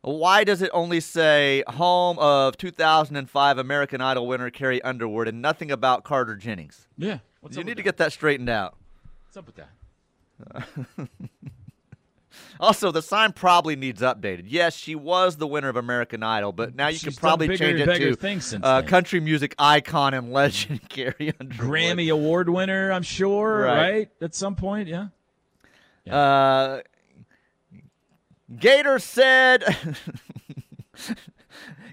Why 0.00 0.42
does 0.42 0.62
it 0.62 0.70
only 0.74 0.98
say 0.98 1.62
home 1.68 2.18
of 2.18 2.56
2005 2.56 3.58
American 3.58 4.00
Idol 4.00 4.26
winner 4.26 4.50
Carrie 4.50 4.82
Underwood 4.82 5.28
and 5.28 5.40
nothing 5.40 5.70
about 5.70 6.02
Carter 6.02 6.34
Jennings? 6.34 6.88
Yeah. 6.98 7.18
You 7.50 7.62
need 7.62 7.76
to 7.76 7.82
get 7.84 7.98
that 7.98 8.12
straightened 8.12 8.48
out. 8.48 8.76
What's 9.26 9.36
up 9.36 9.46
with 9.46 9.54
that? 9.56 9.68
Also, 12.58 12.90
the 12.90 13.02
sign 13.02 13.32
probably 13.32 13.76
needs 13.76 14.00
updated. 14.00 14.44
Yes, 14.46 14.74
she 14.76 14.94
was 14.94 15.36
the 15.36 15.46
winner 15.46 15.68
of 15.68 15.76
American 15.76 16.22
Idol, 16.22 16.52
but 16.52 16.74
now 16.74 16.88
you 16.88 16.96
She's 16.96 17.14
can 17.14 17.20
probably 17.20 17.48
bigger 17.48 17.64
change 17.76 17.80
it 17.80 18.40
to 18.40 18.60
uh, 18.64 18.82
country 18.82 19.20
music 19.20 19.54
icon 19.58 20.14
and 20.14 20.32
legend 20.38 20.88
Carrie 20.88 21.32
Underwood. 21.40 21.68
Grammy 21.68 22.10
Award 22.12 22.48
winner, 22.48 22.90
I'm 22.92 23.02
sure, 23.02 23.62
Right. 23.64 23.90
right? 23.90 24.10
At 24.22 24.34
some 24.34 24.54
point, 24.54 24.88
yeah. 24.88 25.08
Uh, 26.10 26.80
Gator 28.58 28.98
said. 28.98 29.64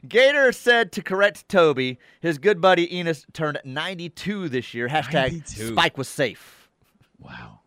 Gator 0.07 0.51
said 0.53 0.91
to 0.93 1.01
correct 1.01 1.49
Toby, 1.49 1.99
his 2.21 2.37
good 2.37 2.61
buddy 2.61 2.95
Enos 2.95 3.25
turned 3.33 3.59
92 3.65 4.47
this 4.49 4.73
year. 4.73 4.87
Hashtag 4.87 5.13
92. 5.31 5.67
Spike 5.73 5.97
was 5.97 6.07
safe. 6.07 6.69
Wow. 7.19 7.58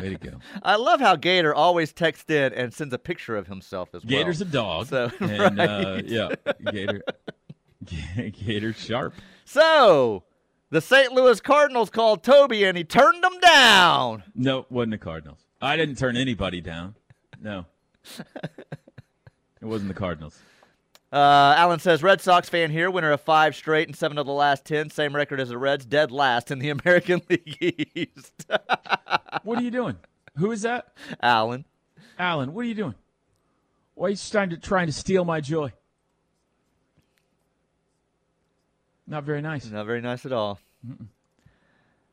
Way 0.00 0.10
to 0.10 0.16
go. 0.16 0.38
I 0.62 0.76
love 0.76 1.00
how 1.00 1.16
Gator 1.16 1.54
always 1.54 1.92
texts 1.92 2.30
in 2.30 2.52
and 2.52 2.72
sends 2.72 2.92
a 2.94 2.98
picture 2.98 3.36
of 3.36 3.46
himself 3.46 3.94
as 3.94 4.04
well. 4.04 4.10
Gator's 4.10 4.40
a 4.40 4.44
dog. 4.44 4.86
So, 4.86 5.10
and, 5.20 5.60
uh, 5.60 6.02
yeah, 6.04 6.34
Gator. 6.70 7.02
Gator 7.84 8.72
sharp. 8.72 9.14
So, 9.44 10.24
the 10.70 10.80
St. 10.80 11.12
Louis 11.12 11.40
Cardinals 11.40 11.90
called 11.90 12.22
Toby 12.22 12.64
and 12.64 12.76
he 12.76 12.84
turned 12.84 13.22
them 13.22 13.38
down. 13.40 14.24
No, 14.34 14.66
wasn't 14.70 14.92
the 14.92 14.98
Cardinals. 14.98 15.38
I 15.60 15.76
didn't 15.76 15.96
turn 15.96 16.16
anybody 16.16 16.60
down. 16.60 16.94
No. 17.40 17.66
It 19.60 19.64
wasn't 19.64 19.88
the 19.88 19.98
Cardinals. 19.98 20.38
Uh, 21.10 21.54
Alan 21.56 21.78
says 21.80 22.02
Red 22.02 22.20
Sox 22.20 22.48
fan 22.50 22.70
here, 22.70 22.90
winner 22.90 23.12
of 23.12 23.20
five 23.22 23.56
straight 23.56 23.88
and 23.88 23.96
seven 23.96 24.18
of 24.18 24.26
the 24.26 24.32
last 24.32 24.64
ten, 24.66 24.90
same 24.90 25.16
record 25.16 25.40
as 25.40 25.48
the 25.48 25.56
Reds, 25.56 25.86
dead 25.86 26.10
last 26.10 26.50
in 26.50 26.58
the 26.58 26.68
American 26.84 27.22
League 27.30 27.86
East. 27.94 28.46
What 29.42 29.58
are 29.58 29.62
you 29.62 29.70
doing? 29.70 29.96
Who 30.36 30.50
is 30.50 30.62
that? 30.62 30.92
Alan, 31.22 31.64
Alan, 32.18 32.52
what 32.52 32.64
are 32.64 32.68
you 32.68 32.74
doing? 32.74 32.94
Why 33.94 34.08
are 34.08 34.10
you 34.10 34.16
trying 34.16 34.50
to 34.50 34.58
trying 34.58 34.86
to 34.86 34.92
steal 34.92 35.24
my 35.24 35.40
joy? 35.40 35.72
Not 39.06 39.24
very 39.24 39.40
nice. 39.40 39.68
not 39.70 39.86
very 39.86 40.02
nice 40.02 40.26
at 40.26 40.32
all. 40.32 40.60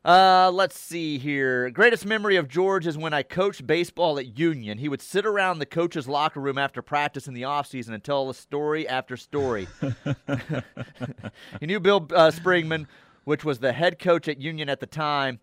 Uh, 0.06 0.52
let's 0.54 0.78
see 0.78 1.18
here. 1.18 1.68
Greatest 1.70 2.06
memory 2.06 2.36
of 2.36 2.46
George 2.46 2.86
is 2.86 2.96
when 2.96 3.12
I 3.12 3.24
coached 3.24 3.66
baseball 3.66 4.20
at 4.20 4.38
Union. 4.38 4.78
He 4.78 4.88
would 4.88 5.02
sit 5.02 5.26
around 5.26 5.58
the 5.58 5.66
coach's 5.66 6.06
locker 6.06 6.38
room 6.38 6.58
after 6.58 6.80
practice 6.80 7.26
in 7.26 7.34
the 7.34 7.42
offseason 7.42 7.92
and 7.92 8.04
tell 8.04 8.28
us 8.28 8.38
story 8.38 8.86
after 8.88 9.16
story. 9.16 9.66
he 11.60 11.66
knew 11.66 11.80
Bill 11.80 12.06
uh, 12.14 12.30
Springman, 12.30 12.86
which 13.24 13.44
was 13.44 13.58
the 13.58 13.72
head 13.72 13.98
coach 13.98 14.28
at 14.28 14.40
Union 14.40 14.68
at 14.68 14.78
the 14.78 14.86
time, 14.86 15.40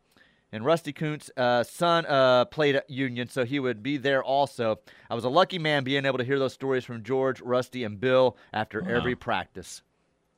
and 0.53 0.63
Rusty 0.63 0.93
Kuntz' 0.93 1.29
uh, 1.35 1.63
son 1.63 2.05
uh, 2.05 2.45
played 2.45 2.77
at 2.77 2.89
Union, 2.89 3.27
so 3.27 3.43
he 3.43 3.59
would 3.59 3.83
be 3.83 3.97
there 3.97 4.23
also. 4.23 4.79
I 5.09 5.15
was 5.15 5.25
a 5.25 5.29
lucky 5.29 5.59
man 5.59 5.83
being 5.83 6.05
able 6.05 6.19
to 6.19 6.23
hear 6.23 6.39
those 6.39 6.53
stories 6.53 6.85
from 6.85 7.03
George, 7.03 7.41
Rusty, 7.41 7.83
and 7.83 7.99
Bill 7.99 8.37
after 8.53 8.81
Wow. 8.81 8.91
every 8.91 9.15
practice. 9.17 9.81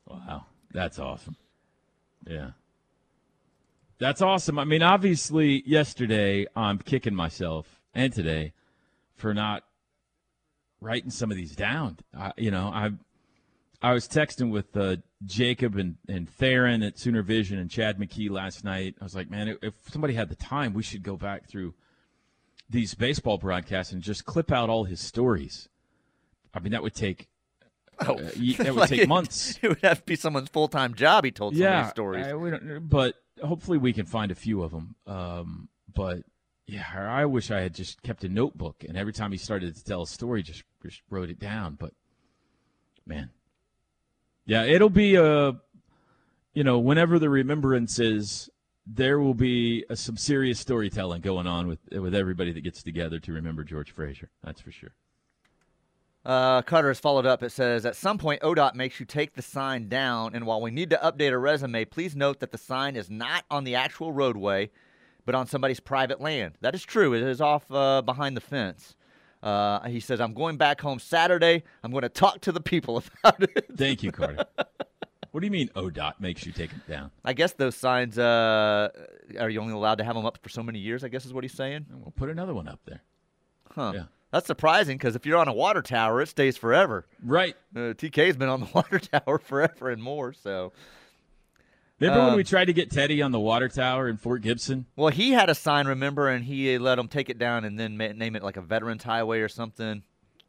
Wow, 0.04 0.46
that's 0.72 0.98
awesome. 0.98 1.36
Yeah. 2.26 2.50
That's 3.98 4.20
awesome. 4.20 4.58
I 4.58 4.64
mean, 4.64 4.82
obviously, 4.82 5.62
yesterday 5.66 6.46
I'm 6.54 6.78
kicking 6.78 7.14
myself, 7.14 7.80
and 7.94 8.12
today, 8.12 8.52
for 9.14 9.32
not 9.32 9.64
writing 10.80 11.10
some 11.10 11.30
of 11.30 11.36
these 11.36 11.56
down. 11.56 11.98
I, 12.16 12.32
you 12.36 12.50
know, 12.50 12.66
I 12.72 12.90
I 13.80 13.92
was 13.92 14.06
texting 14.06 14.50
with 14.50 14.76
uh, 14.76 14.96
Jacob 15.24 15.76
and, 15.76 15.96
and 16.08 16.28
Theron 16.28 16.82
at 16.82 16.98
Sooner 16.98 17.22
Vision 17.22 17.58
and 17.58 17.70
Chad 17.70 17.98
McKee 17.98 18.30
last 18.30 18.64
night. 18.64 18.96
I 19.00 19.04
was 19.04 19.14
like, 19.14 19.30
man, 19.30 19.56
if 19.62 19.74
somebody 19.90 20.14
had 20.14 20.28
the 20.28 20.34
time, 20.34 20.74
we 20.74 20.82
should 20.82 21.02
go 21.02 21.16
back 21.16 21.48
through 21.48 21.74
these 22.68 22.94
baseball 22.94 23.38
broadcasts 23.38 23.92
and 23.92 24.02
just 24.02 24.24
clip 24.26 24.50
out 24.52 24.68
all 24.68 24.84
his 24.84 25.00
stories. 25.00 25.68
I 26.52 26.60
mean, 26.60 26.72
that 26.72 26.82
would 26.82 26.94
take 26.94 27.28
Oh, 28.06 28.14
uh, 28.14 28.30
that 28.58 28.66
would 28.66 28.74
like 28.76 28.90
take 28.90 29.00
it- 29.02 29.08
months. 29.08 29.58
It 29.62 29.68
would 29.68 29.82
have 29.82 30.00
to 30.00 30.04
be 30.04 30.16
someone's 30.16 30.50
full 30.50 30.68
time 30.68 30.92
job. 30.94 31.24
He 31.24 31.30
told 31.30 31.54
so 31.54 31.60
many 31.60 31.70
yeah, 31.72 31.88
stories. 31.88 32.26
I- 32.26 32.34
we 32.34 32.50
don't- 32.50 32.88
but 32.88 33.14
hopefully 33.42 33.78
we 33.78 33.92
can 33.92 34.06
find 34.06 34.30
a 34.30 34.34
few 34.34 34.62
of 34.62 34.70
them. 34.70 34.94
Um, 35.06 35.68
but 35.92 36.18
yeah, 36.66 36.84
I 36.94 37.24
wish 37.26 37.50
I 37.50 37.60
had 37.60 37.74
just 37.74 38.02
kept 38.02 38.24
a 38.24 38.28
notebook 38.28 38.84
and 38.86 38.96
every 38.96 39.12
time 39.12 39.32
he 39.32 39.38
started 39.38 39.74
to 39.74 39.84
tell 39.84 40.02
a 40.02 40.06
story, 40.06 40.42
just, 40.42 40.64
just 40.82 41.02
wrote 41.10 41.30
it 41.30 41.38
down. 41.38 41.76
But 41.78 41.92
man, 43.06 43.30
yeah, 44.46 44.64
it'll 44.64 44.90
be 44.90 45.16
a, 45.16 45.52
you 46.54 46.64
know, 46.64 46.78
whenever 46.78 47.18
the 47.18 47.28
remembrance 47.28 47.98
is, 47.98 48.48
there 48.86 49.18
will 49.18 49.34
be 49.34 49.84
uh 49.90 49.96
some 49.96 50.16
serious 50.16 50.60
storytelling 50.60 51.20
going 51.20 51.46
on 51.46 51.66
with 51.66 51.80
with 51.90 52.14
everybody 52.14 52.52
that 52.52 52.60
gets 52.60 52.84
together 52.84 53.18
to 53.18 53.32
remember 53.32 53.64
George 53.64 53.90
Frazier. 53.90 54.30
That's 54.44 54.60
for 54.60 54.70
sure. 54.70 54.94
Uh, 56.26 56.60
Cutter 56.62 56.88
has 56.88 56.98
followed 56.98 57.24
up. 57.24 57.44
It 57.44 57.52
says, 57.52 57.86
At 57.86 57.94
some 57.94 58.18
point, 58.18 58.42
ODOT 58.42 58.74
makes 58.74 58.98
you 58.98 59.06
take 59.06 59.34
the 59.34 59.42
sign 59.42 59.88
down, 59.88 60.34
and 60.34 60.44
while 60.44 60.60
we 60.60 60.72
need 60.72 60.90
to 60.90 60.96
update 60.96 61.30
a 61.30 61.38
resume, 61.38 61.84
please 61.84 62.16
note 62.16 62.40
that 62.40 62.50
the 62.50 62.58
sign 62.58 62.96
is 62.96 63.08
not 63.08 63.44
on 63.48 63.62
the 63.62 63.76
actual 63.76 64.12
roadway, 64.12 64.70
but 65.24 65.36
on 65.36 65.46
somebody's 65.46 65.78
private 65.78 66.20
land. 66.20 66.54
That 66.62 66.74
is 66.74 66.82
true. 66.82 67.14
It 67.14 67.22
is 67.22 67.40
off 67.40 67.70
uh, 67.70 68.02
behind 68.02 68.36
the 68.36 68.40
fence. 68.40 68.96
Uh, 69.40 69.86
he 69.86 70.00
says, 70.00 70.20
I'm 70.20 70.34
going 70.34 70.56
back 70.56 70.80
home 70.80 70.98
Saturday. 70.98 71.62
I'm 71.84 71.92
going 71.92 72.02
to 72.02 72.08
talk 72.08 72.40
to 72.40 72.50
the 72.50 72.60
people 72.60 73.04
about 73.24 73.40
it. 73.44 73.66
Thank 73.76 74.02
you, 74.02 74.10
Carter. 74.10 74.46
what 75.30 75.40
do 75.40 75.46
you 75.46 75.52
mean 75.52 75.68
ODOT 75.76 76.14
makes 76.18 76.44
you 76.44 76.50
take 76.50 76.72
it 76.72 76.88
down? 76.88 77.12
I 77.24 77.34
guess 77.34 77.52
those 77.52 77.76
signs, 77.76 78.18
uh, 78.18 78.88
are 79.38 79.48
you 79.48 79.60
only 79.60 79.74
allowed 79.74 79.98
to 79.98 80.04
have 80.04 80.16
them 80.16 80.26
up 80.26 80.38
for 80.42 80.48
so 80.48 80.64
many 80.64 80.80
years? 80.80 81.04
I 81.04 81.08
guess 81.08 81.24
is 81.24 81.32
what 81.32 81.44
he's 81.44 81.54
saying. 81.54 81.86
We'll 81.92 82.10
put 82.10 82.30
another 82.30 82.52
one 82.52 82.66
up 82.66 82.80
there. 82.84 83.02
Huh. 83.70 83.92
Yeah. 83.94 84.02
That's 84.32 84.46
surprising 84.46 84.96
because 84.98 85.14
if 85.16 85.24
you're 85.24 85.38
on 85.38 85.48
a 85.48 85.52
water 85.52 85.82
tower, 85.82 86.20
it 86.20 86.28
stays 86.28 86.56
forever. 86.56 87.06
Right. 87.22 87.56
Uh, 87.74 87.94
TK's 87.94 88.36
been 88.36 88.48
on 88.48 88.60
the 88.60 88.66
water 88.74 88.98
tower 88.98 89.38
forever 89.38 89.90
and 89.90 90.02
more. 90.02 90.32
So, 90.32 90.72
Remember 91.98 92.20
when 92.24 92.30
Um, 92.32 92.36
we 92.36 92.44
tried 92.44 92.66
to 92.66 92.74
get 92.74 92.90
Teddy 92.90 93.22
on 93.22 93.32
the 93.32 93.40
water 93.40 93.68
tower 93.68 94.06
in 94.08 94.18
Fort 94.18 94.42
Gibson? 94.42 94.84
well, 94.96 95.08
he 95.08 95.32
had 95.32 95.48
a 95.48 95.54
sign, 95.54 95.86
remember, 95.86 96.28
and 96.28 96.44
he 96.44 96.76
let 96.76 96.98
him 96.98 97.08
take 97.08 97.30
it 97.30 97.38
down 97.38 97.64
and 97.64 97.78
then 97.78 97.96
ma- 97.96 98.08
name 98.12 98.36
it 98.36 98.42
like 98.42 98.58
a 98.58 98.60
Veterans 98.60 99.02
Highway 99.02 99.40
or 99.40 99.48
something. 99.48 100.02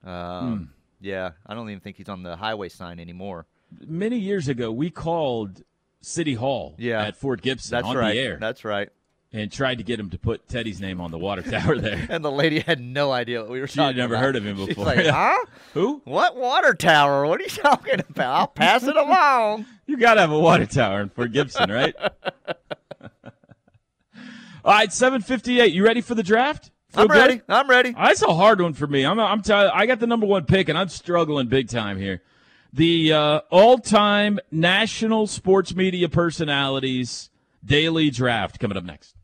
Um, 0.04 0.72
Yeah, 1.00 1.32
I 1.46 1.54
don't 1.54 1.70
even 1.70 1.80
think 1.80 1.96
he's 1.98 2.10
on 2.10 2.24
the 2.24 2.36
highway 2.36 2.68
sign 2.70 3.00
anymore. 3.00 3.46
Many 3.86 4.18
years 4.18 4.48
ago, 4.50 4.72
we 4.72 4.90
called 4.90 5.62
City 6.02 6.34
Hall 6.34 6.76
Yeah. 6.78 7.04
at 7.06 7.16
Fort 7.16 7.42
Gibson 7.42 7.72
That's 7.72 7.88
on 7.88 7.96
right. 7.96 8.14
the 8.14 8.20
air 8.20 8.38
That's 8.42 8.66
right. 8.66 8.90
And 9.38 9.52
tried 9.52 9.78
to 9.78 9.84
get 9.84 10.00
him 10.00 10.10
to 10.10 10.18
put 10.18 10.48
Teddy's 10.48 10.82
name 10.82 11.00
on 11.00 11.12
the 11.12 11.18
water 11.18 11.42
tower 11.50 11.78
there. 11.78 12.06
And 12.10 12.24
the 12.26 12.32
lady 12.32 12.60
had 12.60 12.80
no 12.82 13.12
idea 13.12 13.42
what 13.42 13.50
we 13.52 13.60
were 13.60 13.68
She 13.68 13.80
had 13.80 13.88
talking 13.88 13.98
never 13.98 14.16
about. 14.16 14.24
heard 14.24 14.36
of 14.36 14.46
him 14.46 14.56
before. 14.58 14.68
She's 14.68 14.78
like, 14.78 15.06
huh? 15.08 15.38
Who? 15.74 16.02
What 16.06 16.36
water 16.36 16.74
tower? 16.74 17.26
What 17.28 17.40
are 17.40 17.44
you 17.44 17.50
talking 17.50 18.00
about? 18.10 18.36
I'll 18.40 18.48
pass 18.48 18.84
it 18.84 18.96
along. 18.96 19.66
You 19.90 19.96
got 19.96 20.16
to 20.16 20.20
have 20.20 20.32
a 20.32 20.38
water 20.40 20.66
tower 20.66 21.00
in 21.02 21.08
Fort 21.08 21.32
Gibson, 21.32 21.72
right? 21.72 21.96
All 24.66 24.74
right, 24.74 24.92
758. 24.92 25.72
You 25.74 25.86
ready 25.86 26.02
for 26.02 26.14
the 26.14 26.24
draft? 26.24 26.72
Feel 26.90 27.04
I'm 27.04 27.08
good? 27.08 27.16
ready. 27.18 27.42
I'm 27.48 27.70
ready. 27.70 27.92
That's 27.94 28.22
a 28.22 28.34
hard 28.34 28.60
one 28.60 28.74
for 28.74 28.86
me. 28.86 29.06
I'm, 29.06 29.18
I'm 29.18 29.42
tell- 29.42 29.72
I 29.74 29.86
got 29.86 30.00
the 30.02 30.08
number 30.08 30.26
one 30.26 30.44
pick, 30.46 30.68
and 30.68 30.78
I'm 30.78 30.90
struggling 30.90 31.48
big 31.48 31.70
time 31.70 31.98
here. 32.00 32.22
The 32.74 33.14
uh, 33.14 33.40
all-time 33.50 34.40
national 34.52 35.28
sports 35.28 35.74
media 35.74 36.10
personalities 36.10 37.30
daily 37.64 38.10
draft 38.10 38.60
coming 38.60 38.78
up 38.78 38.84
next. 38.84 39.16